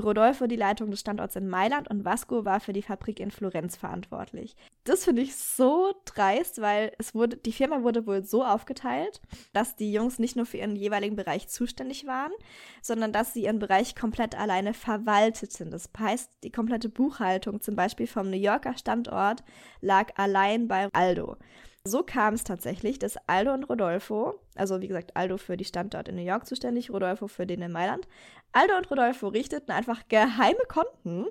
Rodolfo 0.00 0.46
die 0.46 0.56
Leitung 0.56 0.90
des 0.90 1.00
Standorts 1.00 1.36
in 1.36 1.48
Mailand 1.48 1.90
und 1.90 2.04
Vasco 2.04 2.44
war 2.44 2.60
für 2.60 2.72
die 2.72 2.82
Fabrik 2.82 3.20
in 3.20 3.30
Florenz 3.30 3.76
verantwortlich. 3.76 4.56
Das 4.84 5.04
finde 5.04 5.22
ich 5.22 5.36
so 5.36 5.92
dreist, 6.06 6.60
weil 6.60 6.92
es 6.98 7.14
wurde, 7.14 7.36
die 7.36 7.52
Firma 7.52 7.82
wurde 7.82 8.06
wohl 8.06 8.24
so 8.24 8.44
aufgeteilt, 8.44 9.20
dass 9.52 9.76
die 9.76 9.92
Jungs 9.92 10.18
nicht 10.18 10.34
nur 10.34 10.46
für 10.46 10.56
ihren 10.56 10.76
jeweiligen 10.76 11.16
Bereich 11.16 11.48
zuständig 11.48 12.06
waren, 12.06 12.32
sondern 12.80 13.12
dass 13.12 13.34
sie 13.34 13.44
ihren 13.44 13.58
Bereich 13.58 13.94
komplett 13.94 14.34
alleine 14.34 14.72
verwalteten. 14.72 15.70
Das 15.70 15.90
heißt, 15.98 16.30
die 16.42 16.52
komplette 16.52 16.88
Buchhaltung 16.88 17.60
zum 17.60 17.76
Beispiel 17.76 18.06
vom 18.06 18.30
New 18.30 18.36
Yorker 18.36 18.76
Standort 18.76 19.44
lag 19.80 20.16
allein 20.16 20.68
bei 20.68 20.88
Aldo. 20.92 21.36
So 21.84 22.04
kam 22.04 22.34
es 22.34 22.44
tatsächlich, 22.44 23.00
dass 23.00 23.16
Aldo 23.26 23.52
und 23.52 23.64
Rodolfo, 23.64 24.34
also 24.54 24.80
wie 24.80 24.86
gesagt, 24.86 25.16
Aldo 25.16 25.36
für 25.36 25.56
die 25.56 25.64
Standort 25.64 26.08
in 26.08 26.14
New 26.14 26.22
York 26.22 26.46
zuständig, 26.46 26.92
Rodolfo 26.92 27.26
für 27.26 27.44
den 27.44 27.60
in 27.60 27.72
Mailand, 27.72 28.06
Aldo 28.52 28.76
und 28.76 28.90
Rodolfo 28.90 29.28
richteten 29.28 29.72
einfach 29.72 30.08
geheime 30.08 30.64
Konten 30.68 31.26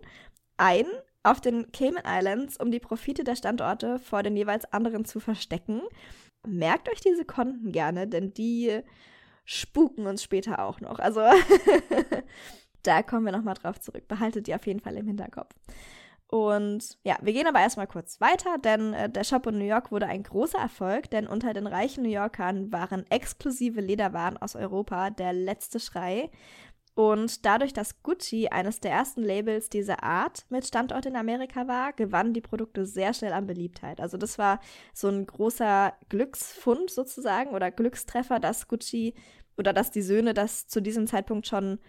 ein 0.58 0.86
auf 1.24 1.40
den 1.40 1.72
Cayman 1.72 2.04
Islands, 2.06 2.58
um 2.58 2.72
die 2.72 2.80
Profite 2.80 3.24
der 3.24 3.36
Standorte 3.36 4.00
vor 4.00 4.24
den 4.24 4.36
jeweils 4.36 4.66
anderen 4.74 5.06
zu 5.06 5.20
verstecken. 5.20 5.82
Merkt 6.48 6.90
euch 6.90 7.02
diese 7.02 7.26
Konten 7.26 7.72
gerne, 7.72 8.08
denn 8.08 8.34
die 8.34 8.82
spuken 9.46 10.08
uns 10.08 10.24
später 10.24 10.64
auch 10.64 10.82
noch. 10.82 11.00
Also 11.00 11.22
da 12.84 13.04
kommen 13.04 13.26
wir 13.26 13.32
nochmal 13.32 13.54
drauf 13.56 13.80
zurück. 13.80 14.08
Behaltet 14.08 14.48
die 14.48 14.56
auf 14.56 14.66
jeden 14.66 14.80
Fall 14.80 14.98
im 14.98 15.08
Hinterkopf. 15.08 15.54
Und 16.32 16.98
ja, 17.04 17.18
wir 17.22 17.34
gehen 17.34 17.46
aber 17.46 17.60
erstmal 17.60 17.88
kurz 17.88 18.22
weiter, 18.22 18.58
denn 18.58 18.94
äh, 18.94 19.10
der 19.10 19.26
Shop 19.26 19.46
in 19.48 19.58
New 19.58 19.66
York 19.66 19.92
wurde 19.92 20.06
ein 20.08 20.24
großer 20.24 20.60
Erfolg, 20.60 21.10
denn 21.12 21.28
unter 21.28 21.54
den 21.54 21.68
reichen 21.68 22.04
New 22.04 22.10
Yorkern 22.10 22.72
waren 22.72 23.06
exklusive 23.12 23.82
Lederwaren 23.82 24.38
aus 24.38 24.56
Europa 24.56 25.10
der 25.10 25.34
letzte 25.34 25.82
Schrei. 25.82 26.32
Und 26.94 27.46
dadurch, 27.46 27.72
dass 27.72 28.04
Gucci 28.04 28.50
eines 28.50 28.82
der 28.82 28.92
ersten 28.92 29.24
Labels 29.24 29.70
dieser 29.70 30.04
Art 30.04 30.46
mit 30.50 30.68
Standort 30.68 31.06
in 31.06 31.16
Amerika 31.16 31.68
war, 31.68 31.94
gewannen 31.94 32.34
die 32.34 32.42
Produkte 32.42 32.86
sehr 32.86 33.14
schnell 33.14 33.32
an 33.32 33.48
Beliebtheit. 33.48 34.02
Also 34.02 34.18
das 34.18 34.38
war 34.38 34.60
so 34.94 35.08
ein 35.08 35.26
großer 35.26 35.94
Glücksfund 36.10 36.92
sozusagen 36.92 37.52
oder 37.52 37.72
Glückstreffer, 37.72 38.40
dass 38.40 38.68
Gucci 38.68 39.14
oder 39.58 39.72
dass 39.72 39.92
die 39.92 40.02
Söhne 40.02 40.34
das 40.34 40.68
zu 40.68 40.82
diesem 40.82 41.08
Zeitpunkt 41.08 41.48
schon 41.48 41.80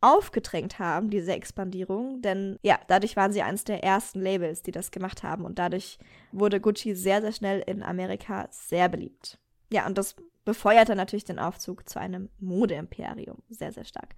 aufgedrängt 0.00 0.78
haben, 0.80 1.10
diese 1.10 1.32
Expandierung. 1.32 2.20
Denn 2.20 2.58
ja, 2.62 2.78
dadurch 2.88 3.16
waren 3.16 3.32
sie 3.32 3.42
eines 3.42 3.64
der 3.64 3.84
ersten 3.84 4.20
Labels, 4.20 4.62
die 4.62 4.72
das 4.72 4.90
gemacht 4.90 5.22
haben. 5.22 5.44
Und 5.44 5.58
dadurch 5.58 5.98
wurde 6.32 6.60
Gucci 6.60 6.94
sehr, 6.94 7.22
sehr 7.22 7.32
schnell 7.32 7.62
in 7.66 7.82
Amerika 7.82 8.48
sehr 8.50 8.88
beliebt. 8.88 9.38
Ja, 9.72 9.86
und 9.86 9.96
das 9.96 10.16
befeuerte 10.44 10.94
natürlich 10.94 11.24
den 11.24 11.38
Aufzug 11.38 11.88
zu 11.88 11.98
einem 11.98 12.28
Modeimperium 12.38 13.42
sehr, 13.48 13.72
sehr 13.72 13.84
stark. 13.84 14.14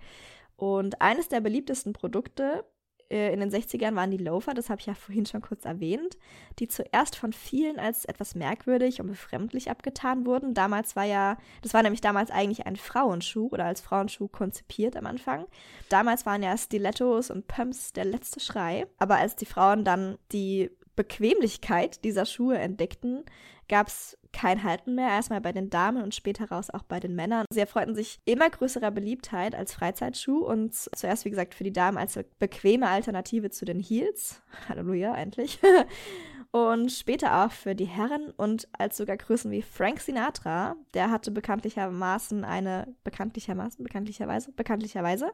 Und 0.57 1.01
eines 1.03 1.29
der 1.29 1.41
beliebtesten 1.41 1.93
Produkte 1.93 2.65
äh, 3.11 3.33
in 3.33 3.41
den 3.41 3.51
60ern 3.51 3.95
waren 3.95 4.11
die 4.11 4.17
Loafer, 4.17 4.55
das 4.55 4.71
habe 4.71 4.81
ich 4.81 4.87
ja 4.87 4.95
vorhin 4.95 5.27
schon 5.27 5.43
kurz 5.43 5.65
erwähnt, 5.65 6.17
die 6.59 6.69
zuerst 6.69 7.17
von 7.17 7.33
vielen 7.33 7.79
als 7.79 8.05
etwas 8.05 8.35
merkwürdig 8.35 9.01
und 9.01 9.09
befremdlich 9.09 9.71
abgetan 9.71 10.27
wurden. 10.27 10.55
Damals 10.55 10.97
war 10.97 11.05
ja, 11.05 11.37
das 11.63 11.75
war 11.75 11.83
nämlich 11.83 12.01
damals 12.01 12.31
eigentlich 12.31 12.67
ein 12.67 12.77
Frauenschuh 12.77 13.49
oder 13.49 13.67
als 13.67 13.81
Frauenschuh 13.81 14.29
konzipiert 14.29 14.97
am 14.97 15.07
Anfang. 15.07 15.47
Damals 15.89 16.27
waren 16.27 16.43
ja 16.43 16.57
Stilettos 16.57 17.31
und 17.31 17.47
Pumps 17.47 17.93
der 17.93 18.05
letzte 18.05 18.41
Schrei. 18.41 18.87
Aber 18.99 19.17
als 19.17 19.37
die 19.37 19.47
Frauen 19.47 19.85
dann 19.85 20.19
die 20.33 20.71
Bequemlichkeit 20.97 22.03
dieser 22.05 22.25
Schuhe 22.25 22.59
entdeckten, 22.59 23.25
gab 23.69 23.89
es 23.89 24.17
kein 24.33 24.63
Halten 24.63 24.95
mehr, 24.95 25.09
erstmal 25.09 25.41
bei 25.41 25.53
den 25.53 25.71
Damen 25.71 26.03
und 26.03 26.15
später 26.15 26.51
raus 26.51 26.71
auch 26.71 26.83
bei 26.83 27.01
den 27.01 27.15
Männern. 27.15 27.47
Sie 27.51 27.61
erfreuten 27.61 27.95
sich 27.95 28.19
immer 28.27 28.51
größerer 28.51 28.91
Beliebtheit 28.91 29.55
als 29.55 29.73
Freizeitschuh 29.73 30.45
und 30.45 30.75
zuerst, 30.75 31.25
wie 31.25 31.31
gesagt, 31.31 31.55
für 31.55 31.65
die 31.65 31.73
Damen 31.73 31.97
als 31.97 32.19
bequeme 32.39 32.89
Alternative 32.89 33.51
zu 33.51 33.65
den 33.65 33.81
Heels. 33.81 34.43
Halleluja, 34.69 35.15
endlich. 35.15 35.59
und 36.51 36.93
später 36.93 37.45
auch 37.45 37.51
für 37.51 37.75
die 37.75 37.87
Herren 37.87 38.31
und 38.37 38.69
als 38.73 38.99
sogar 38.99 39.17
Größen 39.17 39.51
wie 39.51 39.63
Frank 39.63 40.01
Sinatra, 40.01 40.77
der 40.93 41.11
hatte 41.11 41.31
bekanntlichermaßen 41.31 42.45
eine, 42.45 42.95
bekanntlichermaßen, 43.05 43.83
bekanntlicherweise, 43.83 44.53
bekanntlicherweise, 44.53 45.33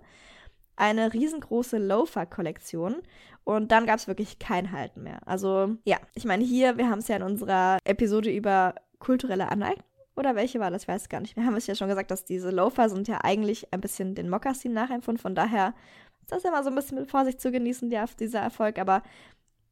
eine 0.76 1.12
riesengroße 1.12 1.78
Loafer-Kollektion 1.78 2.96
und 3.44 3.72
dann 3.72 3.86
gab 3.86 3.98
es 3.98 4.08
wirklich 4.08 4.38
kein 4.38 4.72
Halten 4.72 5.02
mehr. 5.02 5.20
Also 5.26 5.76
ja, 5.84 5.98
ich 6.14 6.24
meine 6.24 6.44
hier, 6.44 6.78
wir 6.78 6.88
haben 6.88 7.00
es 7.00 7.08
ja 7.08 7.16
in 7.16 7.22
unserer 7.22 7.78
Episode 7.84 8.30
über 8.30 8.74
kulturelle 8.98 9.50
Aneignung 9.50 9.84
oder 10.14 10.34
welche 10.36 10.60
war 10.60 10.70
das? 10.70 10.82
Ich 10.82 10.88
weiß 10.88 11.08
gar 11.08 11.20
nicht. 11.20 11.36
Wir 11.36 11.44
haben 11.44 11.56
es 11.56 11.66
ja 11.66 11.74
schon 11.74 11.88
gesagt, 11.88 12.10
dass 12.10 12.24
diese 12.24 12.50
Loafer 12.50 12.88
sind 12.88 13.08
ja 13.08 13.20
eigentlich 13.22 13.72
ein 13.72 13.80
bisschen 13.80 14.14
den 14.14 14.28
Mokassin 14.28 14.72
nachempfunden. 14.72 15.20
Von 15.20 15.34
daher 15.34 15.74
ist 16.20 16.32
das 16.32 16.42
ja 16.42 16.50
mal 16.50 16.62
so 16.62 16.68
ein 16.68 16.74
bisschen 16.74 16.98
mit 16.98 17.10
Vorsicht 17.10 17.40
zu 17.40 17.50
genießen, 17.50 17.88
der, 17.88 18.06
dieser 18.18 18.40
Erfolg. 18.40 18.78
Aber 18.78 19.02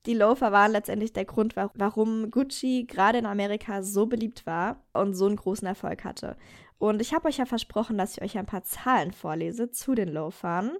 die 0.06 0.14
Loafer 0.14 0.50
waren 0.50 0.72
letztendlich 0.72 1.12
der 1.12 1.26
Grund, 1.26 1.56
warum 1.56 2.30
Gucci 2.30 2.86
gerade 2.88 3.18
in 3.18 3.26
Amerika 3.26 3.82
so 3.82 4.06
beliebt 4.06 4.46
war 4.46 4.82
und 4.94 5.12
so 5.12 5.26
einen 5.26 5.36
großen 5.36 5.68
Erfolg 5.68 6.04
hatte. 6.04 6.36
Und 6.80 7.00
ich 7.02 7.12
habe 7.12 7.28
euch 7.28 7.36
ja 7.36 7.44
versprochen, 7.44 7.98
dass 7.98 8.16
ich 8.16 8.22
euch 8.22 8.38
ein 8.38 8.46
paar 8.46 8.64
Zahlen 8.64 9.12
vorlese 9.12 9.70
zu 9.70 9.94
den 9.94 10.08
Loafern. 10.08 10.78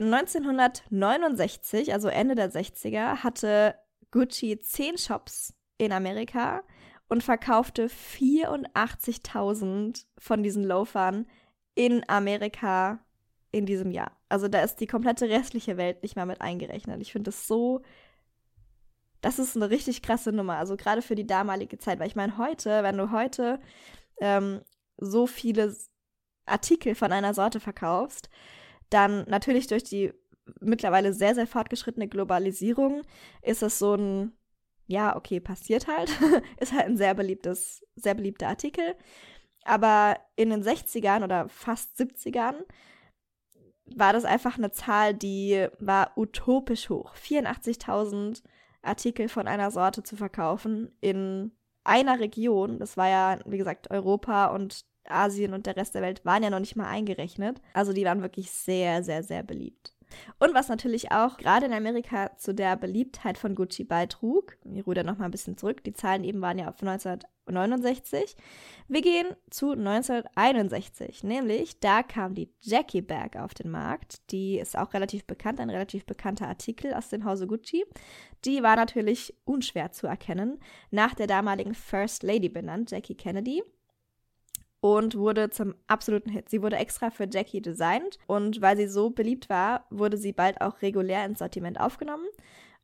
1969, 0.00 1.92
also 1.92 2.06
Ende 2.08 2.36
der 2.36 2.52
60er, 2.52 3.24
hatte 3.24 3.74
Gucci 4.12 4.60
10 4.60 4.98
Shops 4.98 5.52
in 5.78 5.90
Amerika 5.92 6.62
und 7.08 7.24
verkaufte 7.24 7.88
84.000 7.88 10.06
von 10.16 10.44
diesen 10.44 10.62
Loafern 10.62 11.26
in 11.74 12.08
Amerika 12.08 13.00
in 13.50 13.66
diesem 13.66 13.90
Jahr. 13.90 14.12
Also 14.28 14.46
da 14.46 14.60
ist 14.60 14.76
die 14.76 14.86
komplette 14.86 15.28
restliche 15.28 15.76
Welt 15.76 16.04
nicht 16.04 16.14
mehr 16.14 16.26
mit 16.26 16.40
eingerechnet. 16.40 17.02
Ich 17.02 17.10
finde 17.10 17.30
das 17.30 17.48
so 17.48 17.82
das 19.22 19.38
ist 19.38 19.56
eine 19.56 19.70
richtig 19.70 20.02
krasse 20.02 20.32
Nummer, 20.32 20.56
also 20.56 20.76
gerade 20.76 21.00
für 21.00 21.14
die 21.14 21.26
damalige 21.26 21.78
Zeit, 21.78 22.00
weil 22.00 22.08
ich 22.08 22.16
meine, 22.16 22.38
heute, 22.38 22.82
wenn 22.82 22.98
du 22.98 23.12
heute 23.12 23.60
ähm, 24.20 24.60
so 24.96 25.26
viele 25.26 25.74
Artikel 26.46 26.94
von 26.94 27.12
einer 27.12 27.34
Sorte 27.34 27.60
verkaufst, 27.60 28.28
dann 28.90 29.24
natürlich 29.28 29.66
durch 29.66 29.84
die 29.84 30.12
mittlerweile 30.60 31.12
sehr, 31.12 31.34
sehr 31.34 31.46
fortgeschrittene 31.46 32.08
Globalisierung 32.08 33.02
ist 33.42 33.62
es 33.62 33.78
so 33.78 33.94
ein, 33.94 34.32
ja, 34.86 35.16
okay, 35.16 35.40
passiert 35.40 35.86
halt, 35.86 36.10
ist 36.60 36.72
halt 36.72 36.86
ein 36.86 36.96
sehr 36.96 37.14
beliebtes, 37.14 37.86
sehr 37.96 38.14
beliebter 38.14 38.48
Artikel. 38.48 38.96
Aber 39.64 40.18
in 40.36 40.50
den 40.50 40.62
60ern 40.62 41.22
oder 41.22 41.48
fast 41.48 41.98
70ern 41.98 42.64
war 43.84 44.12
das 44.12 44.24
einfach 44.24 44.58
eine 44.58 44.72
Zahl, 44.72 45.14
die 45.14 45.68
war 45.78 46.12
utopisch 46.16 46.88
hoch. 46.88 47.14
84.000 47.14 48.42
Artikel 48.82 49.28
von 49.28 49.46
einer 49.46 49.70
Sorte 49.70 50.02
zu 50.02 50.16
verkaufen 50.16 50.96
in 51.00 51.52
einer 51.84 52.20
Region, 52.20 52.78
das 52.78 52.96
war 52.96 53.08
ja, 53.08 53.38
wie 53.46 53.58
gesagt, 53.58 53.90
Europa 53.90 54.46
und 54.46 54.84
Asien 55.08 55.52
und 55.52 55.66
der 55.66 55.76
Rest 55.76 55.94
der 55.94 56.02
Welt 56.02 56.24
waren 56.24 56.42
ja 56.42 56.50
noch 56.50 56.60
nicht 56.60 56.76
mal 56.76 56.86
eingerechnet. 56.86 57.60
Also 57.74 57.92
die 57.92 58.04
waren 58.04 58.22
wirklich 58.22 58.50
sehr, 58.50 59.02
sehr, 59.02 59.22
sehr 59.22 59.42
beliebt. 59.42 59.94
Und 60.38 60.54
was 60.54 60.68
natürlich 60.68 61.10
auch 61.10 61.38
gerade 61.38 61.66
in 61.66 61.72
Amerika 61.72 62.36
zu 62.36 62.54
der 62.54 62.76
Beliebtheit 62.76 63.38
von 63.38 63.54
Gucci 63.54 63.84
beitrug, 63.84 64.56
ich 64.64 64.86
wir 64.86 64.94
da 64.94 65.02
nochmal 65.02 65.28
ein 65.28 65.32
bisschen 65.32 65.56
zurück, 65.56 65.82
die 65.84 65.94
Zahlen 65.94 66.24
eben 66.24 66.40
waren 66.42 66.58
ja 66.58 66.70
von 66.72 66.88
1900 66.88 67.30
69. 67.46 68.36
Wir 68.88 69.02
gehen 69.02 69.26
zu 69.50 69.72
1961, 69.72 71.24
nämlich 71.24 71.80
da 71.80 72.02
kam 72.02 72.34
die 72.34 72.50
Jackie 72.60 73.02
Bag 73.02 73.36
auf 73.36 73.54
den 73.54 73.70
Markt. 73.70 74.30
Die 74.30 74.58
ist 74.58 74.76
auch 74.76 74.94
relativ 74.94 75.24
bekannt, 75.24 75.60
ein 75.60 75.70
relativ 75.70 76.04
bekannter 76.04 76.48
Artikel 76.48 76.94
aus 76.94 77.08
dem 77.08 77.24
Hause 77.24 77.46
Gucci. 77.46 77.84
Die 78.44 78.62
war 78.62 78.76
natürlich 78.76 79.34
unschwer 79.44 79.92
zu 79.92 80.06
erkennen, 80.06 80.60
nach 80.90 81.14
der 81.14 81.26
damaligen 81.26 81.74
First 81.74 82.22
Lady 82.22 82.48
benannt, 82.48 82.90
Jackie 82.90 83.14
Kennedy. 83.14 83.62
Und 84.80 85.16
wurde 85.16 85.50
zum 85.50 85.76
absoluten 85.86 86.30
Hit. 86.30 86.50
Sie 86.50 86.60
wurde 86.60 86.74
extra 86.74 87.10
für 87.10 87.28
Jackie 87.30 87.62
designt 87.62 88.18
und 88.26 88.60
weil 88.60 88.76
sie 88.76 88.88
so 88.88 89.10
beliebt 89.10 89.48
war, 89.48 89.86
wurde 89.90 90.16
sie 90.16 90.32
bald 90.32 90.60
auch 90.60 90.82
regulär 90.82 91.24
ins 91.24 91.38
Sortiment 91.38 91.78
aufgenommen. 91.78 92.26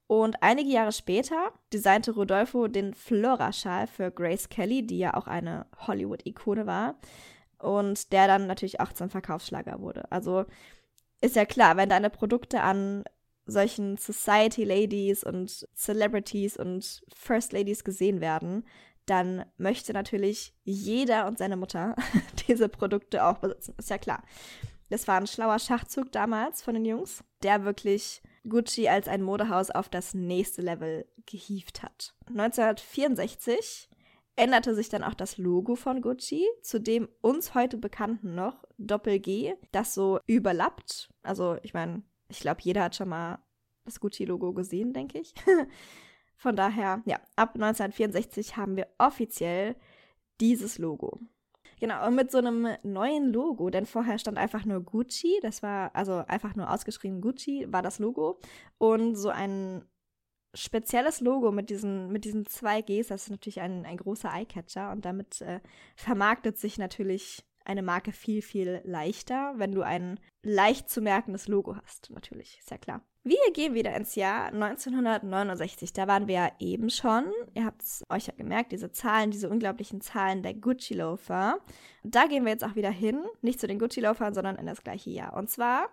Und 0.09 0.42
einige 0.42 0.71
Jahre 0.71 0.92
später 0.92 1.53
designte 1.71 2.12
Rodolfo 2.12 2.66
den 2.66 2.94
Flora-Schal 2.94 3.87
für 3.87 4.11
Grace 4.11 4.49
Kelly, 4.49 4.85
die 4.85 4.99
ja 4.99 5.14
auch 5.14 5.27
eine 5.27 5.66
Hollywood-Ikone 5.87 6.66
war. 6.66 6.99
Und 7.59 8.11
der 8.12 8.27
dann 8.27 8.47
natürlich 8.47 8.81
auch 8.81 8.92
zum 8.92 9.11
Verkaufsschlager 9.11 9.81
wurde. 9.81 10.11
Also 10.11 10.47
ist 11.21 11.37
ja 11.37 11.44
klar, 11.44 11.77
wenn 11.77 11.90
deine 11.90 12.09
Produkte 12.09 12.62
an 12.62 13.05
solchen 13.44 13.99
Society 13.99 14.64
Ladies 14.64 15.25
und 15.25 15.68
Celebrities 15.75 16.57
und 16.57 17.03
First 17.12 17.53
Ladies 17.53 17.85
gesehen 17.85 18.21
werden, 18.23 18.64
dann 19.05 19.44
möchte 19.59 19.92
natürlich 19.92 20.55
jeder 20.64 21.27
und 21.27 21.37
seine 21.37 21.57
Mutter 21.57 21.97
diese 22.49 22.71
Produkte 22.71 23.25
auch 23.25 23.38
besitzen. 23.38 23.75
Ist 23.77 23.90
ja 23.90 23.99
klar. 23.99 24.23
Das 24.88 25.07
war 25.07 25.16
ein 25.16 25.27
schlauer 25.27 25.59
Schachzug 25.59 26.12
damals 26.12 26.62
von 26.62 26.73
den 26.73 26.87
Jungs, 26.87 27.23
der 27.42 27.64
wirklich 27.64 28.23
Gucci 28.49 28.89
als 28.89 29.09
ein 29.09 29.23
Modehaus 29.23 29.71
auf 29.71 29.89
das 29.89 30.15
nächste 30.15 30.63
Level 30.63 31.07
gehievt 31.27 31.83
hat. 31.83 32.15
1964 32.29 33.89
änderte 34.37 34.75
sich 34.75 34.89
dann 34.89 35.03
auch 35.03 35.15
das 35.15 35.37
Logo 35.37 35.75
von 35.75 36.01
Gucci 36.01 36.47
zu 36.63 36.81
dem 36.81 37.09
uns 37.21 37.55
heute 37.55 37.77
bekannten 37.77 38.35
noch 38.35 38.65
Doppel 38.79 39.19
G, 39.19 39.55
das 39.73 39.95
so 39.95 40.21
überlappt. 40.27 41.11
Also 41.23 41.57
ich 41.63 41.75
meine, 41.75 42.03
ich 42.29 42.41
glaube, 42.41 42.61
jeder 42.63 42.85
hat 42.85 42.95
schon 42.95 43.09
mal 43.09 43.39
das 43.85 44.01
Gucci-Logo 44.01 44.53
gesehen, 44.53 44.93
denke 44.93 45.19
ich. 45.19 45.35
Von 46.37 46.55
daher, 46.55 47.03
ja, 47.05 47.17
ab 47.35 47.55
1964 47.55 48.57
haben 48.57 48.77
wir 48.77 48.87
offiziell 48.99 49.75
dieses 50.41 50.79
Logo. 50.79 51.21
Genau, 51.81 52.07
und 52.07 52.17
mit 52.17 52.31
so 52.31 52.38
einem 52.38 52.69
neuen 52.83 53.33
Logo, 53.33 53.71
denn 53.71 53.87
vorher 53.87 54.19
stand 54.19 54.37
einfach 54.37 54.64
nur 54.64 54.83
Gucci, 54.83 55.38
das 55.43 55.62
war 55.62 55.95
also 55.95 56.25
einfach 56.27 56.57
nur 56.57 56.73
ausgeschrieben 56.73 57.21
Gucci, 57.21 57.67
war 57.69 57.83
das 57.83 57.99
Logo. 57.99 58.41
Und 58.79 59.14
so 59.14 59.29
ein 59.29 59.85
spezielles 60.55 61.21
Logo 61.21 61.53
mit 61.53 61.71
diesen, 61.71 62.11
mit 62.11 62.25
diesen 62.25 62.47
zwei 62.47 62.83
Gs, 62.83 63.09
das 63.09 63.25
ist 63.25 63.31
natürlich 63.31 63.61
ein, 63.61 63.85
ein 63.87 63.97
großer 63.97 64.31
Eyecatcher 64.33 64.91
und 64.91 65.05
damit 65.05 65.41
äh, 65.41 65.61
vermarktet 65.97 66.59
sich 66.59 66.79
natürlich 66.79 67.45
eine 67.68 67.83
Marke 67.83 68.12
viel, 68.12 68.42
viel 68.42 68.81
leichter, 68.85 69.54
wenn 69.57 69.72
du 69.72 69.83
ein 69.83 70.18
leicht 70.42 70.88
zu 70.88 71.00
merkendes 71.00 71.48
Logo 71.48 71.76
hast. 71.76 72.11
Natürlich, 72.11 72.59
ist 72.59 72.70
ja 72.70 72.78
klar. 72.78 73.02
Wir 73.24 73.37
gehen 73.52 73.74
wieder 73.74 73.94
ins 73.94 74.14
Jahr 74.14 74.46
1969. 74.46 75.92
Da 75.92 76.07
waren 76.07 76.28
wir 76.28 76.35
ja 76.35 76.52
eben 76.61 76.88
schon. 76.88 77.24
Ihr 77.54 77.66
habt 77.66 77.83
es 77.83 78.02
euch 78.09 78.26
ja 78.26 78.33
gemerkt, 78.35 78.72
diese 78.72 78.90
Zahlen, 78.90 79.31
diese 79.31 79.50
unglaublichen 79.50 80.00
Zahlen 80.00 80.42
der 80.42 80.54
Gucci-Loafer. 80.54 81.59
Da 82.04 82.26
gehen 82.26 82.44
wir 82.44 82.52
jetzt 82.52 82.64
auch 82.64 82.74
wieder 82.74 82.90
hin. 82.90 83.22
Nicht 83.42 83.61
zu 83.61 83.66
den 83.66 83.78
Gucci-Loafern, 83.78 84.33
sondern 84.33 84.57
in 84.57 84.66
das 84.66 84.83
gleiche 84.83 85.11
Jahr. 85.11 85.37
Und 85.37 85.50
zwar 85.50 85.90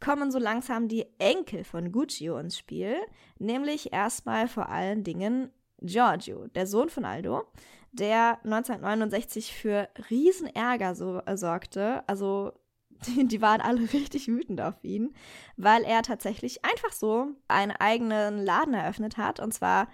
kommen 0.00 0.32
so 0.32 0.40
langsam 0.40 0.88
die 0.88 1.06
Enkel 1.18 1.62
von 1.62 1.92
Guccio 1.92 2.36
ins 2.38 2.58
Spiel. 2.58 2.96
Nämlich 3.38 3.92
erstmal 3.92 4.48
vor 4.48 4.68
allen 4.68 5.04
Dingen 5.04 5.52
Giorgio, 5.82 6.48
der 6.48 6.66
Sohn 6.66 6.88
von 6.88 7.04
Aldo 7.04 7.44
der 7.92 8.38
1969 8.44 9.52
für 9.54 9.88
Riesenärger 10.10 10.94
so, 10.94 11.20
äh, 11.26 11.36
sorgte. 11.36 12.06
Also 12.08 12.52
die, 13.06 13.26
die, 13.26 13.40
waren 13.40 13.60
alle 13.60 13.92
richtig 13.92 14.28
wütend 14.28 14.60
auf 14.60 14.82
ihn, 14.82 15.14
weil 15.56 15.82
er 15.84 16.02
tatsächlich 16.02 16.64
einfach 16.64 16.92
so 16.92 17.28
einen 17.48 17.72
eigenen 17.72 18.44
Laden 18.44 18.74
eröffnet 18.74 19.16
hat, 19.16 19.40
und 19.40 19.52
zwar 19.52 19.88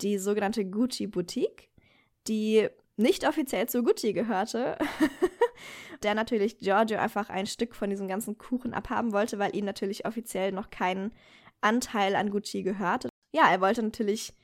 die 0.00 0.18
sogenannte 0.18 0.64
Gucci 0.64 1.06
Boutique, 1.06 1.68
die 2.28 2.68
nicht 2.96 3.26
offiziell 3.26 3.68
zu 3.68 3.82
Gucci 3.82 4.12
gehörte, 4.12 4.78
der 6.02 6.14
natürlich 6.14 6.58
Giorgio 6.58 6.98
einfach 6.98 7.30
ein 7.30 7.46
Stück 7.46 7.74
von 7.74 7.90
diesem 7.90 8.06
ganzen 8.06 8.38
Kuchen 8.38 8.74
abhaben 8.74 9.12
wollte, 9.12 9.38
weil 9.38 9.56
ihm 9.56 9.64
natürlich 9.64 10.06
offiziell 10.06 10.52
noch 10.52 10.70
kein 10.70 11.12
Anteil 11.60 12.14
an 12.16 12.30
Gucci 12.30 12.62
gehörte. 12.62 13.08
Ja, 13.32 13.50
er 13.50 13.60
wollte 13.60 13.82
natürlich 13.82 14.34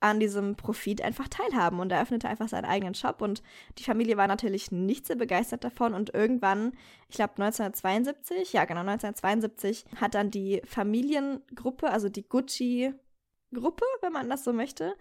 an 0.00 0.20
diesem 0.20 0.54
Profit 0.54 1.02
einfach 1.02 1.28
teilhaben 1.28 1.80
und 1.80 1.90
eröffnete 1.90 2.28
einfach 2.28 2.48
seinen 2.48 2.64
eigenen 2.64 2.94
Shop 2.94 3.20
und 3.20 3.42
die 3.78 3.84
Familie 3.84 4.16
war 4.16 4.28
natürlich 4.28 4.70
nicht 4.70 5.06
sehr 5.06 5.16
begeistert 5.16 5.64
davon 5.64 5.94
und 5.94 6.14
irgendwann, 6.14 6.72
ich 7.08 7.16
glaube 7.16 7.34
1972, 7.42 8.52
ja 8.52 8.64
genau 8.64 8.80
1972, 8.80 9.84
hat 10.00 10.14
dann 10.14 10.30
die 10.30 10.62
Familiengruppe, 10.64 11.90
also 11.90 12.08
die 12.08 12.28
Gucci-Gruppe, 12.28 13.84
wenn 14.00 14.12
man 14.12 14.30
das 14.30 14.44
so 14.44 14.52
möchte, 14.52 14.94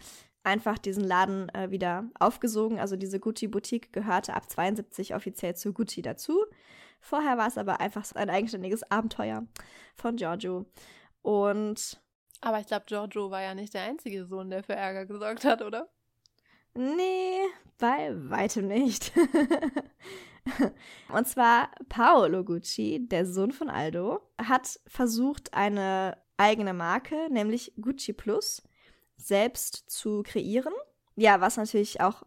einfach 0.44 0.78
diesen 0.78 1.04
Laden 1.04 1.50
äh, 1.50 1.70
wieder 1.70 2.10
aufgesogen. 2.20 2.80
Also 2.80 2.96
diese 2.96 3.20
Gucci-Boutique 3.20 3.92
gehörte 3.92 4.34
ab 4.34 4.50
72 4.50 5.14
offiziell 5.14 5.56
zu 5.56 5.74
Gucci 5.74 6.02
dazu. 6.02 6.46
Vorher 7.02 7.38
war 7.38 7.48
es 7.48 7.58
aber 7.58 7.82
einfach 7.82 8.06
ein 8.16 8.30
eigenständiges 8.30 8.90
Abenteuer 8.90 9.46
von 9.96 10.16
Giorgio 10.16 10.66
und 11.22 12.02
aber 12.41 12.60
ich 12.60 12.67
glaube, 12.67 12.86
Giorgio 12.88 13.32
war 13.32 13.41
ja 13.41 13.56
nicht 13.56 13.73
der 13.73 13.84
einzige 13.84 14.26
Sohn, 14.26 14.50
der 14.50 14.63
für 14.63 14.76
Ärger 14.76 15.06
gesorgt 15.06 15.45
hat, 15.45 15.62
oder? 15.62 15.89
Nee, 16.73 17.39
bei 17.80 18.12
weitem 18.30 18.67
nicht. 18.67 19.12
Und 21.13 21.28
zwar 21.28 21.71
Paolo 21.89 22.43
Gucci, 22.43 23.08
der 23.08 23.26
Sohn 23.26 23.52
von 23.52 23.69
Aldo, 23.69 24.21
hat 24.38 24.80
versucht, 24.86 25.54
eine 25.54 26.17
eigene 26.38 26.73
Marke, 26.73 27.30
nämlich 27.32 27.73
Gucci 27.82 28.13
Plus, 28.13 28.62
selbst 29.17 29.89
zu 29.89 30.21
kreieren. 30.23 30.73
Ja, 31.15 31.41
was 31.41 31.58
natürlich 31.58 32.00
auch 32.00 32.23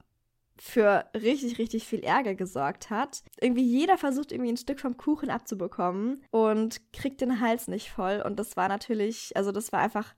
für 0.60 1.06
richtig, 1.14 1.58
richtig 1.58 1.86
viel 1.86 2.00
Ärger 2.00 2.34
gesorgt 2.34 2.90
hat. 2.90 3.22
Irgendwie 3.40 3.64
jeder 3.64 3.96
versucht 3.96 4.30
irgendwie 4.30 4.52
ein 4.52 4.58
Stück 4.58 4.78
vom 4.78 4.98
Kuchen 4.98 5.30
abzubekommen 5.30 6.22
und 6.30 6.92
kriegt 6.92 7.22
den 7.22 7.40
Hals 7.40 7.66
nicht 7.66 7.90
voll. 7.90 8.22
Und 8.24 8.38
das 8.38 8.58
war 8.58 8.68
natürlich, 8.68 9.34
also 9.36 9.52
das 9.52 9.72
war 9.72 9.80
einfach, 9.80 10.14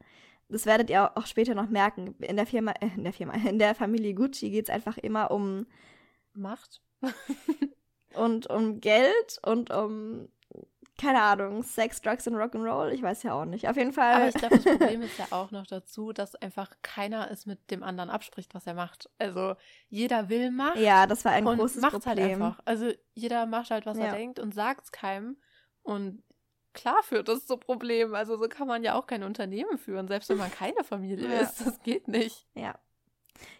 das 0.49 0.67
werdet 0.67 0.91
ihr 0.91 1.17
auch 1.17 1.27
später 1.27 1.55
noch 1.55 1.69
merken. 1.69 2.17
In 2.19 2.35
der 2.35 2.47
Firma, 2.47 2.73
äh, 2.81 2.91
in 2.97 3.05
der 3.05 3.13
Firma, 3.13 3.35
in 3.49 3.61
der 3.61 3.77
Familie 3.77 4.15
Gucci 4.15 4.51
geht 4.51 4.69
es 4.69 4.75
einfach 4.75 4.99
immer 4.99 5.31
um 5.31 5.67
Macht. 6.35 6.83
und 8.15 8.49
um 8.49 8.81
Geld 8.81 9.39
und 9.47 9.71
um 9.71 10.29
keine 11.03 11.21
Ahnung, 11.21 11.65
Sex, 11.65 12.01
Drugs 12.01 12.29
und 12.29 12.37
Rock'n'Roll, 12.37 12.91
ich 12.91 13.03
weiß 13.03 13.25
ja 13.25 13.35
auch 13.35 13.45
nicht. 13.45 13.69
Auf 13.69 13.77
jeden 13.77 13.93
Fall. 13.93 14.15
Aber 14.15 14.29
ich 14.29 14.35
glaube, 14.35 14.57
das 14.59 14.65
Problem 14.65 15.03
ist 15.03 15.19
ja 15.19 15.27
auch 15.31 15.51
noch 15.51 15.67
dazu, 15.67 16.13
dass 16.13 16.37
einfach 16.37 16.71
keiner 16.83 17.29
es 17.29 17.45
mit 17.45 17.73
dem 17.73 17.83
anderen 17.83 18.09
abspricht, 18.09 18.55
was 18.55 18.69
er 18.69 18.75
macht. 18.75 19.11
Also 19.19 19.57
jeder 19.89 20.29
will 20.29 20.53
Macht. 20.53 20.77
Ja, 20.77 21.07
das 21.07 21.25
war 21.25 21.33
ein 21.33 21.45
und 21.45 21.59
großes 21.59 21.83
macht's 21.83 22.05
Problem. 22.05 22.25
halt 22.25 22.33
einfach. 22.35 22.61
Also 22.65 22.93
jeder 23.15 23.47
macht 23.47 23.73
halt, 23.73 23.85
was 23.85 23.99
ja. 23.99 24.07
er 24.07 24.13
denkt 24.13 24.39
und 24.39 24.55
sagt 24.55 24.85
es 24.85 24.93
keinem. 24.93 25.37
Und 25.83 26.23
klar 26.73 27.03
führt 27.03 27.27
das 27.27 27.47
zu 27.47 27.57
Problemen. 27.57 28.15
Also 28.15 28.37
so 28.37 28.47
kann 28.49 28.69
man 28.69 28.85
ja 28.85 28.95
auch 28.95 29.09
kein 29.09 29.25
Unternehmen 29.25 29.79
führen, 29.79 30.07
selbst 30.07 30.29
wenn 30.29 30.39
man 30.39 30.53
keine 30.53 30.85
Familie 30.85 31.29
ja. 31.29 31.41
ist. 31.41 31.67
Das 31.67 31.83
geht 31.83 32.07
nicht. 32.07 32.47
Ja. 32.55 32.79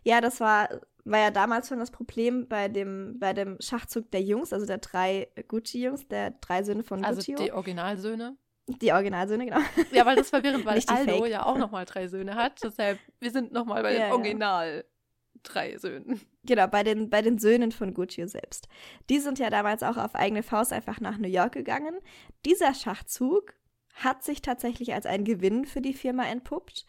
Ja, 0.05 0.21
das 0.21 0.39
war 0.39 0.69
war 1.05 1.19
ja 1.19 1.31
damals 1.31 1.69
schon 1.69 1.79
das 1.79 1.91
Problem 1.91 2.47
bei 2.49 2.69
dem, 2.69 3.19
bei 3.19 3.33
dem 3.33 3.57
Schachzug 3.61 4.11
der 4.11 4.23
Jungs, 4.23 4.53
also 4.53 4.67
der 4.67 4.79
drei 4.79 5.29
Gucci-Jungs, 5.49 6.09
der 6.09 6.33
drei 6.33 6.63
Söhne 6.63 6.85
von 6.85 7.05
also 7.05 7.19
Gucci. 7.19 7.33
Also 7.33 7.45
die 7.45 7.53
Originalsöhne. 7.53 8.37
Die 8.69 8.93
Originalsöhne, 8.93 9.47
genau. 9.47 9.61
Ja, 9.91 10.07
weil 10.07 10.17
das 10.17 10.31
verwirrend, 10.31 10.65
weil 10.65 10.81
Aldo 10.87 11.19
Fake. 11.19 11.31
ja 11.31 11.45
auch 11.45 11.59
nochmal 11.59 11.85
drei 11.85 12.07
Söhne 12.07 12.37
hat. 12.37 12.63
Deshalb, 12.63 12.99
wir 13.19 13.31
sind 13.31 13.53
nochmal 13.53 13.83
bei 13.83 13.95
ja, 13.95 14.07
den 14.07 14.13
Original 14.13 14.77
ja. 14.77 15.41
drei 15.43 15.77
Söhnen. 15.79 16.21
Genau, 16.45 16.69
bei 16.69 16.85
den, 16.85 17.11
bei 17.11 17.23
den 17.23 17.39
Söhnen 17.39 17.73
von 17.73 17.93
Gucci 17.93 18.27
selbst. 18.29 18.69
Die 19.11 19.19
sind 19.19 19.41
ja 19.41 19.51
damals 19.51 19.83
auch 19.83 19.97
auf 19.97 20.15
eigene 20.15 20.45
Faust 20.45 20.73
einfach 20.73 21.01
nach 21.01 21.19
New 21.19 21.29
York 21.29 21.53
gegangen. 21.53 21.99
Dieser 22.45 22.75
Schachzug 22.75 23.55
hat 23.95 24.23
sich 24.23 24.43
tatsächlich 24.43 24.95
als 24.95 25.07
ein 25.07 25.25
Gewinn 25.25 25.65
für 25.65 25.81
die 25.81 25.95
Firma 25.95 26.25
entpuppt, 26.25 26.87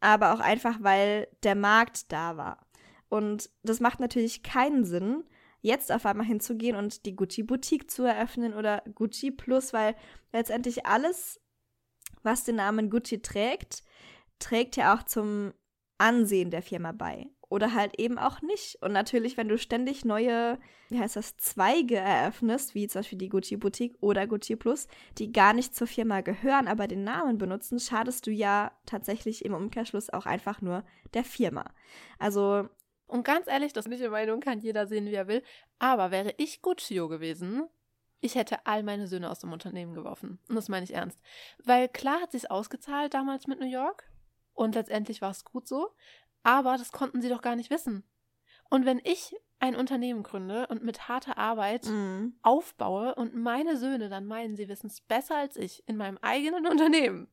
aber 0.00 0.34
auch 0.34 0.40
einfach, 0.40 0.76
weil 0.80 1.28
der 1.42 1.54
Markt 1.54 2.12
da 2.12 2.36
war. 2.36 2.67
Und 3.08 3.50
das 3.62 3.80
macht 3.80 4.00
natürlich 4.00 4.42
keinen 4.42 4.84
Sinn, 4.84 5.24
jetzt 5.60 5.90
auf 5.90 6.06
einmal 6.06 6.26
hinzugehen 6.26 6.76
und 6.76 7.06
die 7.06 7.16
Gucci 7.16 7.42
Boutique 7.42 7.90
zu 7.90 8.04
eröffnen 8.04 8.54
oder 8.54 8.82
Gucci 8.94 9.30
Plus, 9.30 9.72
weil 9.72 9.94
letztendlich 10.32 10.86
alles, 10.86 11.40
was 12.22 12.44
den 12.44 12.56
Namen 12.56 12.90
Gucci 12.90 13.20
trägt, 13.20 13.82
trägt 14.38 14.76
ja 14.76 14.94
auch 14.94 15.02
zum 15.02 15.52
Ansehen 15.98 16.50
der 16.50 16.62
Firma 16.62 16.92
bei. 16.92 17.26
Oder 17.50 17.74
halt 17.74 17.98
eben 17.98 18.18
auch 18.18 18.42
nicht. 18.42 18.76
Und 18.82 18.92
natürlich, 18.92 19.38
wenn 19.38 19.48
du 19.48 19.56
ständig 19.56 20.04
neue, 20.04 20.58
wie 20.90 20.98
heißt 20.98 21.16
das, 21.16 21.38
Zweige 21.38 21.96
eröffnest, 21.96 22.74
wie 22.74 22.86
zum 22.88 23.00
Beispiel 23.00 23.18
die 23.18 23.30
Gucci 23.30 23.56
Boutique 23.56 23.96
oder 24.00 24.26
Gucci 24.26 24.54
Plus, 24.54 24.86
die 25.16 25.32
gar 25.32 25.54
nicht 25.54 25.74
zur 25.74 25.86
Firma 25.86 26.20
gehören, 26.20 26.68
aber 26.68 26.86
den 26.86 27.04
Namen 27.04 27.38
benutzen, 27.38 27.80
schadest 27.80 28.26
du 28.26 28.30
ja 28.30 28.72
tatsächlich 28.84 29.46
im 29.46 29.54
Umkehrschluss 29.54 30.10
auch 30.10 30.26
einfach 30.26 30.60
nur 30.60 30.84
der 31.14 31.24
Firma. 31.24 31.64
Also 32.18 32.68
und 33.08 33.24
ganz 33.24 33.46
ehrlich, 33.48 33.72
das 33.72 33.86
ist 33.86 33.90
nicht 33.90 34.08
Meinung, 34.10 34.40
kann 34.40 34.60
jeder 34.60 34.86
sehen, 34.86 35.06
wie 35.06 35.14
er 35.14 35.28
will. 35.28 35.42
Aber 35.78 36.10
wäre 36.10 36.34
ich 36.36 36.62
Guccio 36.62 37.08
gewesen, 37.08 37.66
ich 38.20 38.34
hätte 38.34 38.66
all 38.66 38.82
meine 38.82 39.06
Söhne 39.06 39.30
aus 39.30 39.38
dem 39.38 39.52
Unternehmen 39.52 39.94
geworfen. 39.94 40.38
Und 40.48 40.56
das 40.56 40.68
meine 40.68 40.84
ich 40.84 40.94
ernst. 40.94 41.18
Weil 41.64 41.88
klar 41.88 42.20
hat 42.20 42.32
sich 42.32 42.50
ausgezahlt 42.50 43.14
damals 43.14 43.46
mit 43.46 43.60
New 43.60 43.70
York. 43.70 44.04
Und 44.52 44.74
letztendlich 44.74 45.22
war 45.22 45.30
es 45.30 45.44
gut 45.44 45.66
so. 45.66 45.90
Aber 46.42 46.76
das 46.76 46.92
konnten 46.92 47.22
sie 47.22 47.28
doch 47.28 47.42
gar 47.42 47.56
nicht 47.56 47.70
wissen. 47.70 48.04
Und 48.68 48.84
wenn 48.84 49.00
ich 49.02 49.34
ein 49.60 49.76
Unternehmen 49.76 50.22
gründe 50.22 50.66
und 50.66 50.84
mit 50.84 51.08
harter 51.08 51.38
Arbeit 51.38 51.86
mm. 51.86 52.34
aufbaue 52.42 53.14
und 53.14 53.34
meine 53.34 53.76
Söhne 53.76 54.08
dann 54.08 54.26
meinen, 54.26 54.56
sie 54.56 54.68
wissen 54.68 54.86
es 54.88 55.00
besser 55.00 55.36
als 55.36 55.56
ich 55.56 55.82
in 55.88 55.96
meinem 55.96 56.18
eigenen 56.18 56.66
Unternehmen, 56.66 57.28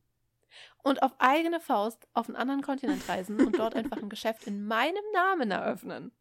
und 0.86 1.02
auf 1.02 1.12
eigene 1.18 1.58
Faust 1.58 2.06
auf 2.14 2.28
einen 2.28 2.36
anderen 2.36 2.62
Kontinent 2.62 3.08
reisen 3.08 3.44
und 3.44 3.58
dort 3.58 3.74
einfach 3.74 3.96
ein 3.96 4.08
Geschäft 4.08 4.46
in 4.46 4.64
meinem 4.66 5.02
Namen 5.12 5.50
eröffnen. 5.50 6.12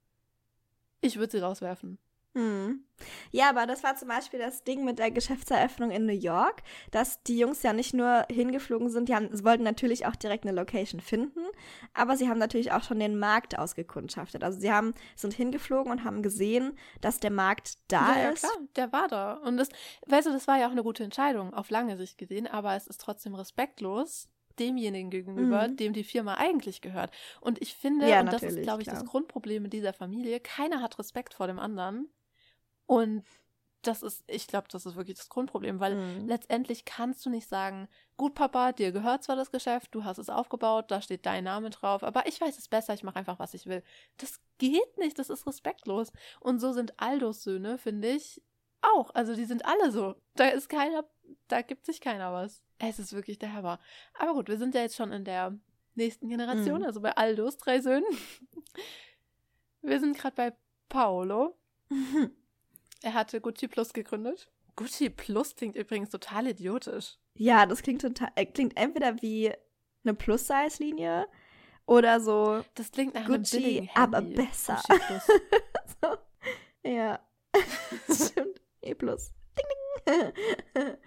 Ich 1.01 1.17
würde 1.17 1.33
sie 1.33 1.37
rauswerfen. 1.37 1.99
Hm. 2.33 2.83
Ja, 3.31 3.49
aber 3.49 3.65
das 3.67 3.83
war 3.83 3.95
zum 3.95 4.07
Beispiel 4.07 4.39
das 4.39 4.63
Ding 4.63 4.83
mit 4.83 4.97
der 4.99 5.11
Geschäftseröffnung 5.11 5.91
in 5.91 6.05
New 6.05 6.13
York, 6.13 6.63
dass 6.91 7.21
die 7.23 7.37
Jungs 7.37 7.61
ja 7.63 7.73
nicht 7.73 7.93
nur 7.93 8.25
hingeflogen 8.29 8.89
sind, 8.89 9.07
die 9.07 9.15
haben, 9.15 9.29
wollten 9.45 9.63
natürlich 9.63 10.05
auch 10.05 10.15
direkt 10.15 10.45
eine 10.45 10.57
Location 10.57 10.99
finden, 10.99 11.41
aber 11.93 12.17
sie 12.17 12.27
haben 12.27 12.39
natürlich 12.39 12.71
auch 12.73 12.83
schon 12.83 12.99
den 12.99 13.17
Markt 13.19 13.57
ausgekundschaftet. 13.57 14.43
Also 14.43 14.59
sie 14.59 14.71
haben, 14.71 14.95
sind 15.15 15.33
hingeflogen 15.33 15.91
und 15.91 16.03
haben 16.03 16.23
gesehen, 16.23 16.77
dass 16.99 17.19
der 17.19 17.31
Markt 17.31 17.77
da 17.87 18.17
ja, 18.17 18.29
ist. 18.31 18.43
Ja, 18.43 18.49
klar, 18.49 18.67
der 18.75 18.91
war 18.91 19.07
da. 19.07 19.33
Und 19.35 19.57
das, 19.57 19.69
weißt 20.07 20.27
du, 20.27 20.31
das 20.31 20.47
war 20.47 20.57
ja 20.57 20.67
auch 20.67 20.71
eine 20.71 20.83
gute 20.83 21.03
Entscheidung, 21.03 21.53
auf 21.53 21.69
lange 21.69 21.95
Sicht 21.97 22.17
gesehen, 22.17 22.47
aber 22.47 22.75
es 22.75 22.87
ist 22.87 22.99
trotzdem 22.99 23.35
respektlos, 23.35 24.27
demjenigen 24.59 25.09
gegenüber, 25.09 25.67
mhm. 25.67 25.77
dem 25.77 25.93
die 25.93 26.03
Firma 26.03 26.35
eigentlich 26.35 26.81
gehört. 26.81 27.11
Und 27.41 27.61
ich 27.61 27.75
finde, 27.75 28.09
ja, 28.09 28.21
und 28.21 28.31
das 28.31 28.43
ist, 28.43 28.61
glaube 28.61 28.81
ich, 28.81 28.87
klar. 28.87 29.01
das 29.01 29.09
Grundproblem 29.09 29.63
mit 29.63 29.73
dieser 29.73 29.93
Familie, 29.93 30.39
keiner 30.39 30.81
hat 30.81 30.99
Respekt 30.99 31.33
vor 31.33 31.47
dem 31.47 31.59
anderen. 31.59 32.09
Und 32.85 33.23
das 33.87 34.01
ist, 34.03 34.23
ich 34.27 34.47
glaube, 34.47 34.67
das 34.71 34.85
ist 34.85 34.95
wirklich 34.95 35.17
das 35.17 35.29
Grundproblem, 35.29 35.79
weil 35.79 35.95
mhm. 35.95 36.27
letztendlich 36.27 36.85
kannst 36.85 37.25
du 37.25 37.29
nicht 37.29 37.47
sagen, 37.47 37.87
gut, 38.17 38.33
Papa, 38.33 38.71
dir 38.71 38.91
gehört 38.91 39.23
zwar 39.23 39.35
das 39.35 39.51
Geschäft, 39.51 39.93
du 39.93 40.03
hast 40.03 40.17
es 40.17 40.29
aufgebaut, 40.29 40.85
da 40.89 41.01
steht 41.01 41.25
dein 41.25 41.43
Name 41.43 41.69
drauf, 41.69 42.03
aber 42.03 42.27
ich 42.27 42.39
weiß 42.39 42.57
es 42.57 42.67
besser, 42.67 42.93
ich 42.93 43.03
mache 43.03 43.17
einfach, 43.17 43.39
was 43.39 43.53
ich 43.53 43.65
will. 43.67 43.83
Das 44.17 44.39
geht 44.57 44.97
nicht, 44.97 45.19
das 45.19 45.29
ist 45.29 45.45
respektlos. 45.45 46.11
Und 46.39 46.59
so 46.59 46.73
sind 46.73 46.99
Aldos 46.99 47.43
Söhne, 47.43 47.77
finde 47.77 48.09
ich, 48.09 48.41
auch. 48.81 49.13
Also 49.13 49.35
die 49.35 49.45
sind 49.45 49.65
alle 49.65 49.91
so. 49.91 50.15
Da 50.35 50.47
ist 50.47 50.69
keiner, 50.69 51.05
da 51.47 51.61
gibt 51.61 51.85
sich 51.85 52.01
keiner 52.01 52.33
was. 52.33 52.63
Es 52.79 52.99
ist 52.99 53.13
wirklich 53.13 53.39
der 53.39 53.53
Hammer. 53.53 53.79
Aber 54.17 54.33
gut, 54.33 54.47
wir 54.47 54.57
sind 54.57 54.75
ja 54.75 54.81
jetzt 54.81 54.95
schon 54.95 55.11
in 55.11 55.23
der 55.23 55.57
nächsten 55.95 56.27
Generation, 56.27 56.79
mhm. 56.79 56.85
also 56.85 57.01
bei 57.01 57.15
Aldos 57.15 57.57
drei 57.57 57.81
Söhnen. 57.81 58.05
Wir 59.81 59.99
sind 59.99 60.17
gerade 60.17 60.35
bei 60.35 60.53
Paolo. 60.89 61.57
Er 63.01 63.13
hatte 63.13 63.39
Gucci 63.39 63.67
Plus 63.67 63.93
gegründet. 63.93 64.49
Gucci 64.75 65.11
Plus 65.11 65.55
klingt 65.55 65.75
übrigens 65.75 66.09
total 66.09 66.47
idiotisch. 66.47 67.17
Ja, 67.35 67.67
das 67.67 67.83
klingt 67.83 68.01
total, 68.01 68.29
äh, 68.35 68.47
klingt 68.47 68.75
entweder 68.77 69.21
wie 69.21 69.53
eine 70.03 70.15
Plus-Size-Linie 70.15 71.27
oder 71.85 72.19
so. 72.19 72.63
Das 72.73 72.91
klingt 72.91 73.13
nach 73.13 73.27
Gucci, 73.27 73.89
einem 73.93 74.13
aber 74.13 74.21
besser. 74.21 74.81
so, 76.01 76.17
ja, 76.83 77.19
stimmt. 78.09 78.59
E 78.81 78.95
Plus. 78.95 79.33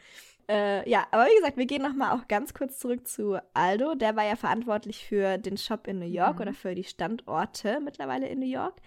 Äh, 0.51 0.89
ja, 0.89 1.07
aber 1.11 1.27
wie 1.27 1.37
gesagt, 1.37 1.59
wir 1.59 1.67
gehen 1.67 1.83
nochmal 1.83 2.17
auch 2.17 2.27
ganz 2.27 2.55
kurz 2.55 2.79
zurück 2.79 3.07
zu 3.07 3.39
Aldo. 3.53 3.95
Der 3.95 4.17
war 4.17 4.25
ja 4.25 4.35
verantwortlich 4.35 5.05
für 5.05 5.37
den 5.37 5.59
Shop 5.59 5.87
in 5.87 5.99
New 5.99 6.07
York 6.07 6.37
mhm. 6.37 6.41
oder 6.41 6.55
für 6.55 6.75
die 6.75 6.85
Standorte 6.85 7.81
mittlerweile 7.85 8.29
in 8.29 8.39
New 8.39 8.47
York 8.47 8.81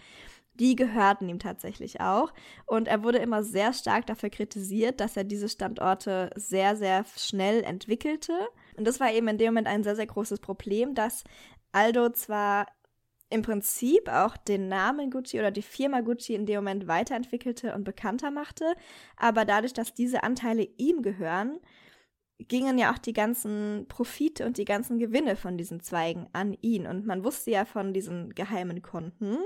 die 0.61 0.75
gehörten 0.75 1.29
ihm 1.29 1.39
tatsächlich 1.39 2.01
auch. 2.01 2.31
Und 2.65 2.87
er 2.87 3.03
wurde 3.03 3.17
immer 3.17 3.43
sehr 3.43 3.73
stark 3.73 4.05
dafür 4.05 4.29
kritisiert, 4.29 4.99
dass 4.99 5.17
er 5.17 5.23
diese 5.23 5.49
Standorte 5.49 6.29
sehr, 6.35 6.75
sehr 6.75 7.05
schnell 7.17 7.63
entwickelte. 7.63 8.33
Und 8.77 8.85
das 8.85 8.99
war 8.99 9.11
eben 9.11 9.27
in 9.27 9.37
dem 9.37 9.47
Moment 9.47 9.67
ein 9.67 9.83
sehr, 9.83 9.95
sehr 9.95 10.07
großes 10.07 10.39
Problem, 10.39 10.93
dass 10.93 11.23
Aldo 11.71 12.09
zwar 12.09 12.67
im 13.31 13.41
Prinzip 13.41 14.09
auch 14.09 14.37
den 14.37 14.67
Namen 14.67 15.09
Gucci 15.09 15.39
oder 15.39 15.51
die 15.51 15.61
Firma 15.61 16.01
Gucci 16.01 16.35
in 16.35 16.45
dem 16.45 16.57
Moment 16.57 16.87
weiterentwickelte 16.87 17.73
und 17.73 17.83
bekannter 17.83 18.31
machte, 18.31 18.75
aber 19.17 19.45
dadurch, 19.45 19.73
dass 19.73 19.93
diese 19.93 20.23
Anteile 20.23 20.67
ihm 20.77 21.01
gehören, 21.01 21.59
gingen 22.47 22.77
ja 22.77 22.91
auch 22.91 22.97
die 22.97 23.13
ganzen 23.13 23.85
Profite 23.87 24.45
und 24.45 24.57
die 24.57 24.65
ganzen 24.65 24.99
Gewinne 24.99 25.35
von 25.35 25.57
diesen 25.57 25.81
Zweigen 25.81 26.27
an 26.33 26.57
ihn. 26.61 26.87
Und 26.87 27.05
man 27.05 27.23
wusste 27.23 27.51
ja 27.51 27.65
von 27.65 27.93
diesen 27.93 28.33
geheimen 28.33 28.81
Konten. 28.81 29.37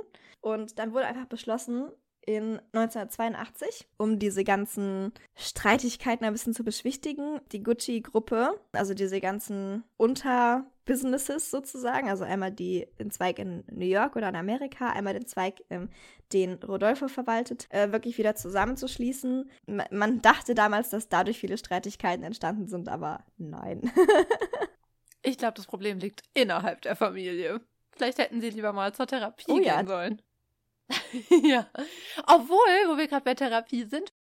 Und 0.42 0.80
dann 0.80 0.94
wurde 0.94 1.08
einfach 1.08 1.26
beschlossen, 1.26 1.90
in 2.26 2.60
1982, 2.74 3.88
um 3.98 4.20
diese 4.20 4.44
ganzen 4.44 5.14
Streitigkeiten 5.36 6.26
ein 6.26 6.34
bisschen 6.34 6.54
zu 6.54 6.64
beschwichtigen, 6.64 7.40
die 7.52 7.64
Gucci-Gruppe, 7.64 8.60
also 8.72 8.94
diese 8.94 9.22
ganzen 9.22 9.84
Unterbusinesses 9.98 11.52
sozusagen, 11.52 12.10
also 12.10 12.24
einmal 12.24 12.52
die, 12.52 12.88
den 13.00 13.12
Zweig 13.12 13.40
in 13.40 13.64
New 13.72 13.86
York 13.86 14.16
oder 14.16 14.30
in 14.30 14.36
Amerika, 14.36 14.90
einmal 14.90 15.14
den 15.14 15.28
Zweig, 15.28 15.64
ähm, 15.70 15.90
den 16.34 16.56
Rodolfo 16.56 17.08
verwaltet, 17.08 17.68
äh, 17.70 17.92
wirklich 17.92 18.18
wieder 18.18 18.36
zusammenzuschließen. 18.36 19.50
M 19.68 19.84
man 19.92 20.22
dachte 20.22 20.56
damals, 20.56 20.90
dass 20.90 21.10
dadurch 21.10 21.40
viele 21.40 21.58
Streitigkeiten 21.58 22.24
entstanden 22.24 22.68
sind, 22.68 22.90
aber 22.90 23.24
nein. 23.38 23.92
ich 25.22 25.38
glaube, 25.38 25.54
das 25.56 25.68
Problem 25.68 26.00
liegt 26.00 26.24
innerhalb 26.34 26.82
der 26.82 26.96
Familie. 26.96 27.62
Vielleicht 27.96 28.18
hätten 28.18 28.42
sie 28.42 28.50
lieber 28.50 28.74
mal 28.74 28.94
zur 28.94 29.08
Therapie 29.08 29.46
oh, 29.48 29.56
gehen 29.56 29.66
ja. 29.66 29.86
sollen. 29.86 30.22
ja. 31.44 31.68
Obwohl, 32.28 32.88
wo 32.88 32.98
wir 32.98 33.08
gerade 33.08 33.24
bei 33.24 33.34
Therapie 33.34 33.86
sind, 33.86 34.12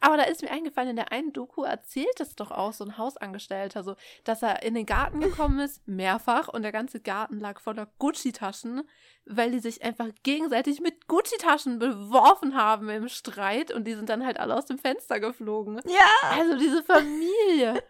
aber 0.00 0.16
da 0.16 0.24
ist 0.24 0.42
mir 0.42 0.50
eingefallen, 0.50 0.90
in 0.90 0.96
der 0.96 1.12
einen 1.12 1.32
Doku 1.32 1.62
erzählt 1.62 2.20
es 2.20 2.34
doch 2.36 2.50
auch 2.50 2.72
so 2.72 2.84
ein 2.84 2.98
Hausangestellter, 2.98 3.82
so, 3.82 3.96
dass 4.24 4.42
er 4.42 4.62
in 4.62 4.74
den 4.74 4.86
Garten 4.86 5.20
gekommen 5.20 5.60
ist, 5.60 5.86
mehrfach, 5.86 6.48
und 6.48 6.62
der 6.62 6.72
ganze 6.72 7.00
Garten 7.00 7.40
lag 7.40 7.60
voller 7.60 7.88
Gucci-Taschen, 7.98 8.82
weil 9.26 9.50
die 9.50 9.60
sich 9.60 9.82
einfach 9.82 10.08
gegenseitig 10.22 10.80
mit 10.80 11.06
Gucci-Taschen 11.06 11.78
beworfen 11.78 12.56
haben 12.56 12.88
im 12.88 13.08
Streit 13.08 13.72
und 13.72 13.84
die 13.84 13.94
sind 13.94 14.08
dann 14.08 14.24
halt 14.24 14.38
alle 14.38 14.56
aus 14.56 14.66
dem 14.66 14.78
Fenster 14.78 15.20
geflogen. 15.20 15.80
Ja. 15.86 16.30
Also 16.30 16.58
diese 16.58 16.82
Familie. 16.82 17.82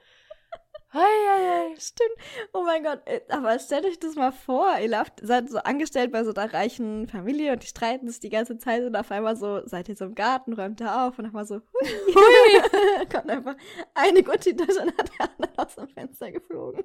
Hei, 0.97 1.01
hei, 1.01 1.49
hei. 1.51 1.75
Stimmt. 1.77 2.15
Oh 2.53 2.63
mein 2.63 2.85
Gott. 2.85 3.01
Äh, 3.07 3.21
aber 3.29 3.59
stellt 3.59 3.85
euch 3.85 3.99
das 3.99 4.15
mal 4.15 4.31
vor. 4.31 4.79
Ihr 4.81 4.91
lauft, 4.91 5.15
seid 5.21 5.51
so 5.51 5.59
angestellt 5.59 6.13
bei 6.13 6.23
so 6.23 6.33
einer 6.33 6.55
reichen 6.55 7.09
Familie 7.09 7.53
und 7.53 7.65
die 7.65 7.67
streiten 7.67 8.09
sich 8.09 8.21
die 8.21 8.29
ganze 8.29 8.59
Zeit 8.59 8.85
und 8.85 8.95
auf 8.95 9.11
einmal 9.11 9.35
so, 9.35 9.67
seid 9.67 9.89
ihr 9.89 9.97
so 9.97 10.05
im 10.05 10.15
Garten, 10.15 10.53
räumt 10.53 10.81
er 10.81 11.05
auf 11.05 11.19
und 11.19 11.25
auf 11.25 11.31
einmal 11.31 11.47
so, 11.47 11.57
hui. 11.57 11.89
hui. 12.15 13.07
Kommt 13.13 13.29
einfach 13.29 13.57
eine 13.95 14.23
Gucci-Tasche 14.23 14.87
nach 14.87 15.05
der 15.19 15.31
anderen 15.33 15.59
aus 15.59 15.75
dem 15.75 15.89
Fenster 15.89 16.31
geflogen. 16.31 16.85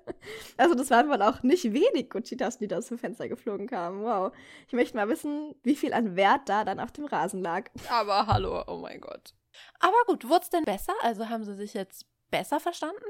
also 0.56 0.74
das 0.74 0.90
waren 0.90 1.08
wohl 1.08 1.22
auch 1.22 1.44
nicht 1.44 1.72
wenig 1.72 2.10
Gucci-Taschen, 2.10 2.58
die 2.58 2.66
da 2.66 2.78
aus 2.78 2.88
dem 2.88 2.98
Fenster 2.98 3.28
geflogen 3.28 3.68
kamen. 3.68 4.02
Wow. 4.02 4.32
Ich 4.66 4.72
möchte 4.72 4.96
mal 4.96 5.08
wissen, 5.08 5.54
wie 5.62 5.76
viel 5.76 5.92
an 5.92 6.16
Wert 6.16 6.48
da 6.48 6.64
dann 6.64 6.80
auf 6.80 6.90
dem 6.90 7.04
Rasen 7.04 7.40
lag. 7.40 7.70
Aber 7.88 8.26
hallo, 8.26 8.64
oh 8.66 8.78
mein 8.78 9.00
Gott. 9.00 9.32
Aber 9.78 9.94
gut, 10.08 10.28
wurde 10.28 10.42
es 10.42 10.50
denn 10.50 10.64
besser? 10.64 10.94
Also 11.02 11.28
haben 11.28 11.44
sie 11.44 11.54
sich 11.54 11.72
jetzt 11.74 12.06
besser 12.32 12.58
verstanden? 12.58 13.04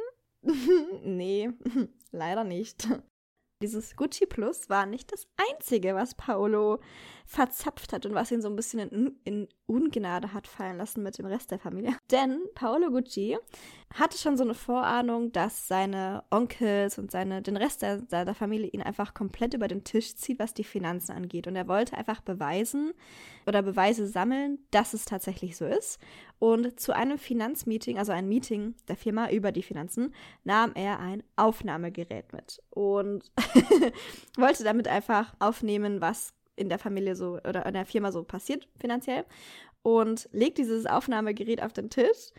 nee, 1.03 1.51
leider 2.13 2.45
nicht. 2.45 2.89
Dieses 3.63 3.97
Gucci 3.97 4.27
Plus 4.27 4.69
war 4.69 4.85
nicht 4.85 5.13
das 5.13 5.27
einzige, 5.37 5.95
was 5.95 6.15
Paolo 6.15 6.81
verzapft 7.25 7.93
hat 7.93 8.05
und 8.05 8.15
was 8.15 8.31
ihn 8.31 8.43
so 8.43 8.49
ein 8.49 8.57
bisschen 8.57 8.81
in, 8.91 9.21
in, 9.25 9.49
Ungnade 9.67 10.33
hat 10.33 10.47
fallen 10.47 10.77
lassen 10.77 11.03
mit 11.03 11.19
dem 11.19 11.27
Rest 11.27 11.51
der 11.51 11.59
Familie. 11.59 11.97
Denn 12.11 12.41
Paolo 12.55 12.91
Gucci 12.91 13.39
hatte 13.95 14.19
schon 14.19 14.37
so 14.37 14.45
eine 14.45 14.55
Vorahnung, 14.55 15.33
dass 15.33 15.69
seine 15.69 16.25
Onkels 16.31 16.99
und 16.99 17.11
seine, 17.11 17.41
den 17.43 17.57
Rest 17.57 17.83
der, 17.83 17.99
der 17.99 18.35
Familie 18.35 18.69
ihn 18.69 18.83
einfach 18.83 19.15
komplett 19.15 19.55
über 19.55 19.69
den 19.69 19.85
Tisch 19.85 20.17
zieht, 20.17 20.39
was 20.39 20.53
die 20.53 20.65
Finanzen 20.65 21.13
angeht. 21.13 21.47
Und 21.47 21.57
er 21.57 21.69
wollte 21.69 21.97
einfach 21.97 22.21
beweisen 22.21 22.93
oder 23.47 23.63
Beweise 23.63 24.07
sammeln, 24.07 24.59
dass 24.71 24.95
es 24.95 25.05
tatsächlich 25.05 25.57
so 25.57 25.65
ist. 25.65 25.99
Und 26.39 26.79
zu 26.79 26.95
einem 26.95 27.19
Finanzmeeting, 27.19 27.99
also 27.99 28.13
ein 28.13 28.29
Meeting 28.29 28.75
der 28.89 28.97
Firma 28.97 29.31
über 29.31 29.53
die 29.53 29.63
Finanzen, 29.63 30.15
nahm 30.43 30.73
er 30.75 30.99
ein 30.99 31.23
Aufnahmegerät 31.37 32.33
mit 32.33 32.61
und 32.71 33.31
wollte 34.37 34.65
damit 34.65 34.89
einfach 34.89 35.35
aufnehmen, 35.39 36.01
was 36.01 36.35
in 36.57 36.69
der 36.69 36.79
Familie 36.79 37.17
so 37.17 37.39
oder 37.47 37.67
in 37.67 37.75
der 37.75 37.87
Firma 37.87 38.13
so 38.13 38.23
passiert 38.23 38.69
finanziell. 38.77 39.25
Und 39.83 40.29
legt 40.33 40.59
dieses 40.59 40.87
Aufnahmegerät 40.87 41.63
auf 41.63 41.73
den 41.73 41.91
Tisch. 41.91 42.33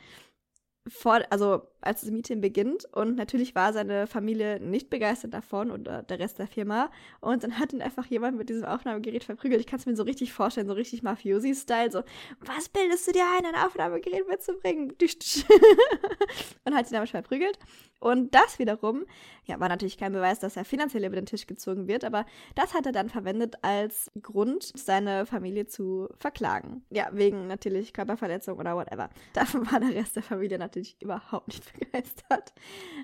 Vor, 0.88 1.22
also 1.30 1.68
als 1.86 2.02
das 2.02 2.12
Meeting 2.12 2.42
beginnt 2.42 2.86
und 2.94 3.16
natürlich 3.16 3.56
war 3.56 3.74
seine 3.74 4.08
Familie 4.08 4.60
nicht 4.60 4.90
begeistert 4.90 5.34
davon 5.34 5.72
oder 5.72 6.04
der 6.04 6.20
Rest 6.20 6.40
der 6.40 6.48
Firma 6.48 6.90
und 7.22 7.44
dann 7.44 7.60
hat 7.60 7.74
ihn 7.74 7.82
einfach 7.82 8.06
jemand 8.08 8.38
mit 8.38 8.50
diesem 8.50 8.66
Aufnahmegerät 8.66 9.24
verprügelt. 9.24 9.62
Ich 9.62 9.68
kann 9.68 9.80
es 9.80 9.86
mir 9.86 9.96
so 9.96 10.04
richtig 10.04 10.34
vorstellen, 10.34 10.68
so 10.68 10.74
richtig 10.74 11.04
Mafiosi-Style, 11.04 11.92
so, 11.92 12.04
was 12.40 12.70
bildest 12.70 13.08
du 13.08 13.12
dir 13.12 13.26
ein, 13.38 13.46
ein 13.46 13.56
Aufnahmegerät 13.56 14.28
mitzubringen? 14.28 14.94
und 16.66 16.76
hat 16.76 16.88
ihn 16.88 16.94
damit 16.94 17.10
verprügelt 17.10 17.60
und 18.00 18.36
das 18.36 18.60
wiederum, 18.60 19.06
ja, 19.46 19.60
war 19.60 19.70
natürlich 19.70 19.98
kein 19.98 20.14
Beweis, 20.14 20.40
dass 20.40 20.58
er 20.58 20.66
finanziell 20.66 21.06
über 21.06 21.16
den 21.16 21.26
Tisch 21.26 21.48
gezogen 21.48 21.88
wird, 21.88 22.04
aber 22.04 22.26
das 22.56 22.74
hat 22.74 22.86
er 22.86 22.92
dann 22.92 23.10
verwendet 23.10 23.56
als 23.62 24.12
Grund, 24.22 24.72
seine 24.76 25.26
Familie 25.26 25.68
zu 25.68 26.08
verklagen. 26.18 26.84
Ja, 26.90 27.10
wegen 27.12 27.48
natürlich 27.48 27.94
Körperverletzung 27.94 28.58
oder 28.58 28.76
whatever. 28.76 29.10
Davon 29.34 29.72
war 29.72 29.80
der 29.80 29.96
Rest 29.96 30.16
der 30.16 30.24
Familie 30.24 30.58
natürlich 30.60 31.02
überhaupt 31.02 31.48
nicht 31.48 31.64
begeistert. 31.80 32.54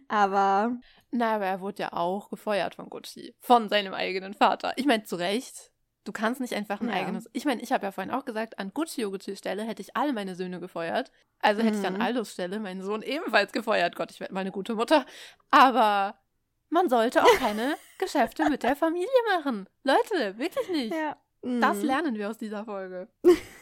Aber. 0.07 0.77
Na, 1.11 1.35
aber 1.35 1.45
er 1.45 1.59
wurde 1.59 1.83
ja 1.83 1.93
auch 1.93 2.29
gefeuert 2.29 2.75
von 2.75 2.89
Gucci. 2.89 3.35
Von 3.39 3.69
seinem 3.69 3.93
eigenen 3.93 4.33
Vater. 4.33 4.73
Ich 4.77 4.85
meine, 4.85 5.03
zu 5.03 5.17
Recht. 5.17 5.71
Du 6.03 6.11
kannst 6.11 6.41
nicht 6.41 6.55
einfach 6.55 6.81
ein 6.81 6.89
ja. 6.89 6.95
eigenes. 6.95 7.29
Ich 7.31 7.45
meine, 7.45 7.61
ich 7.61 7.71
habe 7.71 7.85
ja 7.85 7.91
vorhin 7.91 8.11
auch 8.11 8.25
gesagt, 8.25 8.57
an 8.57 8.71
Gucci 8.73 9.03
Gucci 9.03 9.35
Stelle 9.35 9.63
hätte 9.63 9.81
ich 9.81 9.95
alle 9.95 10.13
meine 10.13 10.35
Söhne 10.35 10.59
gefeuert. 10.59 11.11
Also 11.39 11.61
hätte 11.61 11.75
mhm. 11.75 11.81
ich 11.81 11.87
an 11.87 11.93
mhm. 11.95 12.01
Aldos 12.01 12.31
Stelle 12.31 12.59
meinen 12.59 12.81
Sohn 12.81 13.03
ebenfalls 13.03 13.51
gefeuert. 13.51 13.95
Gott, 13.95 14.09
ich 14.09 14.19
werde 14.19 14.33
mal 14.33 14.39
eine 14.39 14.51
gute 14.51 14.73
Mutter. 14.73 15.05
Aber 15.51 16.15
man 16.69 16.89
sollte 16.89 17.23
auch 17.23 17.35
keine 17.39 17.75
Geschäfte 17.99 18.49
mit 18.49 18.63
der 18.63 18.75
Familie 18.75 19.07
machen. 19.35 19.69
Leute, 19.83 20.37
wirklich 20.39 20.69
nicht. 20.69 20.93
Ja. 20.93 21.17
Mhm. 21.43 21.61
Das 21.61 21.83
lernen 21.83 22.15
wir 22.15 22.29
aus 22.29 22.37
dieser 22.37 22.65
Folge. 22.65 23.07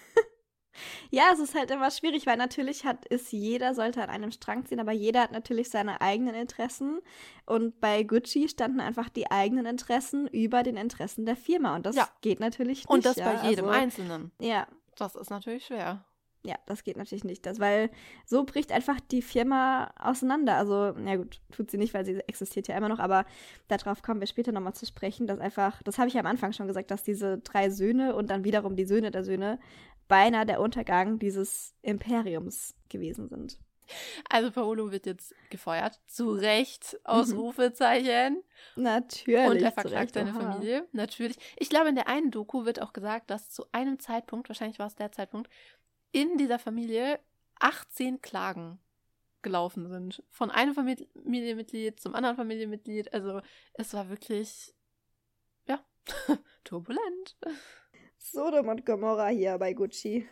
Ja, 1.12 1.30
es 1.34 1.40
ist 1.40 1.56
halt 1.56 1.72
immer 1.72 1.92
schwierig, 1.92 2.26
weil 2.26 2.38
natürlich 2.38 2.86
hat 2.86 3.06
ist 3.06 3.32
jeder 3.32 3.74
sollte 3.76 4.02
an 4.02 4.10
einem 4.10 4.32
Strang 4.32 4.66
ziehen, 4.66 4.80
aber 4.80 4.92
jeder 4.92 5.22
hat 5.22 5.32
natürlich 5.32 5.70
seine 5.70 6.02
eigenen 6.02 6.36
Interessen 6.36 7.00
und 7.46 7.80
bei 7.80 8.04
Gucci 8.04 8.50
standen 8.50 8.80
einfach 8.80 9.10
die 9.10 9.32
eigenen 9.32 9.66
Interessen 9.66 10.28
über 10.28 10.64
den 10.64 10.78
Interessen 10.78 11.26
der 11.26 11.36
Firma 11.36 11.76
und 11.76 11.86
das 11.86 11.96
ja. 11.96 12.10
geht 12.22 12.40
natürlich 12.40 12.80
nicht. 12.80 12.90
Und 12.90 13.06
das 13.06 13.16
ja. 13.18 13.32
bei 13.32 13.50
jedem 13.50 13.66
also, 13.66 13.80
Einzelnen. 13.80 14.32
Ja. 14.40 14.68
Das 14.96 15.16
ist 15.16 15.30
natürlich 15.30 15.66
schwer. 15.66 16.04
Ja, 16.46 16.56
das 16.68 16.86
geht 16.86 16.96
natürlich 16.96 17.26
nicht, 17.26 17.46
das, 17.46 17.60
weil 17.60 17.90
so 18.26 18.46
bricht 18.46 18.72
einfach 18.72 18.98
die 19.02 19.22
Firma 19.22 19.92
auseinander. 20.00 20.56
Also, 20.56 20.98
ja 21.06 21.18
gut, 21.18 21.42
tut 21.52 21.70
sie 21.70 21.78
nicht, 21.78 21.94
weil 21.94 22.06
sie 22.06 22.22
existiert 22.28 22.70
ja 22.70 22.78
immer 22.78 22.88
noch, 22.88 23.00
aber 23.00 23.26
darauf 23.68 24.02
kommen 24.02 24.22
wir 24.22 24.28
später 24.28 24.54
nochmal 24.54 24.74
zu 24.74 24.86
sprechen, 24.86 25.28
dass 25.28 25.40
einfach, 25.40 25.84
das 25.84 25.98
habe 25.98 26.08
ich 26.08 26.14
ja 26.14 26.22
am 26.22 26.26
Anfang 26.28 26.54
schon 26.54 26.68
gesagt, 26.68 26.92
dass 26.92 27.04
diese 27.04 27.40
drei 27.40 27.70
Söhne 27.70 28.16
und 28.16 28.30
dann 28.30 28.46
wiederum 28.46 28.78
die 28.78 28.86
Söhne 28.86 29.12
der 29.12 29.26
Söhne 29.26 29.60
beinahe 30.10 30.46
der 30.46 30.60
Untergang 30.60 31.20
dieses 31.20 31.74
Imperiums 31.82 32.76
gewesen 32.90 33.30
sind. 33.30 33.58
Also 34.30 34.52
Paolo 34.52 34.92
wird 34.92 35.06
jetzt 35.06 35.34
gefeuert. 35.50 36.00
Zu 36.08 36.32
Recht, 36.32 36.94
mhm. 36.94 37.00
Ausrufezeichen. 37.06 38.44
Natürlich. 38.76 39.50
Und 39.50 39.62
er 39.62 39.72
verklagt 39.72 40.14
seine 40.14 40.34
Familie. 40.34 40.88
Natürlich. 40.92 41.38
Ich 41.58 41.70
glaube, 41.70 41.90
in 41.90 41.96
der 41.96 42.08
einen 42.08 42.32
Doku 42.32 42.66
wird 42.66 42.82
auch 42.82 42.94
gesagt, 42.94 43.30
dass 43.32 43.50
zu 43.50 43.66
einem 43.72 44.00
Zeitpunkt, 44.00 44.50
wahrscheinlich 44.50 44.80
war 44.80 44.88
es 44.88 44.96
der 44.96 45.12
Zeitpunkt, 45.12 45.50
in 46.12 46.38
dieser 46.38 46.60
Familie 46.60 47.20
18 47.60 48.22
Klagen 48.22 48.80
gelaufen 49.42 49.88
sind. 49.88 50.24
Von 50.30 50.52
einem 50.52 50.74
Familienmitglied 50.74 52.00
zum 52.00 52.16
anderen 52.16 52.36
Familienmitglied. 52.36 53.14
Also 53.14 53.42
es 53.74 53.94
war 53.94 54.10
wirklich, 54.10 54.74
ja, 55.66 55.80
turbulent. 56.64 57.38
Sodom 58.32 58.68
und 58.68 58.86
Gomorra 58.86 59.28
hier 59.28 59.58
bei 59.58 59.74
Gucci. 59.74 60.28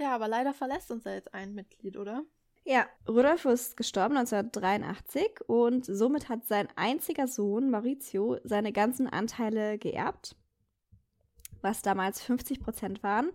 Ja, 0.00 0.14
aber 0.14 0.28
leider 0.28 0.54
verlässt 0.54 0.90
uns 0.92 1.04
ja 1.04 1.14
jetzt 1.14 1.34
ein 1.34 1.54
Mitglied, 1.54 1.96
oder? 1.96 2.24
Ja, 2.64 2.86
Rudolf 3.08 3.46
ist 3.46 3.76
gestorben 3.76 4.16
1983 4.16 5.40
und 5.48 5.86
somit 5.86 6.28
hat 6.28 6.46
sein 6.46 6.68
einziger 6.76 7.26
Sohn 7.26 7.70
Maurizio 7.70 8.38
seine 8.44 8.72
ganzen 8.72 9.08
Anteile 9.08 9.78
geerbt, 9.78 10.36
was 11.62 11.82
damals 11.82 12.22
50 12.22 12.60
Prozent 12.60 13.02
waren. 13.02 13.30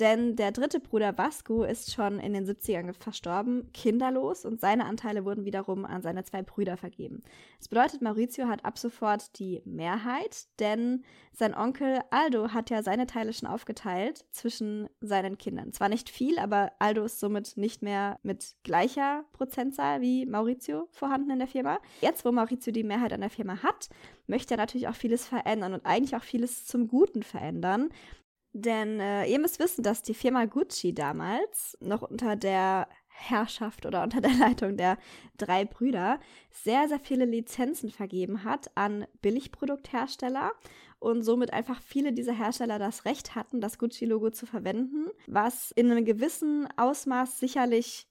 Denn 0.00 0.34
der 0.34 0.50
dritte 0.50 0.80
Bruder 0.80 1.18
Vasco 1.18 1.62
ist 1.62 1.92
schon 1.92 2.20
in 2.20 2.32
den 2.32 2.46
70ern 2.46 2.94
verstorben, 2.94 3.70
kinderlos, 3.74 4.46
und 4.46 4.58
seine 4.58 4.86
Anteile 4.86 5.26
wurden 5.26 5.44
wiederum 5.44 5.84
an 5.84 6.00
seine 6.00 6.24
zwei 6.24 6.42
Brüder 6.42 6.78
vergeben. 6.78 7.22
Das 7.58 7.68
bedeutet, 7.68 8.00
Maurizio 8.00 8.48
hat 8.48 8.64
ab 8.64 8.78
sofort 8.78 9.38
die 9.38 9.60
Mehrheit, 9.66 10.46
denn 10.58 11.04
sein 11.32 11.54
Onkel 11.54 12.00
Aldo 12.08 12.54
hat 12.54 12.70
ja 12.70 12.82
seine 12.82 13.06
Teile 13.06 13.34
schon 13.34 13.46
aufgeteilt 13.48 14.24
zwischen 14.30 14.88
seinen 15.02 15.36
Kindern. 15.36 15.74
Zwar 15.74 15.90
nicht 15.90 16.08
viel, 16.08 16.38
aber 16.38 16.72
Aldo 16.78 17.04
ist 17.04 17.20
somit 17.20 17.58
nicht 17.58 17.82
mehr 17.82 18.18
mit 18.22 18.56
gleicher 18.62 19.24
Prozentzahl 19.32 20.00
wie 20.00 20.24
Maurizio 20.24 20.88
vorhanden 20.92 21.30
in 21.30 21.40
der 21.40 21.48
Firma. 21.48 21.78
Jetzt, 22.00 22.24
wo 22.24 22.32
Maurizio 22.32 22.72
die 22.72 22.84
Mehrheit 22.84 23.12
an 23.12 23.20
der 23.20 23.28
Firma 23.28 23.62
hat, 23.62 23.90
möchte 24.26 24.54
er 24.54 24.58
natürlich 24.58 24.88
auch 24.88 24.94
vieles 24.94 25.26
verändern 25.26 25.74
und 25.74 25.84
eigentlich 25.84 26.16
auch 26.16 26.22
vieles 26.22 26.64
zum 26.64 26.88
Guten 26.88 27.22
verändern. 27.22 27.90
Denn 28.52 28.98
äh, 29.00 29.26
ihr 29.26 29.38
müsst 29.38 29.60
wissen, 29.60 29.82
dass 29.82 30.02
die 30.02 30.14
Firma 30.14 30.44
Gucci 30.44 30.92
damals 30.92 31.76
noch 31.80 32.02
unter 32.02 32.34
der 32.36 32.88
Herrschaft 33.06 33.86
oder 33.86 34.02
unter 34.02 34.20
der 34.20 34.34
Leitung 34.38 34.76
der 34.76 34.98
drei 35.36 35.64
Brüder 35.64 36.18
sehr, 36.50 36.88
sehr 36.88 37.00
viele 37.00 37.26
Lizenzen 37.26 37.90
vergeben 37.90 38.44
hat 38.44 38.70
an 38.76 39.06
Billigprodukthersteller 39.22 40.52
und 40.98 41.22
somit 41.22 41.52
einfach 41.52 41.80
viele 41.80 42.12
dieser 42.12 42.32
Hersteller 42.32 42.78
das 42.78 43.04
Recht 43.04 43.34
hatten, 43.34 43.60
das 43.60 43.78
Gucci-Logo 43.78 44.30
zu 44.30 44.46
verwenden, 44.46 45.06
was 45.26 45.70
in 45.70 45.90
einem 45.90 46.04
gewissen 46.04 46.68
Ausmaß 46.76 47.38
sicherlich 47.38 48.06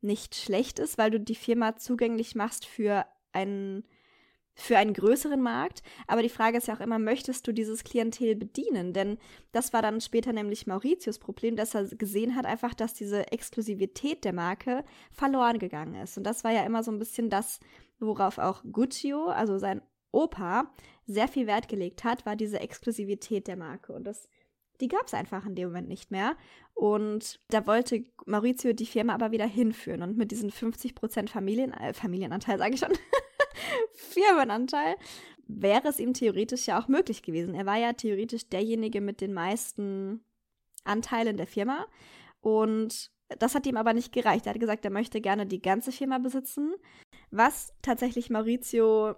nicht 0.00 0.34
schlecht 0.34 0.78
ist, 0.78 0.98
weil 0.98 1.10
du 1.10 1.20
die 1.20 1.34
Firma 1.34 1.76
zugänglich 1.76 2.34
machst 2.34 2.66
für 2.66 3.04
einen 3.32 3.84
für 4.54 4.76
einen 4.76 4.92
größeren 4.92 5.40
Markt. 5.40 5.82
Aber 6.06 6.22
die 6.22 6.28
Frage 6.28 6.58
ist 6.58 6.68
ja 6.68 6.74
auch 6.74 6.80
immer, 6.80 6.98
möchtest 6.98 7.46
du 7.46 7.52
dieses 7.52 7.84
Klientel 7.84 8.36
bedienen? 8.36 8.92
Denn 8.92 9.18
das 9.52 9.72
war 9.72 9.82
dann 9.82 10.00
später 10.00 10.32
nämlich 10.32 10.66
Mauritius 10.66 11.18
Problem, 11.18 11.56
dass 11.56 11.74
er 11.74 11.84
gesehen 11.84 12.36
hat 12.36 12.46
einfach, 12.46 12.74
dass 12.74 12.94
diese 12.94 13.32
Exklusivität 13.32 14.24
der 14.24 14.32
Marke 14.32 14.84
verloren 15.12 15.58
gegangen 15.58 15.94
ist. 15.94 16.18
Und 16.18 16.24
das 16.24 16.44
war 16.44 16.52
ja 16.52 16.64
immer 16.64 16.82
so 16.82 16.90
ein 16.90 16.98
bisschen 16.98 17.30
das, 17.30 17.60
worauf 17.98 18.38
auch 18.38 18.62
Guccio, 18.70 19.26
also 19.26 19.58
sein 19.58 19.82
Opa, 20.12 20.72
sehr 21.06 21.28
viel 21.28 21.46
Wert 21.46 21.68
gelegt 21.68 22.04
hat, 22.04 22.26
war 22.26 22.36
diese 22.36 22.60
Exklusivität 22.60 23.46
der 23.46 23.56
Marke. 23.56 23.92
Und 23.92 24.04
das 24.04 24.28
die 24.80 24.88
gab 24.88 25.06
es 25.06 25.14
einfach 25.14 25.46
in 25.46 25.54
dem 25.54 25.68
Moment 25.68 25.88
nicht 25.88 26.10
mehr. 26.10 26.36
Und 26.74 27.40
da 27.48 27.66
wollte 27.66 28.04
Maurizio 28.26 28.72
die 28.72 28.86
Firma 28.86 29.14
aber 29.14 29.30
wieder 29.30 29.46
hinführen. 29.46 30.02
Und 30.02 30.16
mit 30.16 30.30
diesen 30.30 30.50
50% 30.50 31.28
Familien, 31.28 31.72
äh, 31.72 31.92
Familienanteil, 31.92 32.58
sage 32.58 32.74
ich 32.74 32.80
schon, 32.80 32.92
Firmenanteil, 33.94 34.96
wäre 35.46 35.88
es 35.88 35.98
ihm 35.98 36.14
theoretisch 36.14 36.66
ja 36.66 36.80
auch 36.80 36.88
möglich 36.88 37.22
gewesen. 37.22 37.54
Er 37.54 37.66
war 37.66 37.76
ja 37.76 37.92
theoretisch 37.92 38.48
derjenige 38.48 39.00
mit 39.00 39.20
den 39.20 39.32
meisten 39.32 40.24
Anteilen 40.84 41.36
der 41.36 41.46
Firma. 41.46 41.86
Und 42.40 43.10
das 43.38 43.54
hat 43.54 43.66
ihm 43.66 43.76
aber 43.76 43.92
nicht 43.92 44.12
gereicht. 44.12 44.46
Er 44.46 44.54
hat 44.54 44.60
gesagt, 44.60 44.84
er 44.84 44.90
möchte 44.90 45.20
gerne 45.20 45.46
die 45.46 45.62
ganze 45.62 45.92
Firma 45.92 46.18
besitzen. 46.18 46.74
Was 47.30 47.72
tatsächlich 47.82 48.30
Maurizio 48.30 49.14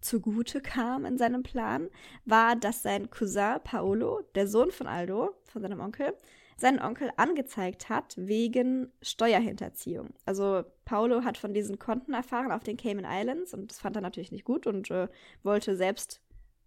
zugute 0.00 0.60
kam 0.60 1.04
in 1.04 1.16
seinem 1.16 1.42
Plan, 1.42 1.88
war, 2.24 2.56
dass 2.56 2.82
sein 2.82 3.10
Cousin 3.10 3.60
Paolo, 3.62 4.22
der 4.34 4.48
Sohn 4.48 4.72
von 4.72 4.88
Aldo, 4.88 5.30
von 5.44 5.62
seinem 5.62 5.80
Onkel, 5.80 6.14
seinen 6.56 6.80
Onkel 6.80 7.10
angezeigt 7.16 7.88
hat 7.88 8.14
wegen 8.16 8.92
Steuerhinterziehung. 9.00 10.10
Also 10.24 10.64
Paolo 10.84 11.24
hat 11.24 11.38
von 11.38 11.54
diesen 11.54 11.78
Konten 11.78 12.12
erfahren 12.12 12.52
auf 12.52 12.64
den 12.64 12.76
Cayman 12.76 13.06
Islands 13.08 13.54
und 13.54 13.70
das 13.70 13.78
fand 13.78 13.96
er 13.96 14.02
natürlich 14.02 14.32
nicht 14.32 14.44
gut 14.44 14.66
und 14.66 14.90
äh, 14.90 15.08
wollte 15.42 15.76
selbst 15.76 16.20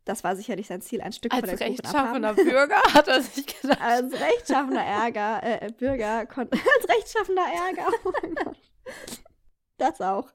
das 0.05 0.24
war 0.24 0.36
sicherlich 0.36 0.68
sein 0.68 0.82
Ziel, 0.82 1.01
ein 1.01 1.13
Stück 1.13 1.34
Als 1.34 1.39
von 1.41 1.49
der 1.49 1.57
Kuchen 1.57 1.80
rechtschaffener 1.80 2.34
Bürger 2.36 2.82
hat 2.93 3.07
er 3.07 3.22
sich 3.24 3.47
gedacht. 3.47 3.82
Als 3.82 4.13
rechtschaffender 4.13 4.84
Ärger, 4.84 5.41
äh, 5.43 5.72
Bürger, 5.72 6.20
als 6.30 6.89
rechtschaffender 6.89 7.41
Ärger, 7.41 7.88
oh. 8.03 8.11
Das 9.78 9.99
auch. 9.99 10.32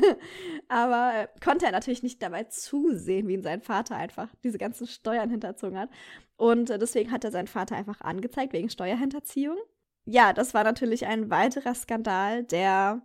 Aber 0.68 1.12
äh, 1.14 1.28
konnte 1.42 1.66
er 1.66 1.72
natürlich 1.72 2.02
nicht 2.02 2.22
dabei 2.22 2.44
zusehen, 2.44 3.26
wie 3.26 3.34
ihn 3.34 3.42
sein 3.42 3.60
Vater 3.60 3.96
einfach 3.96 4.28
diese 4.44 4.58
ganzen 4.58 4.86
Steuern 4.86 5.30
hinterzogen 5.30 5.78
hat. 5.78 5.90
Und 6.36 6.70
äh, 6.70 6.78
deswegen 6.78 7.10
hat 7.10 7.24
er 7.24 7.32
seinen 7.32 7.48
Vater 7.48 7.74
einfach 7.74 8.00
angezeigt 8.00 8.52
wegen 8.52 8.70
Steuerhinterziehung. 8.70 9.56
Ja, 10.08 10.32
das 10.32 10.54
war 10.54 10.62
natürlich 10.62 11.06
ein 11.06 11.30
weiterer 11.30 11.74
Skandal, 11.74 12.44
der 12.44 13.02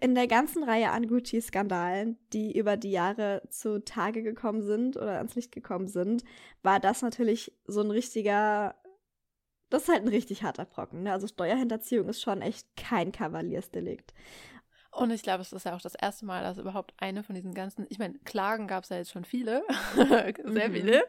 in 0.00 0.14
der 0.14 0.26
ganzen 0.26 0.62
Reihe 0.64 0.90
an 0.90 1.08
Gucci-Skandalen, 1.08 2.18
die 2.34 2.56
über 2.58 2.76
die 2.76 2.90
Jahre 2.90 3.42
zu 3.48 3.82
Tage 3.82 4.22
gekommen 4.22 4.60
sind 4.62 4.98
oder 4.98 5.16
ans 5.16 5.34
Licht 5.34 5.50
gekommen 5.50 5.88
sind, 5.88 6.24
war 6.62 6.78
das 6.78 7.00
natürlich 7.00 7.52
so 7.66 7.80
ein 7.80 7.90
richtiger 7.90 8.74
das 9.70 9.82
ist 9.82 9.88
halt 9.88 10.02
ein 10.02 10.08
richtig 10.08 10.42
harter 10.42 10.64
Brocken. 10.64 11.02
Ne? 11.02 11.12
Also 11.12 11.26
Steuerhinterziehung 11.26 12.08
ist 12.08 12.22
schon 12.22 12.40
echt 12.40 12.68
kein 12.76 13.10
Kavaliersdelikt. 13.10 14.14
Und 14.96 15.10
ich 15.10 15.22
glaube, 15.22 15.42
es 15.42 15.52
ist 15.52 15.66
ja 15.66 15.76
auch 15.76 15.80
das 15.82 15.94
erste 15.94 16.24
Mal, 16.24 16.42
dass 16.42 16.56
überhaupt 16.56 16.94
eine 16.96 17.22
von 17.22 17.34
diesen 17.34 17.52
ganzen, 17.52 17.86
ich 17.90 17.98
meine, 17.98 18.18
Klagen 18.20 18.66
gab 18.66 18.84
es 18.84 18.88
ja 18.88 18.96
jetzt 18.96 19.10
schon 19.10 19.26
viele, 19.26 19.62
sehr 19.94 20.68
mhm. 20.70 20.72
viele, 20.72 21.04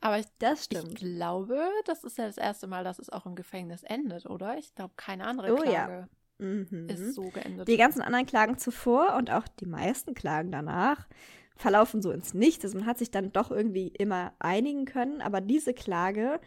aber 0.00 0.20
ich, 0.20 0.26
das 0.38 0.66
stimmt. 0.66 0.90
ich 0.90 0.94
glaube, 0.94 1.60
das 1.84 2.04
ist 2.04 2.18
ja 2.18 2.26
das 2.26 2.38
erste 2.38 2.68
Mal, 2.68 2.84
dass 2.84 3.00
es 3.00 3.10
auch 3.10 3.26
im 3.26 3.34
Gefängnis 3.34 3.82
endet, 3.82 4.26
oder? 4.26 4.56
Ich 4.58 4.72
glaube, 4.76 4.94
keine 4.96 5.26
andere 5.26 5.54
oh, 5.54 5.56
Klage 5.56 6.08
ja. 6.38 6.46
mhm. 6.46 6.88
ist 6.88 7.14
so 7.14 7.30
geendet. 7.30 7.66
Die 7.66 7.76
ganzen 7.76 8.00
anderen 8.00 8.26
Klagen 8.26 8.58
zuvor 8.58 9.16
und 9.16 9.32
auch 9.32 9.48
die 9.48 9.66
meisten 9.66 10.14
Klagen 10.14 10.52
danach 10.52 11.08
verlaufen 11.56 12.00
so 12.00 12.12
ins 12.12 12.34
Nichts. 12.34 12.64
Also 12.64 12.78
man 12.78 12.86
hat 12.86 12.98
sich 12.98 13.10
dann 13.10 13.32
doch 13.32 13.50
irgendwie 13.50 13.88
immer 13.88 14.34
einigen 14.38 14.84
können, 14.84 15.20
aber 15.20 15.40
diese 15.40 15.74
Klage 15.74 16.40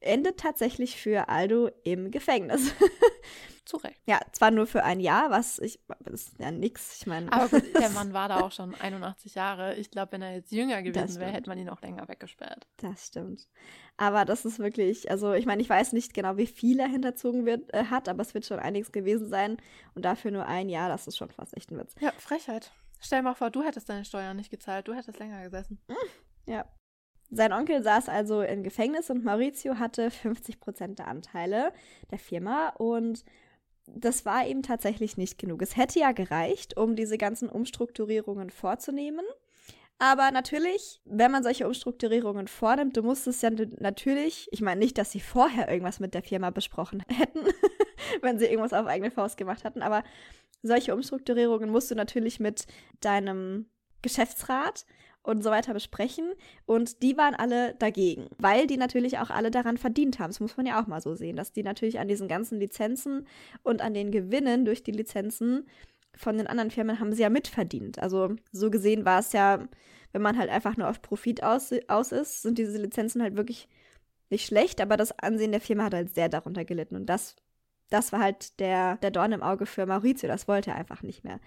endet 0.00 0.40
tatsächlich 0.40 0.96
für 1.00 1.28
Aldo 1.28 1.70
im 1.84 2.10
Gefängnis. 2.10 2.72
Zu 3.68 3.76
Recht. 3.76 4.00
Ja, 4.06 4.18
zwar 4.32 4.50
nur 4.50 4.66
für 4.66 4.82
ein 4.82 4.98
Jahr, 4.98 5.30
was 5.30 5.58
ich, 5.58 5.78
das 6.00 6.22
ist 6.22 6.38
ja 6.38 6.50
nix. 6.50 7.02
Ich 7.02 7.06
meine. 7.06 7.30
Aber 7.30 7.48
gut, 7.48 7.64
der 7.78 7.90
Mann 7.90 8.14
war 8.14 8.26
da 8.30 8.40
auch 8.40 8.50
schon 8.50 8.74
81 8.74 9.34
Jahre. 9.34 9.74
Ich 9.74 9.90
glaube, 9.90 10.12
wenn 10.12 10.22
er 10.22 10.36
jetzt 10.36 10.52
jünger 10.52 10.82
gewesen 10.82 11.20
wäre, 11.20 11.30
hätte 11.30 11.50
man 11.50 11.58
ihn 11.58 11.68
auch 11.68 11.82
länger 11.82 12.08
weggesperrt. 12.08 12.66
Das 12.78 13.08
stimmt. 13.08 13.46
Aber 13.98 14.24
das 14.24 14.46
ist 14.46 14.58
wirklich, 14.58 15.10
also 15.10 15.34
ich 15.34 15.44
meine, 15.44 15.60
ich 15.60 15.68
weiß 15.68 15.92
nicht 15.92 16.14
genau, 16.14 16.38
wie 16.38 16.46
viel 16.46 16.80
er 16.80 16.88
hinterzogen 16.88 17.44
wird, 17.44 17.70
äh, 17.74 17.84
hat, 17.84 18.08
aber 18.08 18.22
es 18.22 18.32
wird 18.32 18.46
schon 18.46 18.58
einiges 18.58 18.90
gewesen 18.90 19.28
sein. 19.28 19.58
Und 19.94 20.06
dafür 20.06 20.30
nur 20.30 20.46
ein 20.46 20.70
Jahr, 20.70 20.88
das 20.88 21.06
ist 21.06 21.18
schon 21.18 21.30
fast 21.30 21.54
echt 21.54 21.70
ein 21.70 21.78
Witz. 21.78 21.94
Ja, 22.00 22.12
Frechheit. 22.16 22.72
Stell 23.00 23.20
mal 23.20 23.34
vor, 23.34 23.50
du 23.50 23.62
hättest 23.62 23.90
deine 23.90 24.06
Steuern 24.06 24.38
nicht 24.38 24.50
gezahlt, 24.50 24.88
du 24.88 24.94
hättest 24.94 25.18
länger 25.18 25.42
gesessen. 25.42 25.78
Ja, 26.46 26.64
sein 27.30 27.52
Onkel 27.52 27.82
saß 27.82 28.08
also 28.08 28.40
im 28.40 28.62
Gefängnis 28.62 29.10
und 29.10 29.22
Maurizio 29.22 29.78
hatte 29.78 30.10
50 30.10 30.60
Prozent 30.60 30.98
der 30.98 31.08
Anteile 31.08 31.72
der 32.10 32.18
Firma 32.18 32.70
und 32.70 33.22
das 33.94 34.24
war 34.24 34.46
ihm 34.46 34.62
tatsächlich 34.62 35.16
nicht 35.16 35.38
genug. 35.38 35.62
Es 35.62 35.76
hätte 35.76 35.98
ja 35.98 36.12
gereicht, 36.12 36.76
um 36.76 36.96
diese 36.96 37.18
ganzen 37.18 37.48
Umstrukturierungen 37.48 38.50
vorzunehmen. 38.50 39.24
Aber 39.98 40.30
natürlich, 40.30 41.00
wenn 41.04 41.32
man 41.32 41.42
solche 41.42 41.66
Umstrukturierungen 41.66 42.46
vornimmt, 42.46 42.96
du 42.96 43.02
musst 43.02 43.26
es 43.26 43.42
ja 43.42 43.50
natürlich, 43.50 44.48
ich 44.52 44.60
meine 44.60 44.78
nicht, 44.78 44.96
dass 44.96 45.10
sie 45.10 45.20
vorher 45.20 45.68
irgendwas 45.68 45.98
mit 45.98 46.14
der 46.14 46.22
Firma 46.22 46.50
besprochen 46.50 47.02
hätten, 47.08 47.40
wenn 48.20 48.38
sie 48.38 48.46
irgendwas 48.46 48.72
auf 48.72 48.86
eigene 48.86 49.10
Faust 49.10 49.36
gemacht 49.36 49.64
hatten, 49.64 49.82
aber 49.82 50.04
solche 50.62 50.94
Umstrukturierungen 50.94 51.70
musst 51.70 51.90
du 51.90 51.96
natürlich 51.96 52.38
mit 52.38 52.66
deinem 53.00 53.66
Geschäftsrat 54.02 54.86
und 55.28 55.44
so 55.44 55.50
weiter 55.50 55.74
besprechen. 55.74 56.32
Und 56.64 57.02
die 57.02 57.18
waren 57.18 57.34
alle 57.34 57.74
dagegen, 57.74 58.28
weil 58.38 58.66
die 58.66 58.78
natürlich 58.78 59.18
auch 59.18 59.28
alle 59.28 59.50
daran 59.50 59.76
verdient 59.76 60.18
haben. 60.18 60.30
Das 60.30 60.40
muss 60.40 60.56
man 60.56 60.64
ja 60.64 60.80
auch 60.80 60.86
mal 60.86 61.02
so 61.02 61.14
sehen, 61.14 61.36
dass 61.36 61.52
die 61.52 61.62
natürlich 61.62 61.98
an 62.00 62.08
diesen 62.08 62.28
ganzen 62.28 62.58
Lizenzen 62.58 63.26
und 63.62 63.82
an 63.82 63.92
den 63.92 64.10
Gewinnen 64.10 64.64
durch 64.64 64.82
die 64.82 64.90
Lizenzen 64.90 65.66
von 66.16 66.38
den 66.38 66.46
anderen 66.46 66.70
Firmen 66.70 66.98
haben 66.98 67.12
sie 67.12 67.22
ja 67.22 67.28
mitverdient. 67.28 67.98
Also 67.98 68.36
so 68.52 68.70
gesehen 68.70 69.04
war 69.04 69.20
es 69.20 69.32
ja, 69.32 69.68
wenn 70.12 70.22
man 70.22 70.38
halt 70.38 70.48
einfach 70.48 70.78
nur 70.78 70.88
auf 70.88 71.02
Profit 71.02 71.42
aus, 71.42 71.72
aus 71.88 72.10
ist, 72.12 72.42
sind 72.42 72.56
diese 72.56 72.78
Lizenzen 72.78 73.22
halt 73.22 73.36
wirklich 73.36 73.68
nicht 74.30 74.46
schlecht, 74.46 74.80
aber 74.80 74.96
das 74.96 75.16
Ansehen 75.18 75.52
der 75.52 75.60
Firma 75.60 75.84
hat 75.84 75.94
halt 75.94 76.14
sehr 76.14 76.30
darunter 76.30 76.64
gelitten. 76.64 76.96
Und 76.96 77.06
das, 77.06 77.36
das 77.90 78.12
war 78.12 78.20
halt 78.20 78.58
der, 78.60 78.96
der 78.96 79.10
Dorn 79.10 79.32
im 79.32 79.42
Auge 79.42 79.66
für 79.66 79.84
Maurizio. 79.84 80.26
Das 80.26 80.48
wollte 80.48 80.70
er 80.70 80.76
einfach 80.76 81.02
nicht 81.02 81.22
mehr. 81.22 81.38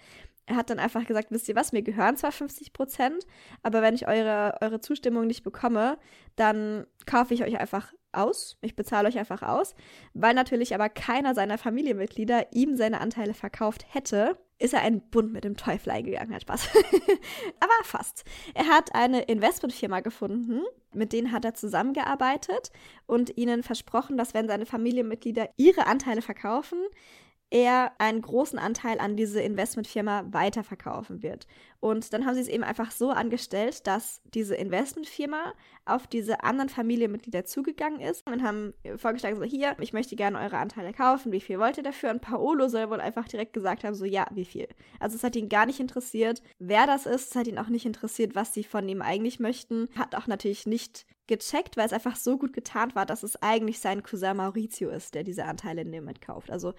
Er 0.51 0.57
hat 0.57 0.69
dann 0.69 0.79
einfach 0.79 1.05
gesagt, 1.05 1.31
wisst 1.31 1.47
ihr 1.47 1.55
was, 1.55 1.71
mir 1.71 1.81
gehören 1.81 2.17
zwar 2.17 2.33
50 2.33 2.73
Prozent, 2.73 3.25
aber 3.63 3.81
wenn 3.81 3.95
ich 3.95 4.05
eure, 4.05 4.57
eure 4.59 4.81
Zustimmung 4.81 5.25
nicht 5.25 5.43
bekomme, 5.43 5.97
dann 6.35 6.85
kaufe 7.05 7.33
ich 7.33 7.43
euch 7.43 7.57
einfach 7.57 7.93
aus. 8.11 8.57
Ich 8.59 8.75
bezahle 8.75 9.07
euch 9.07 9.17
einfach 9.17 9.43
aus. 9.43 9.75
Weil 10.13 10.33
natürlich 10.33 10.75
aber 10.75 10.89
keiner 10.89 11.33
seiner 11.35 11.57
Familienmitglieder 11.57 12.47
ihm 12.51 12.75
seine 12.75 12.99
Anteile 12.99 13.33
verkauft 13.33 13.85
hätte, 13.93 14.37
ist 14.59 14.73
er 14.73 14.81
einen 14.81 15.09
Bund 15.09 15.31
mit 15.31 15.45
dem 15.45 15.55
Teufel 15.55 15.91
eingegangen. 15.91 16.35
Hat 16.35 16.41
Spaß. 16.41 16.67
aber 17.61 17.71
fast. 17.83 18.25
Er 18.53 18.67
hat 18.67 18.93
eine 18.93 19.21
Investmentfirma 19.21 20.01
gefunden, 20.01 20.63
mit 20.93 21.13
denen 21.13 21.31
hat 21.31 21.45
er 21.45 21.53
zusammengearbeitet 21.53 22.73
und 23.05 23.37
ihnen 23.37 23.63
versprochen, 23.63 24.17
dass 24.17 24.33
wenn 24.33 24.49
seine 24.49 24.65
Familienmitglieder 24.65 25.47
ihre 25.55 25.87
Anteile 25.87 26.21
verkaufen, 26.21 26.79
er 27.51 27.91
einen 27.99 28.21
großen 28.21 28.57
Anteil 28.57 28.99
an 28.99 29.17
diese 29.17 29.41
Investmentfirma 29.41 30.23
weiterverkaufen 30.31 31.21
wird. 31.21 31.47
Und 31.81 32.13
dann 32.13 32.25
haben 32.25 32.35
sie 32.35 32.41
es 32.41 32.47
eben 32.47 32.63
einfach 32.63 32.91
so 32.91 33.09
angestellt, 33.09 33.85
dass 33.87 34.21
diese 34.33 34.55
Investmentfirma 34.55 35.53
auf 35.85 36.07
diese 36.07 36.43
anderen 36.43 36.69
Familienmitglieder 36.69 37.43
zugegangen 37.43 37.99
ist 37.99 38.25
und 38.25 38.41
haben 38.41 38.73
vorgeschlagen, 38.95 39.35
so 39.35 39.43
hier, 39.43 39.75
ich 39.79 39.91
möchte 39.91 40.15
gerne 40.15 40.39
eure 40.39 40.57
Anteile 40.57 40.93
kaufen, 40.93 41.33
wie 41.33 41.41
viel 41.41 41.59
wollt 41.59 41.77
ihr 41.77 41.83
dafür? 41.83 42.11
Und 42.11 42.21
Paolo 42.21 42.69
soll 42.69 42.89
wohl 42.89 43.01
einfach 43.01 43.27
direkt 43.27 43.53
gesagt 43.53 43.83
haben, 43.83 43.95
so 43.95 44.05
ja, 44.05 44.27
wie 44.31 44.45
viel. 44.45 44.69
Also 44.99 45.17
es 45.17 45.23
hat 45.23 45.35
ihn 45.35 45.49
gar 45.49 45.65
nicht 45.65 45.81
interessiert, 45.81 46.41
wer 46.57 46.87
das 46.87 47.05
ist, 47.05 47.31
es 47.31 47.35
hat 47.35 47.47
ihn 47.47 47.59
auch 47.59 47.67
nicht 47.67 47.85
interessiert, 47.85 48.33
was 48.33 48.53
sie 48.53 48.63
von 48.63 48.87
ihm 48.87 49.01
eigentlich 49.01 49.39
möchten. 49.39 49.89
Hat 49.97 50.15
auch 50.15 50.27
natürlich 50.27 50.65
nicht 50.65 51.05
gecheckt, 51.27 51.77
weil 51.77 51.85
es 51.85 51.93
einfach 51.93 52.15
so 52.15 52.37
gut 52.37 52.53
getarnt 52.53 52.95
war, 52.95 53.05
dass 53.05 53.23
es 53.23 53.41
eigentlich 53.41 53.79
sein 53.79 54.03
Cousin 54.03 54.37
Maurizio 54.37 54.89
ist, 54.89 55.15
der 55.15 55.23
diese 55.23 55.45
Anteile 55.45 55.81
in 55.81 55.91
dem 55.91 56.09
kauft. 56.19 56.51
Also 56.51 56.73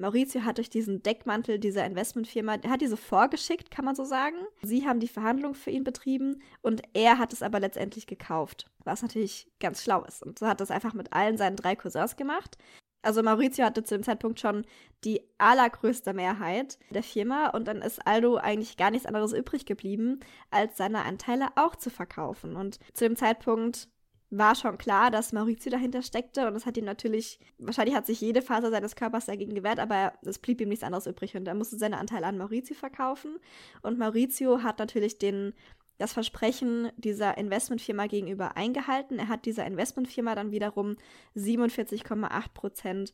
Maurizio 0.00 0.44
hat 0.44 0.56
durch 0.56 0.70
diesen 0.70 1.02
Deckmantel 1.02 1.58
dieser 1.58 1.84
Investmentfirma, 1.84 2.56
hat 2.66 2.80
diese 2.80 2.96
vorgeschickt, 2.96 3.70
kann 3.70 3.84
man 3.84 3.94
so 3.94 4.04
sagen. 4.04 4.36
Sie 4.62 4.86
haben 4.86 4.98
die 4.98 5.08
Verhandlungen 5.08 5.54
für 5.54 5.70
ihn 5.70 5.84
betrieben 5.84 6.40
und 6.62 6.82
er 6.94 7.18
hat 7.18 7.32
es 7.32 7.42
aber 7.42 7.60
letztendlich 7.60 8.06
gekauft, 8.06 8.70
was 8.84 9.02
natürlich 9.02 9.46
ganz 9.60 9.82
schlau 9.82 10.02
ist. 10.04 10.22
Und 10.22 10.38
so 10.38 10.46
hat 10.46 10.60
das 10.60 10.70
einfach 10.70 10.94
mit 10.94 11.12
allen 11.12 11.36
seinen 11.36 11.56
drei 11.56 11.76
Cousins 11.76 12.16
gemacht. 12.16 12.56
Also 13.02 13.22
Maurizio 13.22 13.64
hatte 13.64 13.84
zu 13.84 13.94
dem 13.94 14.02
Zeitpunkt 14.02 14.40
schon 14.40 14.66
die 15.04 15.22
allergrößte 15.38 16.12
Mehrheit 16.12 16.78
der 16.90 17.02
Firma 17.02 17.48
und 17.50 17.66
dann 17.66 17.80
ist 17.80 18.06
Aldo 18.06 18.36
eigentlich 18.36 18.76
gar 18.76 18.90
nichts 18.90 19.06
anderes 19.06 19.32
übrig 19.32 19.64
geblieben, 19.64 20.20
als 20.50 20.76
seine 20.76 21.04
Anteile 21.04 21.48
auch 21.56 21.76
zu 21.76 21.90
verkaufen. 21.90 22.56
Und 22.56 22.78
zu 22.92 23.04
dem 23.04 23.16
Zeitpunkt 23.16 23.88
war 24.30 24.54
schon 24.54 24.78
klar, 24.78 25.10
dass 25.10 25.32
Maurizio 25.32 25.70
dahinter 25.70 26.02
steckte 26.02 26.46
und 26.46 26.54
es 26.54 26.64
hat 26.64 26.76
ihn 26.76 26.84
natürlich, 26.84 27.40
wahrscheinlich 27.58 27.96
hat 27.96 28.06
sich 28.06 28.20
jede 28.20 28.42
Faser 28.42 28.70
seines 28.70 28.94
Körpers 28.94 29.26
dagegen 29.26 29.54
gewehrt, 29.54 29.80
aber 29.80 30.12
es 30.22 30.38
blieb 30.38 30.60
ihm 30.60 30.68
nichts 30.68 30.84
anderes 30.84 31.06
übrig 31.06 31.36
und 31.36 31.48
er 31.48 31.54
musste 31.54 31.76
seine 31.76 31.98
Anteile 31.98 32.26
an 32.26 32.38
Maurizio 32.38 32.76
verkaufen 32.76 33.38
und 33.82 33.98
Maurizio 33.98 34.62
hat 34.62 34.78
natürlich 34.78 35.18
den 35.18 35.52
das 35.98 36.14
Versprechen 36.14 36.90
dieser 36.96 37.36
Investmentfirma 37.36 38.06
gegenüber 38.06 38.56
eingehalten. 38.56 39.18
Er 39.18 39.28
hat 39.28 39.44
dieser 39.44 39.66
Investmentfirma 39.66 40.34
dann 40.34 40.50
wiederum 40.50 40.96
47,8 41.36 42.54
Prozent 42.54 43.12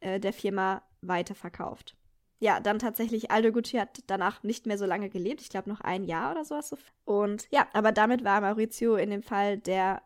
äh, 0.00 0.18
der 0.18 0.32
Firma 0.32 0.82
weiterverkauft. 1.02 1.96
Ja, 2.38 2.58
dann 2.60 2.80
tatsächlich, 2.80 3.30
Aldo 3.30 3.52
Gucci 3.52 3.78
hat 3.78 4.00
danach 4.08 4.42
nicht 4.42 4.66
mehr 4.66 4.76
so 4.76 4.84
lange 4.84 5.08
gelebt. 5.08 5.40
Ich 5.40 5.48
glaube 5.48 5.70
noch 5.70 5.80
ein 5.80 6.04
Jahr 6.04 6.32
oder 6.32 6.44
sowas. 6.44 6.74
Und 7.04 7.46
ja, 7.50 7.68
aber 7.72 7.92
damit 7.92 8.24
war 8.24 8.40
Maurizio 8.40 8.96
in 8.96 9.10
dem 9.10 9.22
Fall 9.22 9.58
der 9.58 10.02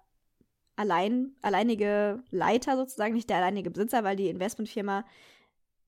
allein, 0.77 1.35
alleinige 1.43 2.23
Leiter 2.31 2.77
sozusagen, 2.77 3.15
nicht 3.15 3.31
der 3.31 3.39
alleinige 3.39 3.71
Besitzer, 3.71 4.05
weil 4.05 4.17
die 4.17 4.29
Investmentfirma, 4.29 5.05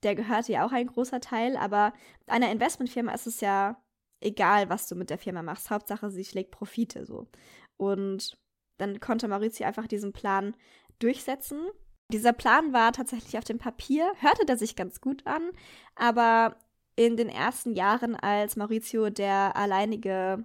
der 0.03 0.15
gehörte 0.15 0.53
ja 0.53 0.67
auch 0.67 0.73
ein 0.73 0.89
großer 0.89 1.21
Teil, 1.21 1.57
aber 1.57 1.93
einer 2.27 2.51
Investmentfirma 2.51 3.13
ist 3.13 3.27
es 3.27 3.41
ja 3.41 3.81
egal, 4.21 4.69
was 4.69 4.89
du 4.89 4.95
mit 4.95 5.11
der 5.11 5.19
Firma 5.19 5.43
machst. 5.43 5.71
Hauptsache, 5.71 6.11
sie 6.11 6.25
schlägt 6.25 6.51
Profite 6.51 7.07
so. 7.07 7.29
Und 7.77 8.39
dann 8.79 9.01
konnte 9.01 9.29
Maurizio 9.29 9.67
einfach 9.67 9.87
diesen 9.87 10.13
Plan 10.13 10.57
durchsetzen. 10.99 11.67
Dieser 12.13 12.33
Plan 12.33 12.73
war 12.73 12.93
tatsächlich 12.93 13.39
auf 13.39 13.45
dem 13.45 13.59
Papier, 13.59 14.13
hörte 14.21 14.45
der 14.45 14.57
sich 14.57 14.77
ganz 14.77 15.01
gut 15.01 15.27
an, 15.27 15.51
aber 15.95 16.57
in 16.95 17.17
den 17.17 17.29
ersten 17.29 17.75
Jahren, 17.75 18.15
als 18.17 18.57
Maurizio 18.57 19.09
der 19.09 19.57
alleinige 19.57 20.45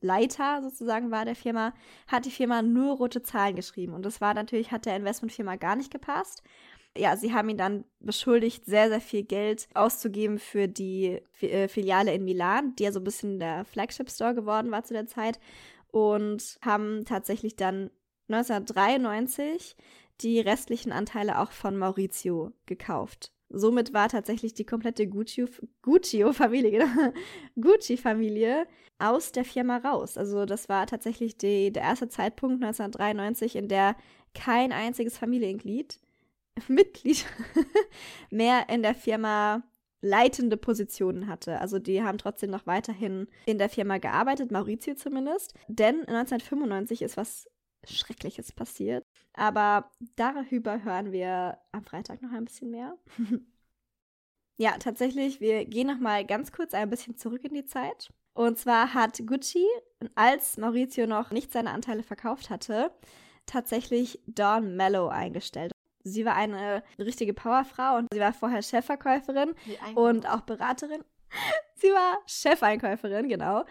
Leiter 0.00 0.62
sozusagen 0.62 1.10
war 1.10 1.24
der 1.24 1.36
Firma, 1.36 1.74
hat 2.06 2.24
die 2.24 2.30
Firma 2.30 2.62
nur 2.62 2.96
rote 2.96 3.22
Zahlen 3.22 3.56
geschrieben. 3.56 3.94
Und 3.94 4.04
das 4.04 4.20
war 4.20 4.34
natürlich, 4.34 4.72
hat 4.72 4.86
der 4.86 4.96
Investmentfirma 4.96 5.56
gar 5.56 5.76
nicht 5.76 5.92
gepasst. 5.92 6.42
Ja, 6.96 7.16
sie 7.16 7.32
haben 7.32 7.48
ihn 7.48 7.56
dann 7.56 7.84
beschuldigt, 8.00 8.64
sehr, 8.64 8.88
sehr 8.88 9.00
viel 9.00 9.22
Geld 9.22 9.68
auszugeben 9.74 10.38
für 10.38 10.66
die 10.66 11.20
äh, 11.40 11.68
Filiale 11.68 12.12
in 12.12 12.24
Milan, 12.24 12.74
die 12.76 12.84
ja 12.84 12.92
so 12.92 13.00
ein 13.00 13.04
bisschen 13.04 13.38
der 13.38 13.64
Flagship-Store 13.64 14.34
geworden 14.34 14.70
war 14.70 14.82
zu 14.82 14.94
der 14.94 15.06
Zeit. 15.06 15.38
Und 15.92 16.58
haben 16.62 17.04
tatsächlich 17.04 17.56
dann 17.56 17.90
1993 18.28 19.76
die 20.20 20.40
restlichen 20.40 20.92
Anteile 20.92 21.38
auch 21.40 21.52
von 21.52 21.76
Maurizio 21.76 22.52
gekauft. 22.66 23.32
Somit 23.52 23.92
war 23.92 24.08
tatsächlich 24.08 24.54
die 24.54 24.64
komplette 24.64 25.08
Gucci-Familie, 25.08 26.70
genau, 26.78 27.12
Gucci-Familie 27.60 28.66
aus 28.98 29.32
der 29.32 29.44
Firma 29.44 29.78
raus. 29.78 30.16
Also 30.16 30.44
das 30.44 30.68
war 30.68 30.86
tatsächlich 30.86 31.36
die, 31.36 31.72
der 31.72 31.82
erste 31.82 32.08
Zeitpunkt 32.08 32.62
1993, 32.62 33.56
in 33.56 33.68
der 33.68 33.96
kein 34.34 34.72
einziges 34.72 35.18
Familienglied, 35.18 35.98
Mitglied 36.68 37.26
mehr 38.30 38.68
in 38.68 38.82
der 38.82 38.94
Firma 38.94 39.62
leitende 40.02 40.56
Positionen 40.56 41.26
hatte. 41.26 41.60
Also 41.60 41.78
die 41.78 42.02
haben 42.02 42.18
trotzdem 42.18 42.50
noch 42.50 42.66
weiterhin 42.66 43.26
in 43.46 43.58
der 43.58 43.68
Firma 43.68 43.98
gearbeitet, 43.98 44.50
Maurizio 44.50 44.94
zumindest. 44.94 45.54
Denn 45.68 46.00
1995 46.06 47.02
ist 47.02 47.16
was 47.16 47.48
Schreckliches 47.84 48.52
passiert. 48.52 49.04
Aber 49.34 49.90
darüber 50.16 50.82
hören 50.82 51.12
wir 51.12 51.58
am 51.72 51.84
Freitag 51.84 52.22
noch 52.22 52.32
ein 52.32 52.44
bisschen 52.44 52.70
mehr. 52.70 52.96
ja, 54.56 54.72
tatsächlich, 54.78 55.40
wir 55.40 55.64
gehen 55.64 55.86
noch 55.86 56.00
mal 56.00 56.24
ganz 56.24 56.52
kurz 56.52 56.74
ein 56.74 56.90
bisschen 56.90 57.16
zurück 57.16 57.44
in 57.44 57.54
die 57.54 57.66
Zeit. 57.66 58.10
Und 58.34 58.58
zwar 58.58 58.94
hat 58.94 59.20
Gucci, 59.26 59.66
als 60.14 60.56
Maurizio 60.56 61.06
noch 61.06 61.30
nicht 61.30 61.52
seine 61.52 61.70
Anteile 61.70 62.02
verkauft 62.02 62.50
hatte, 62.50 62.90
tatsächlich 63.46 64.20
Dawn 64.26 64.76
Mello 64.76 65.08
eingestellt. 65.08 65.72
Sie 66.02 66.24
war 66.24 66.34
eine 66.34 66.82
richtige 66.98 67.34
Powerfrau 67.34 67.96
und 67.96 68.08
sie 68.12 68.20
war 68.20 68.32
vorher 68.32 68.62
Chefverkäuferin 68.62 69.54
und 69.94 70.28
auch 70.28 70.40
Beraterin. 70.42 71.04
Sie 71.76 71.88
war 71.88 72.18
Chefeinkäuferin, 72.26 73.28
genau. 73.28 73.64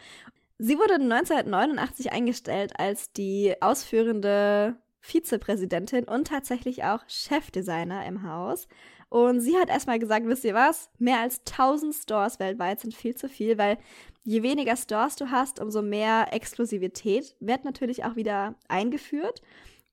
Sie 0.57 0.79
wurde 0.79 0.95
1989 0.95 2.11
eingestellt 2.11 2.73
als 2.79 3.11
die 3.11 3.55
ausführende 3.61 4.77
Vizepräsidentin 5.01 6.05
und 6.05 6.27
tatsächlich 6.27 6.83
auch 6.83 7.01
Chefdesigner 7.07 8.05
im 8.05 8.23
Haus. 8.23 8.67
Und 9.09 9.41
sie 9.41 9.57
hat 9.57 9.69
erstmal 9.69 9.97
gesagt, 9.97 10.27
wisst 10.27 10.43
ihr 10.43 10.53
was? 10.53 10.89
Mehr 10.99 11.19
als 11.19 11.39
1000 11.39 11.95
Stores 11.95 12.39
weltweit 12.39 12.79
sind 12.79 12.93
viel 12.93 13.15
zu 13.15 13.27
viel, 13.27 13.57
weil 13.57 13.79
je 14.23 14.43
weniger 14.43 14.75
Stores 14.75 15.15
du 15.15 15.31
hast, 15.31 15.59
umso 15.59 15.81
mehr 15.81 16.31
Exklusivität 16.31 17.35
wird 17.39 17.65
natürlich 17.65 18.05
auch 18.05 18.15
wieder 18.15 18.55
eingeführt. 18.67 19.41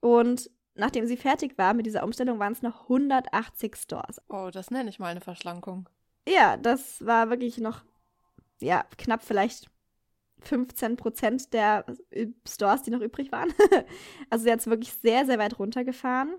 Und 0.01 0.51
nachdem 0.75 1.07
sie 1.07 1.17
fertig 1.17 1.57
war 1.57 1.73
mit 1.73 1.87
dieser 1.87 2.05
Umstellung, 2.05 2.39
waren 2.39 2.53
es 2.53 2.63
noch 2.63 2.83
180 2.83 3.77
Stores. 3.77 4.21
Oh, 4.29 4.51
das 4.53 4.71
nenne 4.71 4.91
ich 4.91 4.99
mal 4.99 5.09
eine 5.09 5.23
Verschlankung. 5.23 5.89
Ja, 6.29 6.59
das 6.59 7.05
war 7.07 7.31
wirklich 7.31 7.57
noch, 7.59 7.83
ja, 8.61 8.85
knapp 8.99 9.23
vielleicht 9.23 9.71
15 10.47 10.97
Prozent 10.97 11.53
der 11.53 11.85
äh, 12.11 12.27
Stores, 12.49 12.83
die 12.83 12.91
noch 12.91 13.01
übrig 13.01 13.33
waren. 13.33 13.53
also 14.31 14.45
sie 14.45 14.53
hat 14.53 14.61
es 14.61 14.67
wirklich 14.67 14.93
sehr, 14.93 15.27
sehr 15.27 15.39
weit 15.39 15.59
runtergefahren. 15.59 16.35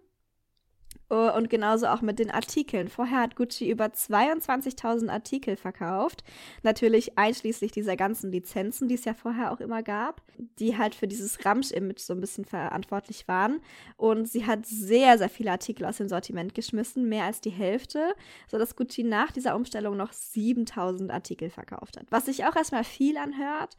Oh, 1.10 1.32
und 1.34 1.50
genauso 1.50 1.88
auch 1.88 2.02
mit 2.02 2.20
den 2.20 2.30
Artikeln. 2.30 2.90
Vorher 2.90 3.22
hat 3.22 3.38
Gucci 3.38 3.70
über 3.70 3.86
22.000 3.86 5.10
Artikel 5.10 5.56
verkauft. 5.56 6.22
Natürlich 6.64 7.18
einschließlich 7.18 7.72
dieser 7.72 7.96
ganzen 7.96 8.30
Lizenzen, 8.30 8.90
die 8.90 8.96
es 8.96 9.06
ja 9.06 9.14
vorher 9.14 9.54
auch 9.54 9.62
immer 9.62 9.84
gab, 9.84 10.22
die 10.60 10.78
halt 10.78 10.96
für 10.96 11.08
dieses 11.08 11.46
Ramsch-Image 11.46 12.00
so 12.00 12.12
ein 12.12 12.20
bisschen 12.20 12.44
verantwortlich 12.44 13.26
waren. 13.30 13.62
Und 13.96 14.28
sie 14.28 14.46
hat 14.46 14.66
sehr, 14.66 15.18
sehr 15.18 15.30
viele 15.30 15.52
Artikel 15.52 15.86
aus 15.86 15.96
dem 15.96 16.10
Sortiment 16.10 16.54
geschmissen, 16.54 17.08
mehr 17.08 17.24
als 17.24 17.40
die 17.40 17.52
Hälfte, 17.52 18.14
sodass 18.50 18.76
Gucci 18.76 19.04
nach 19.04 19.32
dieser 19.32 19.56
Umstellung 19.56 19.96
noch 19.96 20.12
7.000 20.12 21.10
Artikel 21.10 21.50
verkauft 21.50 21.96
hat. 21.96 22.08
Was 22.10 22.26
sich 22.26 22.44
auch 22.44 22.56
erstmal 22.58 22.84
viel 22.84 23.16
anhört, 23.16 23.78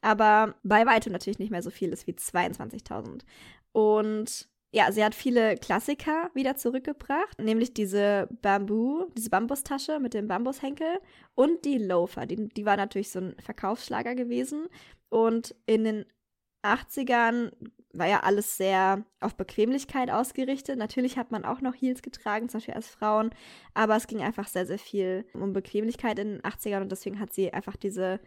aber 0.00 0.54
bei 0.62 0.86
weitem 0.86 1.12
natürlich 1.12 1.38
nicht 1.38 1.50
mehr 1.50 1.62
so 1.62 1.70
viel 1.70 1.90
ist 1.90 2.06
wie 2.06 2.12
22.000. 2.12 3.20
Und 3.72 4.48
ja, 4.72 4.92
sie 4.92 5.04
hat 5.04 5.16
viele 5.16 5.56
Klassiker 5.56 6.30
wieder 6.32 6.56
zurückgebracht, 6.56 7.40
nämlich 7.40 7.74
diese 7.74 8.28
Bamboo, 8.40 9.10
diese 9.16 9.30
Bambustasche 9.30 9.98
mit 9.98 10.14
dem 10.14 10.28
Bambushenkel 10.28 11.00
und 11.34 11.64
die 11.64 11.78
Loafer. 11.78 12.26
Die, 12.26 12.48
die 12.48 12.64
war 12.64 12.76
natürlich 12.76 13.10
so 13.10 13.18
ein 13.18 13.34
Verkaufsschlager 13.40 14.14
gewesen. 14.14 14.68
Und 15.08 15.56
in 15.66 15.82
den 15.82 16.04
80ern 16.62 17.50
war 17.92 18.06
ja 18.06 18.20
alles 18.20 18.56
sehr 18.56 19.04
auf 19.20 19.34
Bequemlichkeit 19.34 20.08
ausgerichtet. 20.08 20.78
Natürlich 20.78 21.18
hat 21.18 21.32
man 21.32 21.44
auch 21.44 21.60
noch 21.60 21.74
Heels 21.74 22.02
getragen, 22.02 22.48
zum 22.48 22.58
Beispiel 22.58 22.74
als 22.74 22.88
Frauen, 22.88 23.30
aber 23.74 23.96
es 23.96 24.06
ging 24.06 24.20
einfach 24.20 24.46
sehr, 24.46 24.66
sehr 24.66 24.78
viel 24.78 25.24
um 25.34 25.52
Bequemlichkeit 25.52 26.18
in 26.20 26.34
den 26.34 26.42
80ern 26.42 26.82
und 26.82 26.92
deswegen 26.92 27.18
hat 27.18 27.32
sie 27.32 27.52
einfach 27.52 27.74
diese 27.74 28.20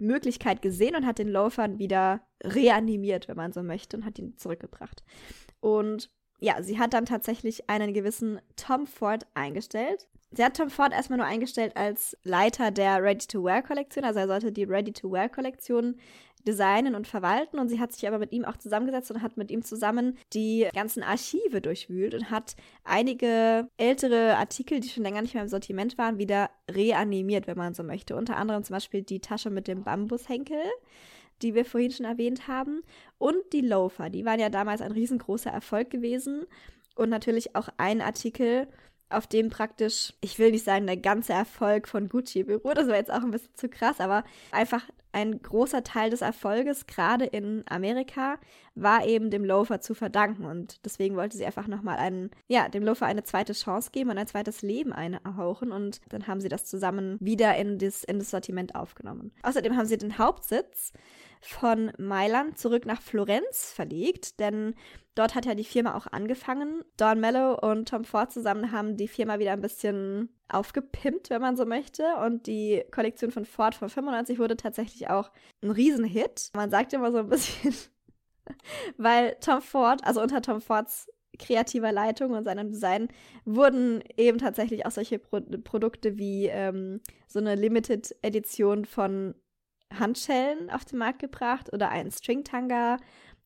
Möglichkeit 0.00 0.62
gesehen 0.62 0.96
und 0.96 1.06
hat 1.06 1.18
den 1.18 1.28
Loafern 1.28 1.78
wieder 1.78 2.26
reanimiert, 2.42 3.28
wenn 3.28 3.36
man 3.36 3.52
so 3.52 3.62
möchte, 3.62 3.96
und 3.96 4.04
hat 4.04 4.18
ihn 4.18 4.36
zurückgebracht. 4.36 5.04
Und 5.60 6.10
ja, 6.40 6.62
sie 6.62 6.78
hat 6.78 6.92
dann 6.92 7.04
tatsächlich 7.04 7.68
einen 7.68 7.92
gewissen 7.92 8.40
Tom 8.56 8.86
Ford 8.86 9.26
eingestellt. 9.34 10.06
Sie 10.30 10.44
hat 10.44 10.56
Tom 10.56 10.70
Ford 10.70 10.92
erstmal 10.92 11.18
nur 11.18 11.26
eingestellt 11.26 11.76
als 11.76 12.16
Leiter 12.22 12.70
der 12.70 13.02
Ready-to-Wear-Kollektion. 13.02 14.04
Also 14.04 14.20
er 14.20 14.28
sollte 14.28 14.52
die 14.52 14.64
Ready-to-Wear-Kollektion 14.64 15.96
designen 16.46 16.94
und 16.94 17.08
verwalten. 17.08 17.58
Und 17.58 17.68
sie 17.68 17.80
hat 17.80 17.92
sich 17.92 18.06
aber 18.06 18.18
mit 18.18 18.32
ihm 18.32 18.44
auch 18.44 18.56
zusammengesetzt 18.56 19.10
und 19.10 19.22
hat 19.22 19.36
mit 19.36 19.50
ihm 19.50 19.62
zusammen 19.62 20.16
die 20.32 20.68
ganzen 20.74 21.02
Archive 21.02 21.60
durchwühlt 21.60 22.14
und 22.14 22.30
hat 22.30 22.56
einige 22.84 23.68
ältere 23.76 24.36
Artikel, 24.36 24.80
die 24.80 24.88
schon 24.88 25.02
länger 25.02 25.22
nicht 25.22 25.34
mehr 25.34 25.42
im 25.42 25.48
Sortiment 25.48 25.98
waren, 25.98 26.18
wieder 26.18 26.50
reanimiert, 26.70 27.46
wenn 27.46 27.58
man 27.58 27.74
so 27.74 27.82
möchte. 27.82 28.14
Unter 28.14 28.36
anderem 28.36 28.62
zum 28.62 28.74
Beispiel 28.74 29.02
die 29.02 29.20
Tasche 29.20 29.50
mit 29.50 29.66
dem 29.66 29.82
Bambushenkel 29.82 30.60
die 31.42 31.54
wir 31.54 31.64
vorhin 31.64 31.90
schon 31.90 32.06
erwähnt 32.06 32.48
haben, 32.48 32.82
und 33.18 33.36
die 33.52 33.60
Loafer. 33.60 34.10
Die 34.10 34.24
waren 34.24 34.40
ja 34.40 34.48
damals 34.48 34.80
ein 34.80 34.92
riesengroßer 34.92 35.50
Erfolg 35.50 35.90
gewesen 35.90 36.46
und 36.94 37.10
natürlich 37.10 37.56
auch 37.56 37.68
ein 37.76 38.00
Artikel, 38.00 38.68
auf 39.10 39.26
dem 39.26 39.48
praktisch, 39.48 40.12
ich 40.20 40.38
will 40.38 40.50
nicht 40.50 40.64
sagen, 40.64 40.86
der 40.86 40.98
ganze 40.98 41.32
Erfolg 41.32 41.88
von 41.88 42.08
Gucci 42.08 42.42
beruht, 42.42 42.76
das 42.76 42.88
war 42.88 42.96
jetzt 42.96 43.10
auch 43.10 43.22
ein 43.22 43.30
bisschen 43.30 43.54
zu 43.54 43.68
krass, 43.68 44.00
aber 44.00 44.22
einfach 44.50 44.84
ein 45.12 45.40
großer 45.40 45.82
Teil 45.82 46.10
des 46.10 46.20
Erfolges, 46.20 46.86
gerade 46.86 47.24
in 47.24 47.64
Amerika, 47.68 48.38
war 48.74 49.06
eben 49.06 49.30
dem 49.30 49.44
Loafer 49.44 49.80
zu 49.80 49.94
verdanken. 49.94 50.44
Und 50.44 50.84
deswegen 50.84 51.16
wollte 51.16 51.36
sie 51.36 51.46
einfach 51.46 51.66
nochmal 51.66 51.96
einen, 51.96 52.30
ja, 52.46 52.68
dem 52.68 52.84
Loafer 52.84 53.06
eine 53.06 53.24
zweite 53.24 53.54
Chance 53.54 53.90
geben 53.90 54.10
und 54.10 54.18
ein 54.18 54.26
zweites 54.26 54.62
Leben 54.62 54.92
einhauchen. 54.92 55.72
Und 55.72 56.00
dann 56.10 56.26
haben 56.26 56.40
sie 56.40 56.48
das 56.48 56.66
zusammen 56.66 57.16
wieder 57.20 57.56
in 57.56 57.78
das, 57.78 58.04
in 58.04 58.18
das 58.18 58.30
Sortiment 58.30 58.74
aufgenommen. 58.74 59.32
Außerdem 59.42 59.76
haben 59.76 59.86
sie 59.86 59.98
den 59.98 60.18
Hauptsitz 60.18 60.92
von 61.40 61.92
Mailand 61.98 62.58
zurück 62.58 62.86
nach 62.86 63.00
Florenz 63.00 63.72
verlegt, 63.72 64.40
denn 64.40 64.74
dort 65.14 65.34
hat 65.34 65.46
ja 65.46 65.54
die 65.54 65.64
Firma 65.64 65.96
auch 65.96 66.06
angefangen. 66.06 66.84
Don 66.96 67.20
Mello 67.20 67.54
und 67.58 67.88
Tom 67.88 68.04
Ford 68.04 68.32
zusammen 68.32 68.72
haben 68.72 68.96
die 68.96 69.08
Firma 69.08 69.38
wieder 69.38 69.52
ein 69.52 69.60
bisschen 69.60 70.28
aufgepimpt, 70.48 71.30
wenn 71.30 71.40
man 71.40 71.56
so 71.56 71.66
möchte. 71.66 72.04
Und 72.24 72.46
die 72.46 72.84
Kollektion 72.90 73.30
von 73.30 73.44
Ford 73.44 73.74
von 73.74 73.88
95 73.88 74.38
wurde 74.38 74.56
tatsächlich 74.56 75.10
auch 75.10 75.30
ein 75.62 75.70
Riesenhit. 75.70 76.50
Man 76.54 76.70
sagt 76.70 76.92
immer 76.92 77.12
so 77.12 77.18
ein 77.18 77.28
bisschen, 77.28 77.74
weil 78.96 79.36
Tom 79.40 79.60
Ford, 79.60 80.04
also 80.04 80.22
unter 80.22 80.40
Tom 80.40 80.60
Fords 80.60 81.08
kreativer 81.38 81.92
Leitung 81.92 82.32
und 82.32 82.44
seinem 82.44 82.70
Design 82.70 83.08
wurden 83.44 84.02
eben 84.16 84.38
tatsächlich 84.38 84.86
auch 84.86 84.90
solche 84.90 85.18
Pro 85.18 85.40
Produkte 85.40 86.18
wie 86.18 86.46
ähm, 86.46 87.00
so 87.26 87.38
eine 87.38 87.54
Limited 87.54 88.14
Edition 88.22 88.84
von 88.84 89.34
Handschellen 89.96 90.70
auf 90.70 90.84
den 90.84 90.98
Markt 90.98 91.18
gebracht 91.18 91.72
oder 91.72 91.88
einen 91.90 92.10
Stringtanga 92.10 92.98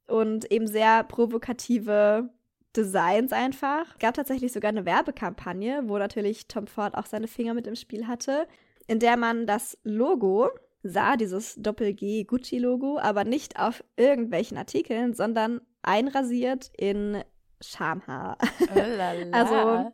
und 0.07 0.51
eben 0.51 0.67
sehr 0.67 1.05
provokative 1.05 2.31
Designs 2.77 3.33
einfach. 3.33 3.87
Es 3.93 3.99
gab 3.99 4.15
tatsächlich 4.15 4.53
sogar 4.53 4.71
eine 4.71 4.87
Werbekampagne, 4.87 5.83
wo 5.87 5.99
natürlich 5.99 6.49
Tom 6.49 6.67
Ford 6.67 6.95
auch 6.97 7.07
seine 7.07 7.29
Finger 7.29 7.55
mit 7.55 7.67
im 7.67 7.77
Spiel 7.77 8.07
hatte, 8.07 8.47
in 8.87 8.99
der 8.99 9.17
man 9.17 9.47
das 9.47 9.79
Logo 9.85 10.51
sah, 10.83 11.17
dieses 11.17 11.55
Doppel-G 11.57 12.25
Gucci-Logo, 12.25 12.99
aber 12.99 13.25
nicht 13.25 13.59
auf 13.59 13.85
irgendwelchen 13.97 14.57
Artikeln, 14.57 15.15
sondern 15.15 15.61
einrasiert 15.83 16.71
in 16.77 17.23
Schamhaar. 17.61 18.37
Oh 18.75 18.81
also 19.33 19.93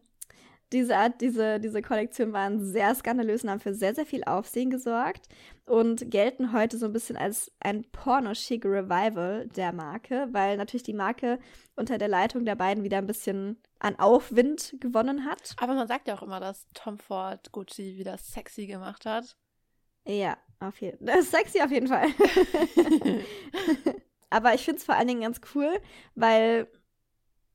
diese 0.73 0.97
Art, 0.97 1.21
diese, 1.21 1.61
diese 1.61 1.83
Kollektion 1.83 2.33
waren 2.33 2.65
sehr 2.65 2.95
skandalös 2.95 3.43
und 3.43 3.51
haben 3.51 3.61
für 3.61 3.75
sehr, 3.75 3.95
sehr 3.95 4.07
viel 4.07 4.25
Aufsehen 4.25 4.71
gesorgt 4.71 5.29
und 5.69 6.11
gelten 6.11 6.53
heute 6.53 6.79
so 6.79 6.87
ein 6.87 6.93
bisschen 6.93 7.17
als 7.17 7.53
ein 7.61 7.85
porno-chic 7.91 8.65
Revival 8.65 9.49
der 9.49 9.73
Marke, 9.73 10.29
weil 10.33 10.57
natürlich 10.57 10.83
die 10.83 10.95
Marke 10.95 11.39
unter 11.77 11.99
der 11.99 12.09
Leitung 12.09 12.45
der 12.45 12.57
beiden 12.57 12.85
wieder 12.85 12.99
ein 12.99 13.07
bisschen 13.07 13.61
an 13.79 13.99
Aufwind 13.99 14.77
gewonnen 14.81 15.25
hat. 15.25 15.55
Aber 15.59 15.75
man 15.75 15.87
sagt 15.87 16.09
ja 16.09 16.17
auch 16.17 16.23
immer, 16.23 16.41
dass 16.41 16.67
Tom 16.75 16.99
Ford 16.99 17.53
Gucci 17.53 17.97
wieder 17.97 18.17
sexy 18.19 18.67
gemacht 18.67 19.07
hat. 19.07 19.37
Ja, 20.07 20.39
auf 20.61 20.81
jeden 20.81 21.07
Fall. 21.07 21.23
Sexy 21.23 21.61
auf 21.61 21.71
jeden 21.71 21.89
Fall. 21.89 22.09
Aber 24.31 24.55
ich 24.55 24.65
finde 24.65 24.79
es 24.79 24.85
vor 24.85 24.95
allen 24.95 25.09
Dingen 25.09 25.21
ganz 25.21 25.41
cool, 25.55 25.71
weil 26.15 26.67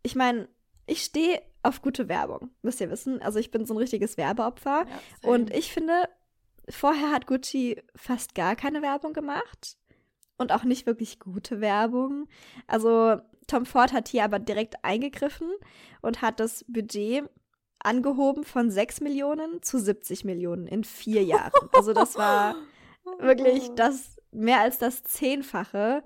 ich 0.04 0.16
meine, 0.16 0.48
ich 0.86 1.04
stehe 1.04 1.42
auf 1.64 1.82
gute 1.82 2.10
Werbung, 2.10 2.52
müsst 2.62 2.82
ihr 2.82 2.92
wissen. 2.92 3.22
Also 3.22 3.40
ich 3.40 3.52
bin 3.52 3.66
so 3.66 3.74
ein 3.74 3.78
richtiges 3.78 4.18
Werbeopfer. 4.18 4.86
Ja, 4.88 5.30
und 5.30 5.54
ich 5.54 5.72
finde, 5.72 6.10
vorher 6.70 7.12
hat 7.12 7.28
Gucci 7.28 7.82
fast 7.96 8.36
gar 8.36 8.56
keine 8.56 8.82
Werbung 8.82 9.14
gemacht. 9.14 9.78
Und 10.38 10.52
auch 10.52 10.64
nicht 10.64 10.86
wirklich 10.86 11.20
gute 11.20 11.62
Werbung. 11.62 12.28
Also 12.68 13.18
Tom 13.48 13.66
Ford 13.66 13.94
hat 13.94 14.08
hier 14.08 14.24
aber 14.24 14.40
direkt 14.40 14.84
eingegriffen 14.84 15.52
und 16.02 16.22
hat 16.22 16.40
das 16.40 16.66
Budget 16.68 17.30
angehoben 17.80 18.44
von 18.44 18.72
6 18.72 19.02
Millionen 19.02 19.62
zu 19.62 19.78
70 19.78 20.26
Millionen 20.26 20.68
in 20.68 20.84
vier 20.84 21.24
Jahren. 21.24 21.52
Also 21.74 21.94
das 21.94 22.16
war 22.18 22.56
wirklich 23.20 23.70
das 23.76 24.18
mehr 24.32 24.62
als 24.62 24.78
das 24.80 25.04
Zehnfache 25.04 26.04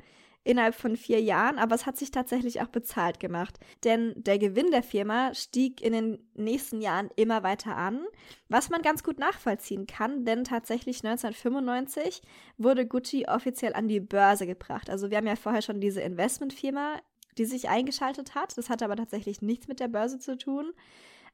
innerhalb 0.48 0.76
von 0.76 0.96
vier 0.96 1.22
Jahren, 1.22 1.60
aber 1.60 1.76
es 1.76 1.86
hat 1.86 1.98
sich 1.98 2.12
tatsächlich 2.12 2.62
auch 2.62 2.68
bezahlt 2.68 3.20
gemacht. 3.20 3.60
Denn 3.84 4.14
der 4.16 4.40
Gewinn 4.40 4.72
der 4.72 4.84
Firma 4.84 5.34
stieg 5.34 5.82
in 5.82 5.94
den 5.94 6.20
nächsten 6.36 6.82
Jahren 6.82 7.10
immer 7.16 7.44
weiter 7.44 7.76
an, 7.76 8.06
was 8.48 8.70
man 8.70 8.82
ganz 8.82 9.04
gut 9.04 9.20
nachvollziehen 9.20 9.88
kann, 9.88 10.26
denn 10.26 10.44
tatsächlich 10.44 11.04
1995 11.04 12.22
wurde 12.58 12.88
Gucci 12.88 13.26
offiziell 13.28 13.74
an 13.74 13.88
die 13.88 14.00
Börse 14.00 14.48
gebracht. 14.48 14.90
Also 14.90 15.10
wir 15.10 15.18
haben 15.18 15.28
ja 15.28 15.36
vorher 15.36 15.62
schon 15.62 15.82
diese 15.82 16.02
Investmentfirma, 16.02 16.98
die 17.38 17.46
sich 17.46 17.70
eingeschaltet 17.70 18.34
hat. 18.34 18.58
Das 18.58 18.70
hatte 18.70 18.86
aber 18.86 18.96
tatsächlich 18.96 19.42
nichts 19.42 19.68
mit 19.68 19.80
der 19.80 19.90
Börse 19.90 20.18
zu 20.18 20.38
tun. 20.38 20.72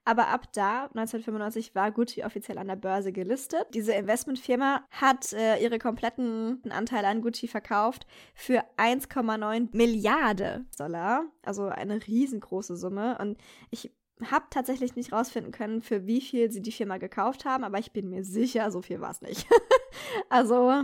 Aber 0.05 0.27
ab 0.27 0.51
da, 0.51 0.85
1995, 0.87 1.75
war 1.75 1.91
Gucci 1.91 2.23
offiziell 2.23 2.57
an 2.57 2.67
der 2.67 2.75
Börse 2.75 3.13
gelistet. 3.13 3.67
Diese 3.73 3.93
Investmentfirma 3.93 4.83
hat 4.91 5.31
äh, 5.33 5.63
ihre 5.63 5.79
kompletten 5.79 6.61
Anteile 6.71 7.07
an 7.07 7.21
Gucci 7.21 7.47
verkauft 7.47 8.05
für 8.35 8.63
1,9 8.77 9.69
Milliarden 9.71 10.67
Dollar. 10.77 11.25
Also 11.41 11.67
eine 11.67 12.05
riesengroße 12.05 12.75
Summe. 12.75 13.17
Und 13.19 13.37
ich 13.69 13.91
habe 14.29 14.45
tatsächlich 14.49 14.95
nicht 14.95 15.11
rausfinden 15.11 15.51
können, 15.51 15.81
für 15.81 16.05
wie 16.05 16.21
viel 16.21 16.51
sie 16.51 16.61
die 16.61 16.71
Firma 16.71 16.97
gekauft 16.97 17.45
haben, 17.45 17.63
aber 17.63 17.79
ich 17.79 17.91
bin 17.91 18.09
mir 18.09 18.23
sicher, 18.23 18.71
so 18.71 18.81
viel 18.81 19.01
war 19.01 19.11
es 19.11 19.21
nicht. 19.21 19.47
also 20.29 20.83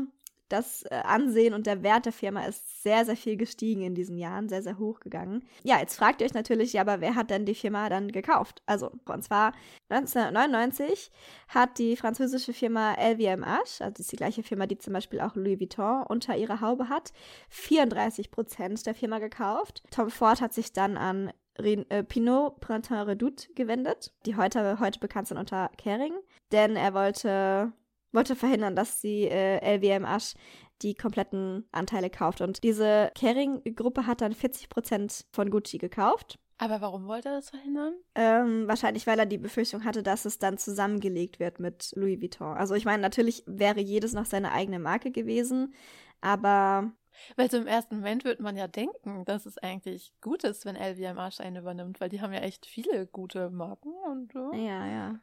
das 0.50 0.84
äh, 0.84 0.96
Ansehen 1.04 1.54
und 1.54 1.68
der 1.68 1.84
Wert 1.84 2.06
der 2.06 2.14
Firma 2.14 2.46
ist 2.46 2.84
sehr, 2.84 3.06
sehr 3.06 3.16
viel 3.16 3.38
gestiegen 3.38 3.82
in 3.82 3.96
diesen 3.96 4.18
Jahren, 4.18 4.50
sehr, 4.50 4.62
sehr 4.62 4.78
hoch 4.78 5.00
gegangen. 5.00 5.44
Ja, 5.64 5.80
jetzt 5.80 5.96
fragt 5.96 6.22
ihr 6.22 6.26
euch 6.26 6.34
natürlich, 6.34 6.74
ja, 6.74 6.82
aber 6.82 7.02
wer 7.02 7.16
hat 7.16 7.30
denn 7.30 7.46
die 7.46 7.56
Firma 7.56 7.90
dann 7.90 8.12
gekauft? 8.12 8.62
Also, 8.66 8.92
und 9.06 9.24
zwar 9.24 9.54
1999 9.90 11.12
hat 11.48 11.78
die 11.78 11.96
französische 11.96 12.54
Firma 12.54 12.94
LVMH, 12.94 13.82
also 13.82 14.00
ist 14.00 14.12
die 14.12 14.18
gleiche 14.18 14.44
Firma, 14.44 14.66
die 14.66 14.78
zum 14.78 14.94
Beispiel 14.94 15.22
auch 15.22 15.36
Louis 15.36 15.60
Vuitton 15.60 16.04
unter 16.04 16.36
ihrer 16.36 16.62
Haube 16.62 16.90
hat, 16.90 17.14
34 17.50 18.32
Prozent 18.32 18.86
der 18.86 18.96
Firma 18.96 19.20
gekauft. 19.20 19.84
Tom 19.92 20.10
Ford 20.10 20.42
hat 20.42 20.54
sich 20.54 20.74
dann 20.74 20.98
an 20.98 21.32
äh, 21.60 22.04
Pinot 22.04 22.60
Printemps 22.60 23.08
Redoute 23.08 23.54
gewendet, 23.54 24.14
die 24.26 24.36
heute, 24.36 24.80
heute 24.80 25.00
bekannt 25.00 25.28
sind 25.28 25.38
unter 25.38 25.70
Kering, 25.78 26.14
denn 26.52 26.76
er 26.76 26.94
wollte 26.94 27.74
wollte 28.12 28.36
verhindern, 28.36 28.76
dass 28.76 29.02
die 29.02 29.24
äh, 29.24 29.60
LWM 29.78 30.06
die 30.82 30.96
kompletten 30.96 31.68
Anteile 31.72 32.10
kauft. 32.10 32.42
Und 32.42 32.64
diese 32.64 33.12
Kering-Gruppe 33.16 34.08
hat 34.08 34.22
dann 34.22 34.34
40% 34.34 35.26
von 35.32 35.50
Gucci 35.50 35.78
gekauft. 35.78 36.40
Aber 36.58 36.82
warum 36.82 37.08
wollte 37.08 37.30
er 37.30 37.36
das 37.36 37.50
verhindern? 37.50 37.94
Ähm, 38.16 38.68
wahrscheinlich, 38.68 39.08
weil 39.08 39.18
er 39.18 39.26
die 39.26 39.38
Befürchtung 39.38 39.86
hatte, 39.86 40.04
dass 40.04 40.26
es 40.26 40.40
dann 40.40 40.58
zusammengelegt 40.58 41.40
wird 41.40 41.60
mit 41.60 41.94
Louis 41.96 42.22
Vuitton. 42.22 42.58
Also 42.58 42.76
ich 42.76 42.84
meine, 42.84 43.02
natürlich 43.02 43.44
wäre 43.46 43.80
jedes 43.80 44.14
noch 44.14 44.26
seine 44.26 44.52
eigene 44.52 44.80
Marke 44.80 45.12
gewesen, 45.12 45.74
aber... 46.22 46.92
Weil 47.36 47.50
so 47.50 47.58
im 47.58 47.68
ersten 47.68 47.98
Moment 47.98 48.24
würde 48.24 48.44
man 48.44 48.56
ja 48.56 48.68
denken, 48.68 49.26
dass 49.26 49.46
es 49.46 49.58
eigentlich 49.58 50.14
gut 50.22 50.44
ist, 50.44 50.66
wenn 50.66 50.76
LVMH 50.76 51.40
einen 51.40 51.58
übernimmt, 51.58 52.00
weil 52.00 52.10
die 52.10 52.22
haben 52.22 52.34
ja 52.34 52.40
echt 52.40 52.66
viele 52.66 53.08
gute 53.08 53.50
Marken 53.50 53.94
und 54.06 54.32
so. 54.32 54.54
Ja, 54.54 54.86
ja. 54.86 55.20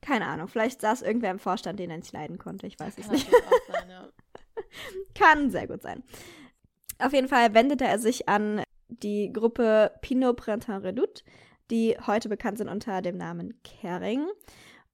Keine 0.00 0.26
Ahnung, 0.26 0.48
vielleicht 0.48 0.80
saß 0.80 1.02
irgendwer 1.02 1.30
im 1.30 1.38
Vorstand, 1.38 1.78
den 1.78 1.90
er 1.90 1.98
nicht 1.98 2.12
leiden 2.12 2.38
konnte. 2.38 2.66
Ich 2.66 2.78
weiß 2.78 2.98
es 2.98 3.10
nicht. 3.10 3.30
Sein, 3.68 3.90
ja. 3.90 4.08
Kann 5.14 5.50
sehr 5.50 5.66
gut 5.66 5.82
sein. 5.82 6.02
Auf 6.98 7.12
jeden 7.12 7.28
Fall 7.28 7.54
wendete 7.54 7.84
er 7.84 7.98
sich 7.98 8.28
an 8.28 8.62
die 8.88 9.32
Gruppe 9.32 9.92
Pinot 10.00 10.36
Printemps 10.36 10.84
Redoute, 10.84 11.22
die 11.70 11.96
heute 12.06 12.28
bekannt 12.28 12.58
sind 12.58 12.68
unter 12.68 13.02
dem 13.02 13.16
Namen 13.16 13.60
Kering. 13.62 14.26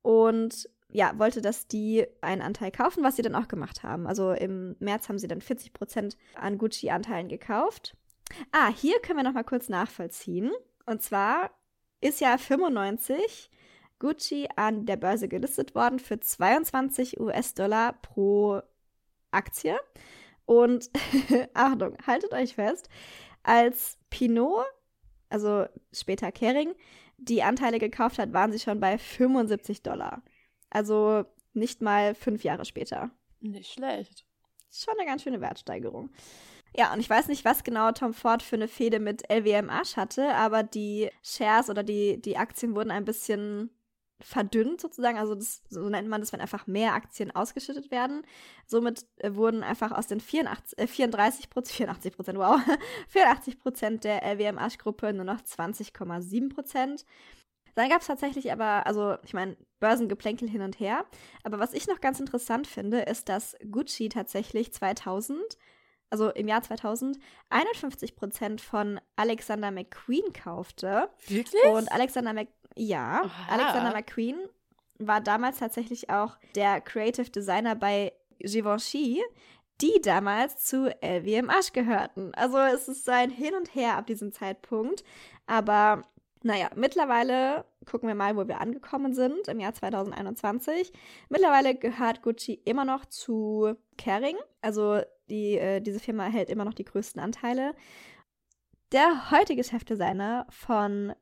Und 0.03 0.69
ja, 0.91 1.19
wollte, 1.19 1.41
dass 1.41 1.67
die 1.67 2.07
einen 2.21 2.43
Anteil 2.43 2.71
kaufen, 2.71 3.03
was 3.03 3.17
sie 3.17 3.23
dann 3.23 3.35
auch 3.35 3.49
gemacht 3.49 3.83
haben. 3.83 4.07
Also 4.07 4.33
im 4.33 4.77
März 4.79 5.09
haben 5.09 5.19
sie 5.19 5.27
dann 5.27 5.41
40 5.41 5.73
Prozent 5.73 6.17
an 6.35 6.59
Gucci-Anteilen 6.59 7.29
gekauft. 7.29 7.97
Ah, 8.53 8.69
hier 8.69 9.01
können 9.01 9.19
wir 9.19 9.25
noch 9.25 9.33
mal 9.33 9.45
kurz 9.45 9.69
nachvollziehen. 9.69 10.53
Und 10.87 11.03
zwar 11.03 11.51
ist 12.01 12.21
ja 12.21 12.39
95 12.39 13.51
Gucci 14.05 14.49
an 14.55 14.85
der 14.85 14.97
Börse 14.97 15.29
gelistet 15.29 15.75
worden 15.75 15.99
für 15.99 16.21
22 16.21 17.19
US-Dollar 17.19 17.95
pro 17.95 18.61
Aktie. 19.31 19.79
Und 20.45 20.91
Achtung, 21.55 21.97
haltet 22.07 22.35
euch 22.35 22.55
fest, 22.55 22.91
als 23.43 23.97
Pinot, 24.11 24.67
also 25.31 25.65
später 25.91 26.31
Kering, 26.33 26.75
die 27.17 27.43
Anteile 27.43 27.79
gekauft 27.79 28.19
hat, 28.19 28.35
waren 28.35 28.53
sie 28.53 28.59
schon 28.59 28.79
bei 28.79 28.99
75 28.99 29.83
Dollar. 29.83 30.23
Also 30.69 31.25
nicht 31.55 31.81
mal 31.81 32.15
fünf 32.15 32.45
Jahre 32.45 32.67
später. 32.67 33.11
Nicht 33.41 33.73
schlecht. 33.73 34.27
Schon 34.71 34.95
eine 34.99 35.09
ganz 35.09 35.23
schöne 35.23 35.41
Wertsteigerung. 35.41 36.11
Ja, 36.77 36.93
und 36.93 37.01
ich 37.01 37.09
weiß 37.09 37.29
nicht, 37.29 37.47
was 37.47 37.65
genau 37.65 37.93
Tom 37.93 38.13
Ford 38.13 38.43
für 38.43 38.57
eine 38.57 38.69
Fehde 38.69 39.01
mit 39.01 39.31
LWMH 39.31 39.97
hatte, 39.97 40.35
aber 40.35 40.63
die 40.63 41.09
Shares 41.23 41.71
oder 41.71 41.83
die, 41.83 42.21
die 42.21 42.37
Aktien 42.37 42.75
wurden 42.77 42.91
ein 42.91 43.07
bisschen 43.07 43.71
verdünnt 44.21 44.81
sozusagen. 44.81 45.19
Also 45.19 45.35
das, 45.35 45.63
so 45.69 45.89
nennt 45.89 46.09
man 46.09 46.21
das, 46.21 46.33
wenn 46.33 46.41
einfach 46.41 46.67
mehr 46.67 46.95
Aktien 46.95 47.35
ausgeschüttet 47.35 47.91
werden. 47.91 48.23
Somit 48.67 49.07
äh, 49.19 49.35
wurden 49.35 49.63
einfach 49.63 49.93
aus 49.93 50.07
den 50.07 50.21
84, 50.21 50.79
äh, 50.79 50.87
34 50.87 51.51
Prozent, 51.51 51.77
84 51.77 52.17
Prozent, 52.17 52.39
wow, 52.39 52.61
84 53.09 53.59
Prozent 53.59 54.05
der 54.05 54.23
LWMH-Gruppe 54.23 55.13
nur 55.13 55.25
noch 55.25 55.41
20,7 55.41 56.55
Prozent. 56.55 57.05
Dann 57.75 57.89
gab 57.89 58.03
es 58.03 58.07
tatsächlich 58.07 58.53
aber, 58.53 58.87
also 58.87 59.17
ich 59.25 59.35
meine, 59.35 59.57
Börsengeplänkel 59.81 60.49
hin 60.49 60.63
und 60.63 60.79
her. 60.79 61.07
Aber 61.43 61.59
was 61.59 61.75
ich 61.75 61.89
noch 61.89 62.01
ganz 62.01 62.21
interessant 62.21 62.69
finde, 62.69 63.01
ist, 63.01 63.29
dass 63.29 63.57
Gucci 63.69 64.09
tatsächlich 64.09 64.73
2000 64.73 65.59
also 66.15 66.31
im 66.31 66.47
Jahr 66.47 66.63
2000, 66.63 67.19
51 67.51 68.15
Prozent 68.15 68.61
von 68.61 69.01
Alexander 69.17 69.73
McQueen 69.73 70.33
kaufte. 70.33 71.11
Wirklich? 71.27 71.65
Und 71.65 71.91
Alexander 71.91 72.33
Mc 72.33 72.49
ja, 72.77 73.23
Aha. 73.25 73.53
Alexander 73.53 73.93
McQueen 73.93 74.37
war 74.99 75.21
damals 75.21 75.59
tatsächlich 75.59 76.11
auch 76.11 76.37
der 76.55 76.81
Creative 76.81 77.31
Designer 77.31 77.75
bei 77.75 78.13
Givenchy, 78.39 79.23
die 79.81 80.01
damals 80.03 80.65
zu 80.65 80.87
LVMH 81.03 81.73
gehörten. 81.73 82.33
Also 82.35 82.59
es 82.59 82.89
ist 82.89 83.05
so 83.05 83.13
ein 83.13 83.31
Hin 83.31 83.55
und 83.55 83.75
Her 83.75 83.97
ab 83.97 84.07
diesem 84.07 84.33
Zeitpunkt. 84.33 85.05
Aber 85.47 86.03
naja, 86.43 86.71
mittlerweile 86.77 87.65
gucken 87.87 88.09
wir 88.09 88.15
mal, 88.15 88.37
wo 88.37 88.47
wir 88.47 88.61
angekommen 88.61 89.15
sind 89.15 89.49
im 89.49 89.61
Jahr 89.61 89.75
2021. 89.75 90.93
Mittlerweile 91.29 91.75
gehört 91.75 92.23
Gucci 92.23 92.61
immer 92.65 92.85
noch 92.85 93.07
zu 93.07 93.75
Kering. 93.97 94.37
Also 94.61 95.01
die, 95.29 95.59
äh, 95.59 95.81
diese 95.81 96.01
Firma 96.01 96.25
hält 96.25 96.51
immer 96.51 96.65
noch 96.65 96.75
die 96.75 96.85
größten 96.85 97.21
Anteile. 97.21 97.75
Der 98.93 99.31
heutige 99.31 99.65
Chefdesigner 99.65 100.47
von 100.51 101.15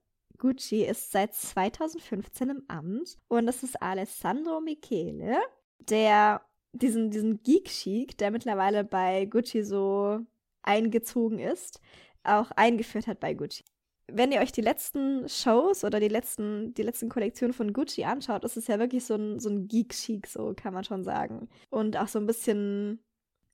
Gucci 0.42 0.84
ist 0.84 1.12
seit 1.12 1.34
2015 1.34 2.50
im 2.50 2.64
Amt 2.66 3.16
und 3.28 3.46
das 3.46 3.62
ist 3.62 3.80
Alessandro 3.80 4.60
Michele, 4.60 5.38
der 5.78 6.42
diesen, 6.72 7.12
diesen 7.12 7.44
Geek-Chic, 7.44 8.18
der 8.18 8.32
mittlerweile 8.32 8.82
bei 8.82 9.26
Gucci 9.26 9.62
so 9.62 10.18
eingezogen 10.62 11.38
ist, 11.38 11.80
auch 12.24 12.50
eingeführt 12.50 13.06
hat 13.06 13.20
bei 13.20 13.34
Gucci 13.34 13.62
wenn 14.08 14.32
ihr 14.32 14.40
euch 14.40 14.52
die 14.52 14.60
letzten 14.60 15.28
Shows 15.28 15.84
oder 15.84 16.00
die 16.00 16.08
letzten, 16.08 16.74
die 16.74 16.82
letzten 16.82 17.08
Kollektionen 17.08 17.54
von 17.54 17.72
Gucci 17.72 18.04
anschaut, 18.04 18.44
ist 18.44 18.56
es 18.56 18.66
ja 18.66 18.78
wirklich 18.78 19.04
so 19.04 19.14
ein, 19.14 19.38
so 19.38 19.48
ein 19.48 19.68
Geek-Chic, 19.68 20.26
so 20.26 20.52
kann 20.54 20.74
man 20.74 20.84
schon 20.84 21.04
sagen. 21.04 21.48
Und 21.70 21.96
auch 21.96 22.08
so 22.08 22.18
ein 22.18 22.26
bisschen 22.26 23.00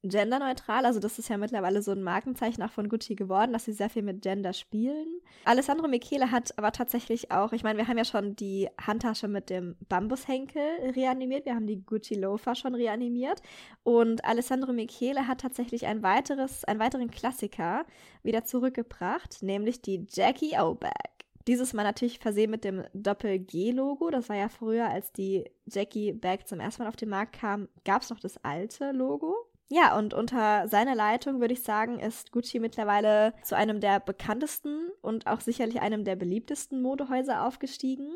genderneutral. 0.03 0.87
Also 0.87 1.01
das 1.01 1.19
ist 1.19 1.29
ja 1.29 1.37
mittlerweile 1.37 1.83
so 1.83 1.91
ein 1.93 2.03
Markenzeichen 2.03 2.63
auch 2.63 2.71
von 2.71 2.89
Gucci 2.89 3.15
geworden, 3.15 3.53
dass 3.53 3.65
sie 3.65 3.73
sehr 3.73 3.91
viel 3.91 4.03
mit 4.03 4.23
Gender 4.23 4.53
spielen. 4.53 5.07
Alessandro 5.45 5.89
Michele 5.89 6.31
hat 6.31 6.57
aber 6.57 6.73
tatsächlich 6.73 7.31
auch, 7.33 7.53
ich 7.53 7.65
meine, 7.65 7.79
wir 7.79 7.89
haben 7.89 7.99
ja 7.99 8.05
schon 8.05 8.37
die 8.37 8.69
Handtasche 8.81 9.29
mit 9.29 9.51
dem 9.51 9.77
Bambushenkel 9.89 10.63
reanimiert, 10.95 11.47
wir 11.47 11.55
haben 11.55 11.67
die 11.67 11.85
Gucci 11.85 12.15
Loafer 12.15 12.55
schon 12.55 12.75
reanimiert 12.75 13.43
und 13.83 14.25
Alessandro 14.25 14.73
Michele 14.73 15.27
hat 15.27 15.41
tatsächlich 15.41 15.87
ein 15.87 16.03
weiteres, 16.03 16.65
einen 16.65 16.81
weiteren 16.81 17.11
Klassiker 17.11 17.85
wieder 18.23 18.45
zurückgebracht, 18.45 19.43
nämlich 19.43 19.83
die 19.83 20.07
Jackie 20.09 20.59
O 20.59 20.75
Bag. 20.75 21.19
Dieses 21.49 21.73
Mal 21.73 21.85
natürlich 21.85 22.19
versehen 22.19 22.51
mit 22.51 22.63
dem 22.63 22.85
Doppel-G-Logo. 22.93 24.11
Das 24.11 24.29
war 24.29 24.37
ja 24.37 24.51
früher, 24.51 24.87
als 24.91 25.15
die 25.15 25.51
Jackie 25.65 26.13
Bag 26.13 26.47
zum 26.47 26.61
ersten 26.61 26.83
Mal 26.83 26.91
auf 26.91 26.97
den 26.97 27.09
Markt 27.09 27.41
kam, 27.41 27.69
gab 27.87 28.03
es 28.03 28.11
noch 28.11 28.21
das 28.21 28.37
alte 28.45 28.93
Logo. 28.93 29.48
Ja, 29.71 29.99
und 29.99 30.15
unter 30.15 30.67
seiner 30.67 30.95
Leitung 30.95 31.41
würde 31.41 31.53
ich 31.53 31.63
sagen, 31.63 31.99
ist 32.01 32.33
Gucci 32.33 32.59
mittlerweile 32.59 33.35
zu 33.43 33.55
einem 33.55 33.81
der 33.81 34.01
bekanntesten 34.01 34.91
und 35.03 35.27
auch 35.27 35.41
sicherlich 35.41 35.81
einem 35.81 36.05
der 36.05 36.17
beliebtesten 36.17 36.81
Modehäuser 36.81 37.45
aufgestiegen. 37.47 38.09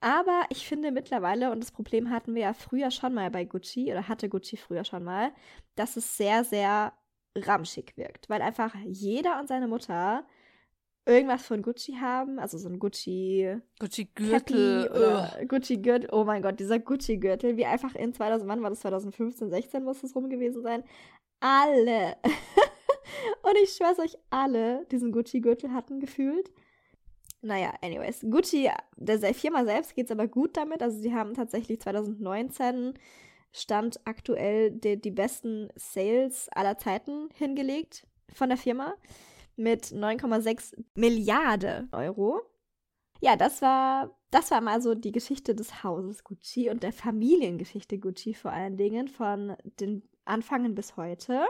Aber 0.00 0.42
ich 0.48 0.66
finde 0.66 0.90
mittlerweile, 0.90 1.52
und 1.52 1.60
das 1.60 1.70
Problem 1.70 2.10
hatten 2.10 2.34
wir 2.34 2.42
ja 2.42 2.52
früher 2.54 2.90
schon 2.90 3.14
mal 3.14 3.30
bei 3.30 3.44
Gucci, 3.44 3.92
oder 3.92 4.08
hatte 4.08 4.28
Gucci 4.28 4.56
früher 4.56 4.84
schon 4.84 5.04
mal, 5.04 5.32
dass 5.76 5.96
es 5.96 6.16
sehr, 6.16 6.42
sehr 6.42 6.92
ramschig 7.36 7.96
wirkt, 7.96 8.28
weil 8.28 8.42
einfach 8.42 8.74
jeder 8.84 9.38
und 9.38 9.46
seine 9.46 9.68
Mutter 9.68 10.26
irgendwas 11.04 11.46
von 11.46 11.62
Gucci 11.62 11.94
haben, 11.94 12.38
also 12.38 12.58
so 12.58 12.68
ein 12.68 12.78
Gucci 12.78 13.56
Gucci 13.78 14.08
Gürtel 14.14 14.88
oder. 14.88 15.44
Gucci 15.46 15.78
Gürtel. 15.78 16.08
Oh 16.12 16.24
mein 16.24 16.42
Gott, 16.42 16.60
dieser 16.60 16.78
Gucci 16.78 17.18
Gürtel, 17.18 17.56
wie 17.56 17.66
einfach 17.66 17.94
in 17.94 18.12
2000 18.12 18.48
wann 18.48 18.62
war 18.62 18.70
das 18.70 18.80
2015, 18.80 19.50
16 19.50 19.82
muss 19.82 20.02
es 20.02 20.14
rum 20.14 20.28
gewesen 20.30 20.62
sein. 20.62 20.84
Alle 21.40 22.16
und 23.42 23.56
ich 23.62 23.70
schwör's 23.70 23.98
euch, 23.98 24.16
alle 24.30 24.86
diesen 24.92 25.12
Gucci 25.12 25.40
Gürtel 25.40 25.72
hatten 25.72 25.98
gefühlt. 25.98 26.50
Naja, 27.40 27.74
anyways, 27.82 28.20
Gucci, 28.20 28.70
der 28.96 29.34
Firma 29.34 29.64
selbst 29.64 29.96
geht's 29.96 30.12
aber 30.12 30.28
gut 30.28 30.56
damit. 30.56 30.80
Also 30.80 31.00
sie 31.00 31.12
haben 31.12 31.34
tatsächlich 31.34 31.80
2019 31.80 32.94
stand 33.52 34.00
aktuell 34.04 34.70
die, 34.70 35.00
die 35.00 35.10
besten 35.10 35.68
Sales 35.74 36.48
aller 36.50 36.78
Zeiten 36.78 37.28
hingelegt 37.34 38.06
von 38.32 38.48
der 38.48 38.58
Firma 38.58 38.94
mit 39.56 39.86
9,6 39.86 40.82
Milliarden 40.94 41.88
Euro. 41.92 42.40
Ja, 43.20 43.36
das 43.36 43.62
war, 43.62 44.18
das 44.30 44.50
war 44.50 44.60
mal 44.60 44.82
so 44.82 44.94
die 44.94 45.12
Geschichte 45.12 45.54
des 45.54 45.84
Hauses 45.84 46.24
Gucci 46.24 46.70
und 46.70 46.82
der 46.82 46.92
Familiengeschichte 46.92 47.98
Gucci 47.98 48.34
vor 48.34 48.52
allen 48.52 48.76
Dingen 48.76 49.08
von 49.08 49.56
den 49.80 50.02
Anfangen 50.24 50.74
bis 50.74 50.96
heute. 50.96 51.44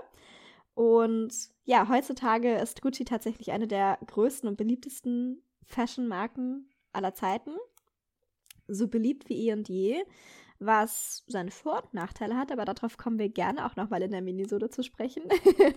Und 0.74 1.32
ja, 1.64 1.88
heutzutage 1.88 2.56
ist 2.56 2.82
Gucci 2.82 3.04
tatsächlich 3.04 3.52
eine 3.52 3.66
der 3.66 3.98
größten 4.06 4.48
und 4.48 4.56
beliebtesten 4.56 5.42
Fashion-Marken 5.64 6.68
aller 6.92 7.14
Zeiten. 7.14 7.54
So 8.68 8.88
beliebt 8.88 9.28
wie 9.28 9.48
eh 9.48 9.52
und 9.52 9.68
je 9.68 10.02
was 10.66 11.24
seine 11.26 11.50
Vor- 11.50 11.82
und 11.84 11.94
Nachteile 11.94 12.36
hat, 12.36 12.52
aber 12.52 12.64
darauf 12.64 12.96
kommen 12.96 13.18
wir 13.18 13.28
gerne 13.28 13.66
auch 13.66 13.76
nochmal 13.76 14.02
in 14.02 14.10
der 14.10 14.22
Minisode 14.22 14.70
zu 14.70 14.82
sprechen. 14.82 15.24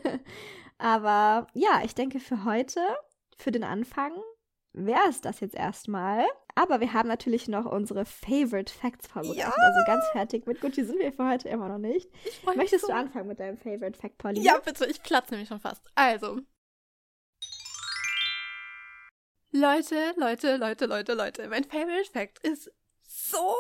aber 0.78 1.48
ja, 1.54 1.82
ich 1.84 1.96
denke 1.96 2.20
für 2.20 2.46
heute, 2.46 2.80
für 3.38 3.52
den 3.52 3.64
Anfang, 3.64 4.14
wäre 4.74 5.08
es 5.10 5.22
das 5.22 5.40
jetzt 5.40 5.56
erstmal. 5.56 6.26
Aber 6.56 6.80
wir 6.80 6.94
haben 6.94 7.08
natürlich 7.08 7.48
noch 7.48 7.66
unsere 7.66 8.06
Favorite 8.06 8.72
Facts 8.72 9.08
vorbereitet. 9.08 9.40
Ja! 9.40 9.54
Also 9.56 9.80
ganz 9.86 10.06
fertig 10.12 10.46
mit 10.46 10.62
Gucci 10.62 10.84
sind 10.84 11.00
wir 11.00 11.12
für 11.12 11.28
heute 11.28 11.50
immer 11.50 11.68
noch 11.68 11.78
nicht. 11.78 12.10
Möchtest 12.56 12.86
so. 12.86 12.88
du 12.88 12.94
anfangen 12.94 13.28
mit 13.28 13.40
deinem 13.40 13.58
Favorite 13.58 13.98
Fact, 14.00 14.18
Pauline? 14.18 14.46
Ja, 14.46 14.60
bitte. 14.60 14.86
Ich 14.86 15.02
platze 15.02 15.32
nämlich 15.32 15.50
schon 15.50 15.60
fast. 15.60 15.90
Also. 15.96 16.42
Leute, 19.52 20.14
Leute, 20.18 20.58
Leute, 20.58 20.86
Leute, 20.86 21.14
Leute. 21.14 21.48
Mein 21.48 21.64
Favorite 21.64 22.12
Fact 22.12 22.46
ist 22.46 22.72
so 23.04 23.56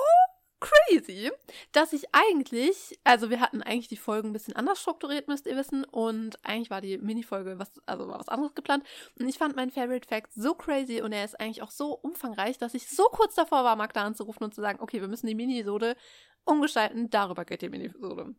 crazy, 0.59 1.31
dass 1.71 1.93
ich 1.93 2.05
eigentlich, 2.11 2.97
also 3.03 3.29
wir 3.29 3.39
hatten 3.39 3.61
eigentlich 3.61 3.87
die 3.87 3.97
Folgen 3.97 4.29
ein 4.29 4.33
bisschen 4.33 4.55
anders 4.55 4.81
strukturiert, 4.81 5.27
müsst 5.27 5.47
ihr 5.47 5.55
wissen, 5.55 5.83
und 5.83 6.43
eigentlich 6.43 6.69
war 6.69 6.81
die 6.81 6.97
Minifolge 6.97 7.59
was, 7.59 7.71
also 7.85 8.07
war 8.07 8.19
was 8.19 8.29
anderes 8.29 8.55
geplant. 8.55 8.85
Und 9.19 9.27
ich 9.27 9.37
fand 9.37 9.55
meinen 9.55 9.71
Favorite 9.71 10.07
Fact 10.07 10.33
so 10.33 10.53
crazy 10.55 11.01
und 11.01 11.11
er 11.11 11.25
ist 11.25 11.39
eigentlich 11.39 11.61
auch 11.61 11.71
so 11.71 11.93
umfangreich, 11.93 12.57
dass 12.57 12.73
ich 12.73 12.87
so 12.87 13.03
kurz 13.05 13.35
davor 13.35 13.63
war, 13.63 13.75
Magda 13.75 14.03
anzurufen 14.03 14.43
und 14.43 14.55
zu 14.55 14.61
sagen, 14.61 14.79
okay, 14.81 15.01
wir 15.01 15.07
müssen 15.07 15.27
die 15.27 15.35
Minisode 15.35 15.95
umgestalten, 16.45 17.09
darüber 17.09 17.45
geht 17.45 17.61
die 17.61 17.69
Minisode. 17.69 18.35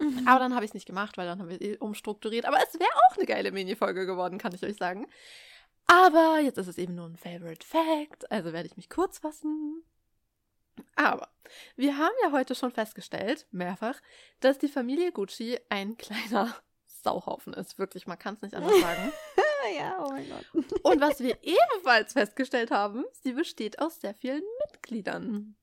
Mhm. 0.00 0.26
Aber 0.26 0.40
dann 0.40 0.54
habe 0.54 0.64
ich 0.64 0.70
es 0.70 0.74
nicht 0.74 0.86
gemacht, 0.86 1.16
weil 1.16 1.26
dann 1.26 1.38
haben 1.38 1.48
wir 1.48 1.58
sie 1.58 1.78
umstrukturiert. 1.78 2.46
Aber 2.46 2.58
es 2.58 2.74
wäre 2.74 2.90
auch 3.08 3.16
eine 3.16 3.26
geile 3.26 3.52
Minifolge 3.52 4.06
geworden, 4.06 4.38
kann 4.38 4.54
ich 4.54 4.64
euch 4.64 4.76
sagen. 4.76 5.06
Aber 5.86 6.40
jetzt 6.40 6.58
ist 6.58 6.68
es 6.68 6.78
eben 6.78 6.94
nur 6.94 7.06
ein 7.06 7.16
Favorite 7.16 7.66
Fact, 7.66 8.30
also 8.30 8.52
werde 8.52 8.66
ich 8.66 8.76
mich 8.76 8.88
kurz 8.88 9.18
fassen. 9.18 9.84
Aber 10.96 11.28
wir 11.76 11.98
haben 11.98 12.14
ja 12.22 12.32
heute 12.32 12.54
schon 12.54 12.72
festgestellt, 12.72 13.46
mehrfach, 13.50 14.00
dass 14.40 14.58
die 14.58 14.68
Familie 14.68 15.12
Gucci 15.12 15.58
ein 15.68 15.96
kleiner 15.98 16.54
Sauhaufen 16.86 17.52
ist. 17.54 17.78
Wirklich, 17.78 18.06
man 18.06 18.18
kann 18.18 18.34
es 18.34 18.42
nicht 18.42 18.54
anders 18.54 18.80
sagen. 18.80 19.12
ja, 19.76 20.04
oh 20.04 20.10
mein 20.10 20.28
Gott. 20.28 20.80
Und 20.82 21.00
was 21.00 21.20
wir 21.20 21.38
ebenfalls 21.42 22.14
festgestellt 22.14 22.70
haben, 22.70 23.04
sie 23.22 23.32
besteht 23.32 23.78
aus 23.78 24.00
sehr 24.00 24.14
vielen 24.14 24.42
Mitgliedern. 24.66 25.56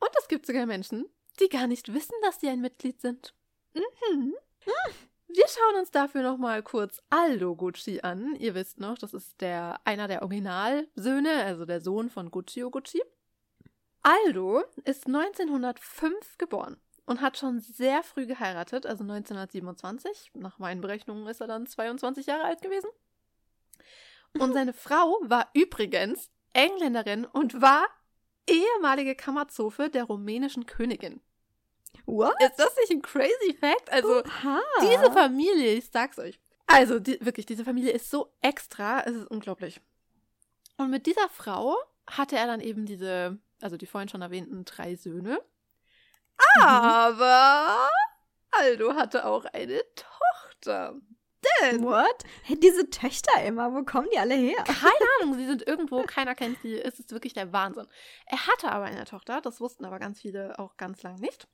Und 0.00 0.10
es 0.18 0.28
gibt 0.28 0.46
sogar 0.46 0.66
Menschen, 0.66 1.06
die 1.40 1.48
gar 1.48 1.66
nicht 1.66 1.92
wissen, 1.92 2.14
dass 2.22 2.40
sie 2.40 2.48
ein 2.48 2.60
Mitglied 2.60 3.00
sind. 3.00 3.34
Mhm. 3.74 4.34
Wir 5.28 5.44
schauen 5.46 5.80
uns 5.80 5.90
dafür 5.90 6.22
nochmal 6.22 6.62
kurz 6.62 7.02
Aldo 7.10 7.54
Gucci 7.54 8.00
an. 8.00 8.34
Ihr 8.36 8.54
wisst 8.54 8.80
noch, 8.80 8.96
das 8.96 9.12
ist 9.12 9.40
der 9.40 9.78
einer 9.84 10.08
der 10.08 10.22
Originalsöhne, 10.22 11.44
also 11.44 11.66
der 11.66 11.80
Sohn 11.80 12.08
von 12.08 12.30
Guccio 12.30 12.70
Gucci. 12.70 13.02
Aldo 14.02 14.64
ist 14.84 15.06
1905 15.06 16.38
geboren 16.38 16.78
und 17.06 17.20
hat 17.20 17.38
schon 17.38 17.60
sehr 17.60 18.02
früh 18.02 18.26
geheiratet, 18.26 18.86
also 18.86 19.02
1927. 19.02 20.32
Nach 20.34 20.58
meinen 20.58 20.80
Berechnungen 20.80 21.26
ist 21.26 21.40
er 21.40 21.46
dann 21.46 21.66
22 21.66 22.26
Jahre 22.26 22.44
alt 22.44 22.62
gewesen. 22.62 22.90
Und 24.38 24.52
seine 24.52 24.72
Frau 24.74 25.18
war 25.22 25.48
übrigens 25.54 26.30
Engländerin 26.52 27.24
und 27.24 27.60
war 27.60 27.86
ehemalige 28.46 29.14
Kammerzofe 29.14 29.88
der 29.90 30.04
rumänischen 30.04 30.66
Königin. 30.66 31.20
What? 32.06 32.34
Ist 32.40 32.58
das 32.58 32.76
nicht 32.76 32.90
ein 32.90 33.02
crazy 33.02 33.56
Fact? 33.58 33.90
Also, 33.90 34.22
Oha. 34.22 34.60
diese 34.82 35.12
Familie, 35.12 35.74
ich 35.74 35.90
sag's 35.90 36.18
euch. 36.18 36.38
Also, 36.66 36.98
die, 36.98 37.18
wirklich, 37.24 37.46
diese 37.46 37.64
Familie 37.64 37.92
ist 37.92 38.10
so 38.10 38.32
extra, 38.40 39.00
es 39.00 39.14
ist 39.14 39.26
unglaublich. 39.30 39.80
Und 40.76 40.90
mit 40.90 41.06
dieser 41.06 41.28
Frau 41.28 41.76
hatte 42.06 42.36
er 42.36 42.46
dann 42.46 42.60
eben 42.60 42.86
diese, 42.86 43.38
also 43.60 43.76
die 43.76 43.86
vorhin 43.86 44.08
schon 44.08 44.22
erwähnten 44.22 44.64
drei 44.64 44.96
Söhne. 44.96 45.42
Aber 46.60 47.88
Aldo 48.50 48.94
hatte 48.94 49.26
auch 49.26 49.44
eine 49.46 49.82
Tochter. 49.94 50.94
Denn, 51.60 51.82
What? 51.84 52.24
Hey, 52.42 52.58
diese 52.58 52.90
Töchter 52.90 53.42
immer, 53.44 53.72
wo 53.72 53.84
kommen 53.84 54.08
die 54.12 54.18
alle 54.18 54.34
her? 54.34 54.62
keine 54.64 55.06
Ahnung, 55.20 55.34
sie 55.34 55.46
sind 55.46 55.66
irgendwo, 55.66 56.02
keiner 56.02 56.34
kennt 56.34 56.60
sie, 56.62 56.80
es 56.80 56.98
ist 56.98 57.12
wirklich 57.12 57.32
der 57.32 57.52
Wahnsinn. 57.52 57.86
Er 58.26 58.46
hatte 58.46 58.72
aber 58.72 58.86
eine 58.86 59.04
Tochter, 59.04 59.40
das 59.40 59.60
wussten 59.60 59.84
aber 59.84 59.98
ganz 60.00 60.20
viele 60.20 60.58
auch 60.58 60.76
ganz 60.76 61.02
lang 61.02 61.16
nicht. 61.20 61.46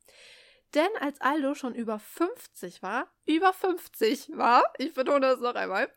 Denn 0.74 0.88
als 1.00 1.20
Aldo 1.20 1.54
schon 1.54 1.74
über 1.74 1.98
50 1.98 2.82
war, 2.82 3.08
über 3.26 3.52
50 3.52 4.30
war, 4.36 4.64
ich 4.78 4.94
betone 4.94 5.20
das 5.20 5.40
noch 5.40 5.54
einmal, 5.54 5.92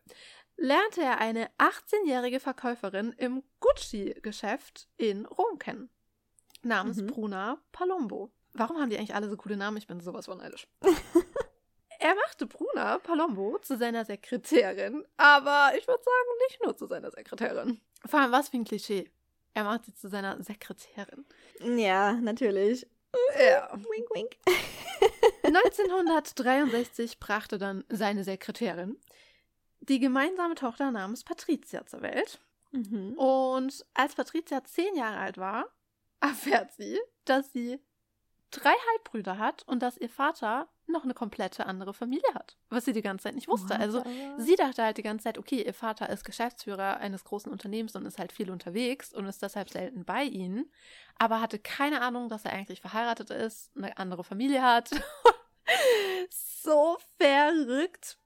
lernte 0.58 1.02
er 1.02 1.20
eine 1.20 1.50
18-jährige 1.58 2.40
Verkäuferin 2.40 3.14
im 3.14 3.42
Gucci-Geschäft 3.60 4.88
in 4.98 5.26
Rom 5.26 5.58
kennen. 5.60 5.90
Namens 6.68 6.98
Mhm. 6.98 7.08
Bruna 7.08 7.62
Palombo. 7.72 8.32
Warum 8.54 8.78
haben 8.78 8.90
die 8.90 8.98
eigentlich 8.98 9.16
alle 9.16 9.30
so 9.30 9.38
coole 9.38 9.58
Namen? 9.58 9.78
Ich 9.78 9.88
bin 9.88 10.00
sowas 10.02 10.26
von 10.26 10.38
neidisch. 10.40 10.68
er 12.00 12.16
machte 12.16 12.46
Bruna 12.46 12.98
Palombo 13.00 13.58
zu 13.60 13.78
seiner 13.78 14.06
Sekretärin, 14.06 15.06
aber 15.18 15.72
ich 15.78 15.88
würde 15.88 16.04
sagen, 16.04 16.38
nicht 16.48 16.64
nur 16.64 16.76
zu 16.76 16.88
seiner 16.88 17.12
Sekretärin. 17.12 17.80
Vor 18.06 18.20
allem, 18.20 18.32
was 18.32 18.50
für 18.50 18.58
ein 18.58 18.66
Klischee. 18.66 19.10
Er 19.54 19.64
macht 19.64 19.86
sie 19.86 19.94
zu 19.94 20.08
seiner 20.08 20.42
Sekretärin. 20.44 21.26
Ja, 21.60 22.14
natürlich. 22.14 22.88
Ja. 23.40 23.72
Wink, 23.74 24.10
wink. 24.14 24.38
1963 25.44 27.20
brachte 27.20 27.58
dann 27.58 27.84
seine 27.90 28.24
Sekretärin 28.24 29.00
die 29.80 30.00
gemeinsame 30.00 30.56
Tochter 30.56 30.92
namens 30.92 31.24
Patricia 31.24 31.86
zur 31.86 32.02
Welt. 32.02 32.40
Mhm. 32.72 33.14
Und 33.14 33.86
als 33.94 34.16
Patricia 34.16 34.64
zehn 34.64 34.96
Jahre 34.96 35.18
alt 35.18 35.38
war, 35.38 35.66
erfährt 36.20 36.74
sie, 36.74 37.00
dass 37.26 37.52
sie 37.52 37.80
drei 38.52 38.74
Halbbrüder 38.92 39.38
hat 39.38 39.64
und 39.64 39.82
dass 39.82 39.98
ihr 39.98 40.10
Vater 40.10 40.70
noch 40.88 41.04
eine 41.04 41.14
komplette 41.14 41.66
andere 41.66 41.94
Familie 41.94 42.34
hat, 42.34 42.56
was 42.70 42.86
sie 42.86 42.94
die 42.94 43.02
ganze 43.02 43.24
Zeit 43.24 43.36
nicht 43.36 43.50
wusste. 43.50 43.78
Also 43.78 44.04
sie 44.38 44.56
dachte 44.56 44.84
halt 44.84 44.98
die 44.98 45.04
ganze 45.04 45.26
Zeit, 45.26 45.38
okay, 45.38 45.62
ihr 45.62 45.74
Vater 45.74 46.10
ist 46.10 46.24
Geschäftsführer 46.24 46.98
eines 46.98 47.26
großen 47.26 47.52
Unternehmens 47.52 47.96
und 47.96 48.06
ist 48.06 48.20
halt 48.20 48.32
viel 48.32 48.50
unterwegs 48.50 49.14
und 49.14 49.26
ist 49.26 49.42
deshalb 49.42 49.70
selten 49.70 50.06
bei 50.06 50.24
ihnen, 50.24 50.72
aber 51.18 51.42
hatte 51.42 51.60
keine 51.60 52.02
Ahnung, 52.02 52.30
dass 52.30 52.46
er 52.46 52.54
eigentlich 52.54 52.80
verheiratet 52.80 53.32
ist, 53.32 53.76
eine 53.76 53.98
andere 53.98 54.24
Familie 54.24 54.62
hat. 54.62 54.90
so 56.30 56.98
verrückt. 57.20 58.18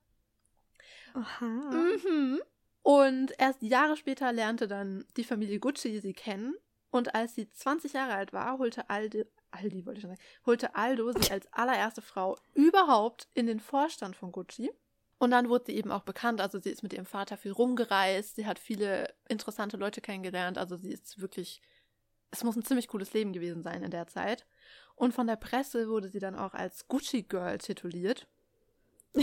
Oha. 1.15 1.45
Mhm. 1.45 2.41
Und 2.83 3.33
erst 3.37 3.61
Jahre 3.61 3.97
später 3.97 4.31
lernte 4.31 4.67
dann 4.67 5.05
die 5.17 5.23
Familie 5.23 5.59
Gucci 5.59 5.99
sie 5.99 6.13
kennen. 6.13 6.55
Und 6.91 7.15
als 7.15 7.35
sie 7.35 7.49
20 7.49 7.93
Jahre 7.93 8.13
alt 8.13 8.33
war, 8.33 8.57
holte 8.57 8.89
Aldi, 8.89 9.25
Aldi 9.51 9.85
wollte 9.85 9.97
ich 9.97 10.01
schon 10.01 10.11
sagen, 10.11 10.21
holte 10.45 10.75
Aldo 10.75 11.11
sie 11.13 11.31
als 11.31 11.51
allererste 11.53 12.01
Frau 12.01 12.37
überhaupt 12.53 13.29
in 13.33 13.47
den 13.47 13.61
Vorstand 13.61 14.15
von 14.15 14.31
Gucci. 14.31 14.71
Und 15.17 15.31
dann 15.31 15.49
wurde 15.49 15.65
sie 15.67 15.75
eben 15.75 15.91
auch 15.91 16.03
bekannt. 16.03 16.41
Also 16.41 16.59
sie 16.59 16.69
ist 16.69 16.83
mit 16.83 16.93
ihrem 16.93 17.05
Vater 17.05 17.37
viel 17.37 17.51
rumgereist. 17.51 18.35
Sie 18.35 18.45
hat 18.45 18.59
viele 18.59 19.13
interessante 19.29 19.77
Leute 19.77 20.01
kennengelernt. 20.01 20.57
Also 20.57 20.75
sie 20.75 20.91
ist 20.91 21.21
wirklich, 21.21 21.61
es 22.31 22.43
muss 22.43 22.55
ein 22.55 22.65
ziemlich 22.65 22.87
cooles 22.87 23.13
Leben 23.13 23.31
gewesen 23.31 23.63
sein 23.63 23.83
in 23.83 23.91
der 23.91 24.07
Zeit. 24.07 24.45
Und 24.95 25.13
von 25.13 25.27
der 25.27 25.37
Presse 25.37 25.87
wurde 25.87 26.09
sie 26.09 26.19
dann 26.19 26.35
auch 26.35 26.53
als 26.53 26.87
Gucci 26.87 27.23
Girl 27.23 27.57
tituliert. 27.59 28.27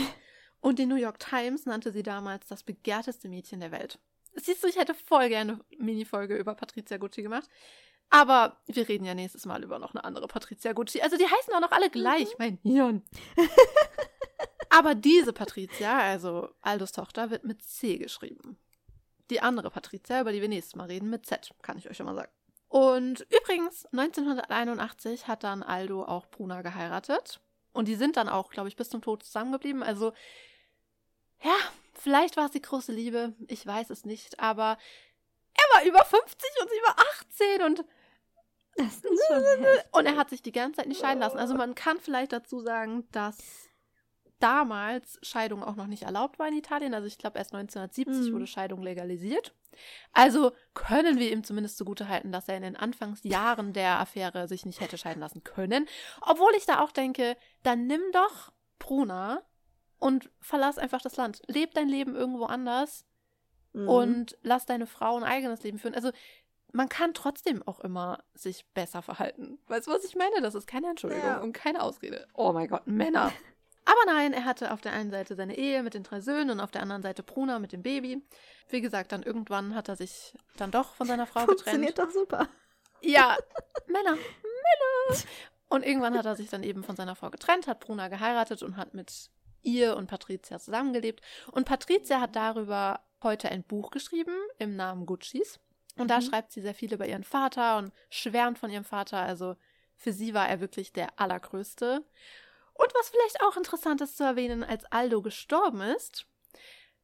Und 0.61 0.79
die 0.79 0.85
New 0.85 0.95
York 0.95 1.19
Times 1.19 1.65
nannte 1.65 1.91
sie 1.91 2.03
damals 2.03 2.47
das 2.47 2.63
begehrteste 2.63 3.29
Mädchen 3.29 3.59
der 3.59 3.71
Welt. 3.71 3.99
Siehst 4.41 4.63
du, 4.63 4.67
ich 4.67 4.77
hätte 4.77 4.93
voll 4.93 5.29
gerne 5.29 5.53
eine 5.53 5.83
Mini-Folge 5.83 6.35
über 6.35 6.55
Patricia 6.55 6.97
Gucci 6.97 7.21
gemacht. 7.21 7.49
Aber 8.09 8.57
wir 8.65 8.87
reden 8.87 9.05
ja 9.05 9.13
nächstes 9.13 9.45
Mal 9.45 9.63
über 9.63 9.77
noch 9.77 9.93
eine 9.93 10.03
andere 10.03 10.27
Patricia 10.27 10.73
Gucci. 10.73 11.01
Also 11.01 11.17
die 11.17 11.25
heißen 11.27 11.53
auch 11.53 11.61
noch 11.61 11.71
alle 11.71 11.89
gleich, 11.89 12.27
mein 12.39 12.57
Hirn. 12.63 13.03
Aber 14.69 14.95
diese 14.95 15.33
Patricia, 15.33 15.99
also 15.99 16.49
Aldos 16.61 16.91
Tochter, 16.91 17.29
wird 17.29 17.43
mit 17.43 17.61
C 17.63 17.97
geschrieben. 17.97 18.57
Die 19.29 19.41
andere 19.41 19.69
Patricia, 19.69 20.21
über 20.21 20.31
die 20.31 20.41
wir 20.41 20.49
nächstes 20.49 20.75
Mal 20.75 20.85
reden, 20.85 21.09
mit 21.09 21.25
Z, 21.25 21.51
kann 21.61 21.77
ich 21.77 21.89
euch 21.89 21.97
schon 21.97 22.05
mal 22.05 22.15
sagen. 22.15 22.31
Und 22.67 23.25
übrigens, 23.31 23.85
1981 23.87 25.27
hat 25.27 25.43
dann 25.43 25.63
Aldo 25.63 26.03
auch 26.03 26.27
Bruna 26.27 26.61
geheiratet. 26.61 27.41
Und 27.73 27.87
die 27.87 27.95
sind 27.95 28.17
dann 28.17 28.29
auch, 28.29 28.49
glaube 28.49 28.69
ich, 28.69 28.75
bis 28.75 28.89
zum 28.89 29.01
Tod 29.01 29.23
zusammengeblieben. 29.23 29.83
Also, 29.83 30.13
ja, 31.43 31.55
vielleicht 31.99 32.37
war 32.37 32.45
es 32.45 32.51
die 32.51 32.61
große 32.61 32.91
Liebe. 32.91 33.33
Ich 33.47 33.65
weiß 33.65 33.89
es 33.89 34.05
nicht. 34.05 34.39
Aber 34.39 34.77
er 35.55 35.75
war 35.77 35.85
über 35.85 36.03
50 36.05 36.21
und 36.61 36.69
sie 36.69 36.81
war 36.85 36.95
18 37.57 37.61
und, 37.63 37.85
Das 38.75 38.95
ist 38.97 39.23
schon 39.27 39.65
und 39.91 40.05
er 40.05 40.15
hat 40.15 40.29
sich 40.29 40.41
die 40.41 40.51
ganze 40.51 40.77
Zeit 40.77 40.87
nicht 40.87 41.01
scheiden 41.01 41.19
lassen. 41.19 41.37
Also 41.37 41.53
man 41.55 41.75
kann 41.75 41.99
vielleicht 41.99 42.31
dazu 42.31 42.59
sagen, 42.61 43.07
dass 43.11 43.37
damals 44.39 45.19
Scheidung 45.21 45.63
auch 45.63 45.75
noch 45.75 45.87
nicht 45.87 46.03
erlaubt 46.03 46.39
war 46.39 46.47
in 46.47 46.53
Italien. 46.57 46.93
Also 46.93 47.07
ich 47.07 47.17
glaube, 47.17 47.37
erst 47.37 47.53
1970 47.53 48.29
Mhm. 48.29 48.33
wurde 48.35 48.47
Scheidung 48.47 48.81
legalisiert. 48.81 49.53
Also 50.13 50.53
können 50.73 51.19
wir 51.19 51.31
ihm 51.31 51.43
zumindest 51.43 51.77
zugutehalten, 51.77 52.31
dass 52.31 52.47
er 52.47 52.55
in 52.57 52.63
den 52.63 52.75
Anfangsjahren 52.77 53.73
der 53.73 53.99
Affäre 53.99 54.47
sich 54.47 54.65
nicht 54.65 54.79
hätte 54.79 54.97
scheiden 54.97 55.19
lassen 55.19 55.43
können. 55.43 55.87
Obwohl 56.21 56.53
ich 56.55 56.65
da 56.65 56.79
auch 56.81 56.91
denke, 56.91 57.35
dann 57.63 57.85
nimm 57.87 58.01
doch 58.13 58.51
Bruna 58.79 59.43
und 59.99 60.29
verlass 60.39 60.77
einfach 60.77 61.01
das 61.01 61.17
Land. 61.17 61.41
Leb 61.47 61.73
dein 61.73 61.89
Leben 61.89 62.15
irgendwo 62.15 62.45
anders 62.45 63.05
Mhm. 63.73 63.87
und 63.87 64.37
lass 64.41 64.65
deine 64.65 64.87
Frau 64.87 65.15
ein 65.17 65.23
eigenes 65.23 65.61
Leben 65.61 65.77
führen. 65.77 65.93
Also 65.93 66.11
man 66.71 66.89
kann 66.89 67.13
trotzdem 67.13 67.61
auch 67.67 67.79
immer 67.81 68.23
sich 68.33 68.65
besser 68.73 69.01
verhalten. 69.03 69.59
Weißt 69.67 69.85
du, 69.87 69.91
was 69.91 70.03
ich 70.05 70.15
meine? 70.15 70.41
Das 70.41 70.55
ist 70.55 70.65
keine 70.67 70.89
Entschuldigung 70.89 71.25
Ja. 71.25 71.39
und 71.39 71.53
keine 71.53 71.81
Ausrede. 71.83 72.27
Oh 72.33 72.51
mein 72.51 72.67
Gott, 72.67 72.87
Männer. 72.87 73.31
Aber 73.85 74.05
nein, 74.13 74.33
er 74.33 74.45
hatte 74.45 74.71
auf 74.71 74.81
der 74.81 74.93
einen 74.93 75.09
Seite 75.09 75.35
seine 75.35 75.57
Ehe 75.57 75.81
mit 75.83 75.93
den 75.95 76.03
drei 76.03 76.19
Söhnen 76.21 76.51
und 76.51 76.59
auf 76.59 76.69
der 76.71 76.81
anderen 76.83 77.01
Seite 77.01 77.23
Bruna 77.23 77.57
mit 77.59 77.71
dem 77.71 77.81
Baby. 77.81 78.23
Wie 78.69 78.81
gesagt, 78.81 79.11
dann 79.11 79.23
irgendwann 79.23 79.73
hat 79.73 79.87
er 79.89 79.95
sich 79.95 80.35
dann 80.57 80.69
doch 80.71 80.93
von 80.95 81.07
seiner 81.07 81.25
Frau 81.25 81.41
getrennt. 81.41 81.61
Funktioniert 81.61 81.97
doch 81.99 82.11
super. 82.11 82.47
Ja, 83.01 83.35
Männer, 83.87 84.11
Männer. 84.13 85.19
Und 85.69 85.85
irgendwann 85.85 86.17
hat 86.17 86.25
er 86.25 86.35
sich 86.35 86.49
dann 86.49 86.63
eben 86.63 86.83
von 86.83 86.95
seiner 86.95 87.15
Frau 87.15 87.29
getrennt, 87.31 87.67
hat 87.67 87.79
Bruna 87.79 88.07
geheiratet 88.09 88.61
und 88.63 88.77
hat 88.77 88.93
mit 88.93 89.29
ihr 89.63 89.95
und 89.97 90.07
Patricia 90.07 90.59
zusammengelebt. 90.59 91.21
Und 91.51 91.65
Patricia 91.65 92.19
hat 92.21 92.35
darüber 92.35 93.01
heute 93.23 93.49
ein 93.49 93.63
Buch 93.63 93.91
geschrieben 93.91 94.35
im 94.57 94.75
Namen 94.75 95.05
Guccis. 95.05 95.59
Und 95.97 96.09
da 96.09 96.17
Mhm. 96.19 96.23
schreibt 96.23 96.51
sie 96.51 96.61
sehr 96.61 96.73
viel 96.75 96.93
über 96.93 97.05
ihren 97.07 97.23
Vater 97.23 97.77
und 97.77 97.91
schwärmt 98.09 98.57
von 98.59 98.69
ihrem 98.71 98.85
Vater. 98.85 99.17
Also 99.17 99.55
für 99.95 100.13
sie 100.13 100.33
war 100.33 100.47
er 100.47 100.61
wirklich 100.61 100.93
der 100.93 101.09
Allergrößte. 101.19 102.03
Und 102.73 102.93
was 102.95 103.09
vielleicht 103.09 103.41
auch 103.43 103.57
interessant 103.57 103.99
ist 104.01 104.15
zu 104.15 104.23
erwähnen, 104.23 104.63
als 104.63 104.85
Aldo 104.85 105.21
gestorben 105.21 105.81
ist, 105.81 106.25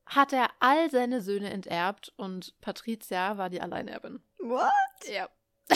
hat 0.06 0.32
er 0.32 0.50
all 0.60 0.90
seine 0.92 1.20
Söhne 1.22 1.50
enterbt 1.52 2.14
und 2.16 2.54
Patricia 2.62 3.38
war 3.38 3.50
die 3.50 3.60
Alleinerbin. 3.60 4.24
What? 4.40 4.72
Ja. 5.10 5.28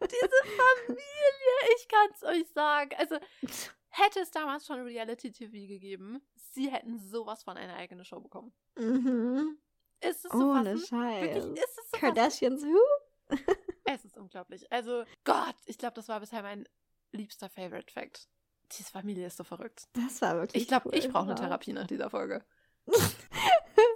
Diese 0.00 0.40
Familie, 0.56 1.56
ich 1.76 1.88
kann 1.88 2.08
es 2.14 2.22
euch 2.22 2.46
sagen. 2.54 2.90
Also, 2.96 3.18
hätte 3.90 4.20
es 4.20 4.30
damals 4.30 4.66
schon 4.66 4.80
Reality-TV 4.80 5.52
gegeben, 5.52 6.20
sie 6.52 6.70
hätten 6.70 6.98
sowas 6.98 7.42
von 7.42 7.56
eine 7.56 7.74
eigene 7.74 8.04
Show 8.04 8.20
bekommen. 8.20 8.52
mhm. 8.76 9.58
Ist 10.02 10.24
es 10.24 10.32
so 10.32 10.38
Ohne? 10.38 10.78
Scheiß. 10.78 10.90
Wirklich, 11.34 11.44
ist 11.62 11.78
es 11.78 11.90
so? 11.90 11.98
Kardashians 11.98 12.62
who? 12.64 12.78
Es 13.84 14.04
ist 14.04 14.16
unglaublich. 14.16 14.70
Also, 14.72 15.02
Gott, 15.24 15.56
ich 15.66 15.76
glaube, 15.76 15.94
das 15.94 16.08
war 16.08 16.20
bisher 16.20 16.42
mein 16.42 16.66
liebster 17.12 17.48
Favorite 17.50 17.92
Fact. 17.92 18.28
Diese 18.72 18.90
Familie 18.90 19.26
ist 19.26 19.36
so 19.36 19.42
verrückt. 19.44 19.88
Das 19.94 20.22
war 20.22 20.36
wirklich 20.36 20.62
Ich 20.62 20.68
glaube, 20.68 20.88
cool. 20.88 20.94
ich 20.96 21.08
brauche 21.10 21.26
eine. 21.26 21.34
Therapie 21.34 21.72
nach 21.72 21.88
dieser 21.88 22.08
Folge. 22.08 22.44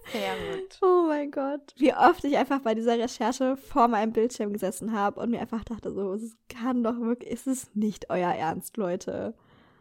Verrückt. 0.05 0.79
Oh 0.83 1.05
mein 1.07 1.31
Gott. 1.31 1.73
Wie 1.77 1.95
oft 1.95 2.25
ich 2.25 2.37
einfach 2.37 2.61
bei 2.61 2.75
dieser 2.75 2.99
Recherche 2.99 3.57
vor 3.57 3.89
meinem 3.89 4.13
Bildschirm 4.13 4.53
gesessen 4.53 4.93
habe 4.93 5.21
und 5.21 5.31
mir 5.31 5.41
einfach 5.41 5.65
dachte 5.65 5.93
so, 5.93 6.13
es 6.15 6.37
kann 6.49 6.83
doch 6.83 6.99
wirklich, 7.01 7.33
es 7.33 7.47
ist 7.47 7.77
nicht 7.77 8.11
euer 8.11 8.33
Ernst, 8.33 8.77
Leute. 8.77 9.35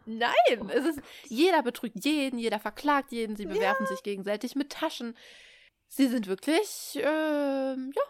Nein, 0.06 0.70
es 0.70 0.84
ist, 0.84 1.00
jeder 1.24 1.62
betrügt 1.62 2.04
jeden, 2.04 2.38
jeder 2.38 2.58
verklagt 2.58 3.12
jeden, 3.12 3.36
sie 3.36 3.46
bewerfen 3.46 3.84
ja. 3.84 3.88
sich 3.88 4.02
gegenseitig 4.02 4.54
mit 4.54 4.70
Taschen. 4.70 5.16
Sie 5.88 6.08
sind 6.08 6.26
wirklich, 6.26 6.96
äh, 6.96 7.74
ja, 7.74 8.02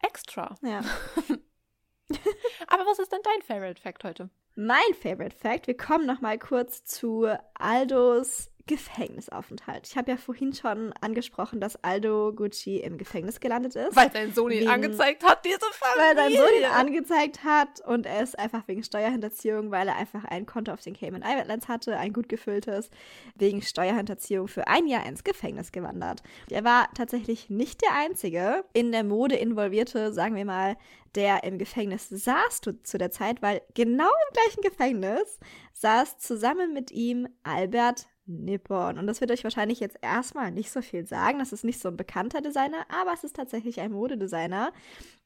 extra. 0.00 0.56
Ja. 0.62 0.80
Aber 2.68 2.86
was 2.86 2.98
ist 2.98 3.12
denn 3.12 3.22
dein 3.22 3.42
Favorite 3.42 3.80
Fact 3.80 4.04
heute? 4.04 4.30
Mein 4.54 4.94
Favorite 5.00 5.36
Fact, 5.36 5.66
wir 5.66 5.76
kommen 5.76 6.06
noch 6.06 6.20
mal 6.20 6.38
kurz 6.38 6.84
zu 6.84 7.26
Aldos 7.54 8.50
Gefängnisaufenthalt. 8.66 9.86
Ich 9.86 9.96
habe 9.96 10.10
ja 10.10 10.16
vorhin 10.16 10.54
schon 10.54 10.92
angesprochen, 11.00 11.60
dass 11.60 11.76
Aldo 11.84 12.32
Gucci 12.34 12.78
im 12.78 12.96
Gefängnis 12.96 13.40
gelandet 13.40 13.76
ist. 13.76 13.94
Weil 13.94 14.10
sein 14.10 14.32
Sohn 14.32 14.50
ihn 14.50 14.60
wegen, 14.60 14.70
angezeigt 14.70 15.22
hat, 15.22 15.44
diese 15.44 15.58
Familie. 15.72 16.02
Weil 16.02 16.16
sein 16.16 16.32
Sohn 16.32 16.60
ihn 16.60 16.64
angezeigt 16.64 17.44
hat 17.44 17.80
und 17.86 18.06
er 18.06 18.22
ist 18.22 18.38
einfach 18.38 18.66
wegen 18.66 18.82
Steuerhinterziehung, 18.82 19.70
weil 19.70 19.88
er 19.88 19.96
einfach 19.96 20.24
ein 20.24 20.46
Konto 20.46 20.72
auf 20.72 20.80
den 20.80 20.94
Cayman 20.94 21.22
Islands 21.22 21.68
hatte, 21.68 21.98
ein 21.98 22.12
gut 22.14 22.28
gefülltes, 22.28 22.90
wegen 23.34 23.60
Steuerhinterziehung 23.60 24.48
für 24.48 24.66
ein 24.66 24.86
Jahr 24.86 25.04
ins 25.04 25.24
Gefängnis 25.24 25.70
gewandert. 25.70 26.22
Er 26.48 26.64
war 26.64 26.88
tatsächlich 26.94 27.50
nicht 27.50 27.82
der 27.82 27.94
Einzige 27.94 28.64
in 28.72 28.92
der 28.92 29.04
Mode 29.04 29.36
involvierte, 29.36 30.12
sagen 30.12 30.36
wir 30.36 30.46
mal, 30.46 30.76
der 31.14 31.44
im 31.44 31.58
Gefängnis 31.58 32.08
saß 32.08 32.60
zu 32.82 32.98
der 32.98 33.10
Zeit, 33.10 33.42
weil 33.42 33.62
genau 33.74 34.04
im 34.08 34.32
gleichen 34.32 34.62
Gefängnis 34.62 35.38
saß 35.72 36.18
zusammen 36.18 36.72
mit 36.72 36.90
ihm 36.90 37.28
Albert 37.42 38.06
Nippon. 38.26 38.98
Und 38.98 39.06
das 39.06 39.20
wird 39.20 39.30
euch 39.30 39.44
wahrscheinlich 39.44 39.80
jetzt 39.80 39.98
erstmal 40.00 40.50
nicht 40.50 40.70
so 40.70 40.82
viel 40.82 41.06
sagen. 41.06 41.38
Das 41.38 41.52
ist 41.52 41.64
nicht 41.64 41.80
so 41.80 41.88
ein 41.88 41.96
bekannter 41.96 42.40
Designer, 42.40 42.86
aber 42.88 43.12
es 43.12 43.24
ist 43.24 43.36
tatsächlich 43.36 43.80
ein 43.80 43.92
Modedesigner, 43.92 44.72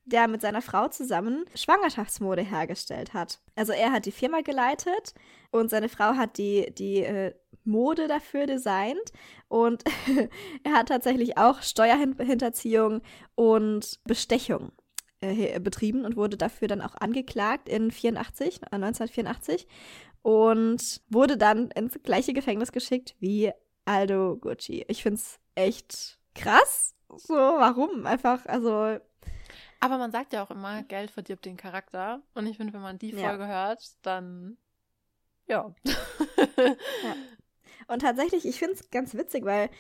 der 0.04 0.26
mit 0.26 0.40
seiner 0.40 0.62
Frau 0.62 0.88
zusammen 0.88 1.44
Schwangerschaftsmode 1.54 2.42
hergestellt 2.42 3.14
hat. 3.14 3.40
Also 3.54 3.72
er 3.72 3.92
hat 3.92 4.06
die 4.06 4.12
Firma 4.12 4.40
geleitet 4.40 5.14
und 5.50 5.70
seine 5.70 5.88
Frau 5.88 6.16
hat 6.16 6.38
die, 6.38 6.72
die 6.74 7.02
äh, 7.02 7.34
Mode 7.64 8.08
dafür 8.08 8.46
designt. 8.46 9.12
Und 9.48 9.84
er 10.64 10.72
hat 10.72 10.88
tatsächlich 10.88 11.38
auch 11.38 11.62
Steuerhinterziehung 11.62 13.02
und 13.34 14.00
Bestechung 14.04 14.72
äh, 15.20 15.58
betrieben 15.60 16.04
und 16.04 16.16
wurde 16.16 16.36
dafür 16.36 16.68
dann 16.68 16.80
auch 16.80 16.94
angeklagt 16.94 17.68
in 17.68 17.90
84, 17.90 18.60
1984 18.70 19.62
äh, 19.62 19.66
und 20.22 21.00
wurde 21.08 21.36
dann 21.36 21.70
ins 21.70 21.98
gleiche 22.02 22.32
Gefängnis 22.32 22.72
geschickt 22.72 23.14
wie 23.20 23.52
Aldo 23.84 24.36
Gucci. 24.36 24.84
Ich 24.88 25.02
finde 25.02 25.16
es 25.16 25.40
echt 25.54 26.18
krass. 26.34 26.94
So, 27.16 27.34
warum? 27.34 28.06
Einfach, 28.06 28.44
also. 28.46 28.98
Aber 29.80 29.98
man 29.98 30.10
sagt 30.12 30.32
ja 30.32 30.42
auch 30.42 30.50
immer, 30.50 30.82
Geld 30.82 31.10
verdirbt 31.10 31.44
den 31.44 31.56
Charakter. 31.56 32.20
Und 32.34 32.46
ich 32.46 32.56
finde, 32.56 32.72
wenn 32.72 32.82
man 32.82 32.98
die 32.98 33.12
Folge 33.12 33.44
ja. 33.44 33.48
hört, 33.48 33.82
dann. 34.02 34.58
Ja. 35.46 35.74
ja. 35.86 37.16
Und 37.86 38.02
tatsächlich, 38.02 38.44
ich 38.44 38.58
finde 38.58 38.74
es 38.74 38.90
ganz 38.90 39.14
witzig, 39.14 39.44
weil 39.44 39.70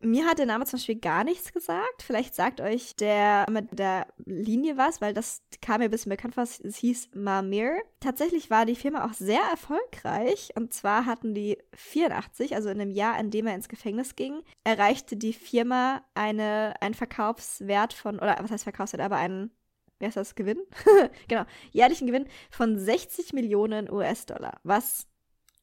mir 0.00 0.26
hat 0.26 0.38
der 0.38 0.46
Name 0.46 0.64
zum 0.64 0.78
Beispiel 0.78 0.98
gar 0.98 1.24
nichts 1.24 1.52
gesagt. 1.52 2.02
Vielleicht 2.02 2.34
sagt 2.34 2.60
euch 2.60 2.96
der 2.96 3.46
mit 3.50 3.78
der 3.78 4.06
Linie 4.24 4.76
was, 4.76 5.00
weil 5.00 5.14
das 5.14 5.42
kam 5.60 5.78
mir 5.78 5.86
ein 5.86 5.90
bisschen 5.90 6.10
bekannt 6.10 6.34
vor. 6.34 6.44
Es 6.44 6.76
hieß 6.76 7.10
Mamir. 7.14 7.82
Tatsächlich 8.00 8.50
war 8.50 8.66
die 8.66 8.76
Firma 8.76 9.04
auch 9.04 9.12
sehr 9.12 9.42
erfolgreich. 9.50 10.50
Und 10.56 10.72
zwar 10.72 11.06
hatten 11.06 11.34
die 11.34 11.58
84, 11.74 12.54
also 12.54 12.68
in 12.70 12.78
dem 12.78 12.90
Jahr, 12.90 13.18
in 13.20 13.30
dem 13.30 13.46
er 13.46 13.54
ins 13.54 13.68
Gefängnis 13.68 14.16
ging, 14.16 14.42
erreichte 14.64 15.16
die 15.16 15.32
Firma 15.32 16.02
eine, 16.14 16.74
einen 16.80 16.94
Verkaufswert 16.94 17.92
von, 17.92 18.16
oder 18.16 18.36
was 18.40 18.50
heißt 18.50 18.64
Verkaufswert, 18.64 19.02
aber 19.02 19.16
einen 19.16 19.50
wie 19.98 20.04
heißt 20.04 20.16
das, 20.18 20.34
Gewinn? 20.34 20.60
genau, 21.28 21.44
jährlichen 21.70 22.06
Gewinn 22.06 22.26
von 22.50 22.78
60 22.78 23.32
Millionen 23.32 23.90
US-Dollar, 23.90 24.60
was 24.62 25.06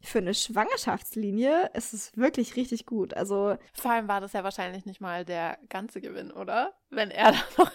für 0.03 0.19
eine 0.19 0.33
Schwangerschaftslinie 0.33 1.71
ist 1.73 1.93
es 1.93 2.15
wirklich 2.17 2.55
richtig 2.55 2.85
gut. 2.85 3.13
Also 3.13 3.57
vor 3.73 3.91
allem 3.91 4.07
war 4.07 4.21
das 4.21 4.33
ja 4.33 4.43
wahrscheinlich 4.43 4.85
nicht 4.85 5.01
mal 5.01 5.25
der 5.25 5.57
ganze 5.69 6.01
Gewinn, 6.01 6.31
oder? 6.31 6.73
Wenn 6.89 7.09
er 7.09 7.31
da 7.31 7.37
noch 7.57 7.71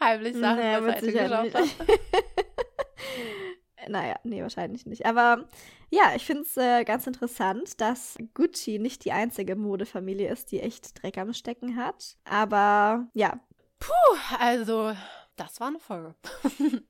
heimlich 0.00 0.36
Sachen 0.36 0.58
naja, 0.58 0.80
beiseite 0.80 1.12
geschaut 1.12 1.54
hat. 1.54 1.68
naja, 3.88 4.16
nee, 4.24 4.42
wahrscheinlich 4.42 4.86
nicht. 4.86 5.06
Aber 5.06 5.46
ja, 5.90 6.12
ich 6.16 6.26
finde 6.26 6.42
es 6.42 6.56
äh, 6.56 6.84
ganz 6.84 7.06
interessant, 7.06 7.80
dass 7.80 8.16
Gucci 8.34 8.78
nicht 8.78 9.04
die 9.04 9.12
einzige 9.12 9.56
Modefamilie 9.56 10.30
ist, 10.30 10.50
die 10.50 10.60
echt 10.60 11.02
Dreck 11.02 11.16
am 11.16 11.32
Stecken 11.32 11.76
hat. 11.76 12.16
Aber 12.24 13.06
ja. 13.14 13.38
Puh, 13.78 14.18
also 14.40 14.94
das 15.36 15.60
war 15.60 15.68
eine 15.68 15.78
Folge. 15.78 16.16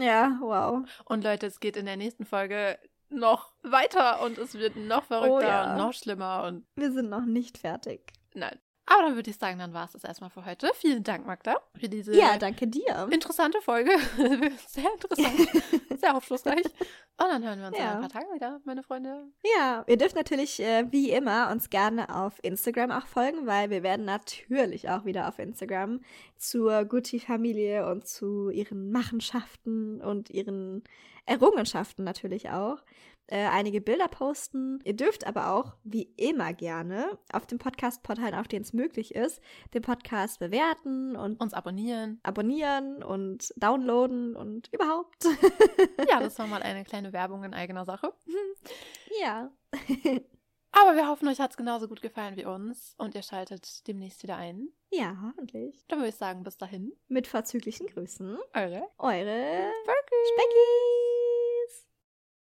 ja, 0.00 0.36
wow. 0.40 0.84
Und 1.04 1.22
Leute, 1.22 1.46
es 1.46 1.60
geht 1.60 1.76
in 1.76 1.86
der 1.86 1.96
nächsten 1.96 2.24
Folge 2.24 2.76
noch 3.14 3.52
weiter 3.62 4.20
und 4.22 4.38
es 4.38 4.54
wird 4.54 4.76
noch 4.76 5.04
verrückter 5.04 5.36
oh, 5.36 5.40
ja. 5.40 5.72
und 5.72 5.78
noch 5.78 5.92
schlimmer 5.92 6.44
und. 6.44 6.66
Wir 6.76 6.92
sind 6.92 7.10
noch 7.10 7.24
nicht 7.24 7.58
fertig. 7.58 8.12
Nein. 8.34 8.58
Aber 8.86 9.02
dann 9.02 9.14
würde 9.14 9.30
ich 9.30 9.36
sagen, 9.36 9.58
dann 9.58 9.72
war 9.72 9.86
es 9.86 9.92
das 9.92 10.04
erstmal 10.04 10.28
für 10.28 10.44
heute. 10.44 10.70
Vielen 10.74 11.02
Dank, 11.02 11.26
Magda, 11.26 11.56
für 11.74 11.88
diese 11.88 12.14
ja, 12.14 12.36
danke 12.36 12.66
dir. 12.66 13.08
interessante 13.10 13.60
Folge. 13.62 13.90
sehr 14.68 14.92
interessant, 14.92 15.48
sehr 16.00 16.14
aufschlussreich. 16.14 16.64
Und 16.66 17.28
dann 17.30 17.42
hören 17.42 17.60
wir 17.60 17.68
uns 17.68 17.78
ja. 17.78 17.92
in 17.92 17.96
ein 17.96 18.00
paar 18.00 18.20
Tagen 18.20 18.34
wieder, 18.34 18.60
meine 18.64 18.82
Freunde. 18.82 19.28
Ja, 19.56 19.84
ihr 19.86 19.96
dürft 19.96 20.16
natürlich 20.16 20.60
äh, 20.60 20.84
wie 20.90 21.10
immer 21.10 21.50
uns 21.50 21.70
gerne 21.70 22.14
auf 22.14 22.38
Instagram 22.42 22.90
auch 22.90 23.06
folgen, 23.06 23.46
weil 23.46 23.70
wir 23.70 23.82
werden 23.82 24.04
natürlich 24.04 24.90
auch 24.90 25.06
wieder 25.06 25.28
auf 25.28 25.38
Instagram 25.38 26.00
zur 26.36 26.84
Gucci-Familie 26.84 27.86
und 27.86 28.06
zu 28.06 28.50
ihren 28.50 28.90
Machenschaften 28.90 30.02
und 30.02 30.28
ihren 30.28 30.84
Errungenschaften 31.24 32.04
natürlich 32.04 32.50
auch. 32.50 32.82
Äh, 33.26 33.46
einige 33.46 33.80
Bilder 33.80 34.08
posten. 34.08 34.80
Ihr 34.84 34.94
dürft 34.94 35.26
aber 35.26 35.54
auch, 35.54 35.76
wie 35.82 36.12
immer 36.16 36.52
gerne, 36.52 37.18
auf 37.32 37.46
dem 37.46 37.58
Podcast-Portalen, 37.58 38.34
auf 38.34 38.48
denen 38.48 38.64
es 38.64 38.74
möglich 38.74 39.14
ist, 39.14 39.40
den 39.72 39.80
Podcast 39.80 40.40
bewerten 40.40 41.16
und 41.16 41.40
uns 41.40 41.54
abonnieren. 41.54 42.20
Abonnieren 42.22 43.02
und 43.02 43.52
downloaden 43.56 44.36
und 44.36 44.68
überhaupt. 44.72 45.24
ja, 46.08 46.20
das 46.20 46.38
war 46.38 46.46
mal 46.46 46.62
eine 46.62 46.84
kleine 46.84 47.12
Werbung 47.14 47.44
in 47.44 47.54
eigener 47.54 47.86
Sache. 47.86 48.12
ja. 49.20 49.50
Aber 50.72 50.96
wir 50.96 51.08
hoffen, 51.08 51.28
euch 51.28 51.38
hat 51.38 51.52
es 51.52 51.56
genauso 51.56 51.86
gut 51.86 52.02
gefallen 52.02 52.36
wie 52.36 52.44
uns 52.44 52.94
und 52.98 53.14
ihr 53.14 53.22
schaltet 53.22 53.86
demnächst 53.86 54.22
wieder 54.24 54.36
ein. 54.36 54.68
Ja, 54.90 55.16
hoffentlich. 55.24 55.84
Dann 55.88 56.00
würde 56.00 56.08
ich 56.08 56.16
sagen, 56.16 56.42
bis 56.42 56.58
dahin. 56.58 56.92
Mit 57.06 57.28
verzüglichen 57.28 57.86
Grüßen. 57.86 58.36
Eure. 58.54 58.82
Eure. 58.98 59.72
Specki. 59.82 60.14
Specki. 60.34 61.23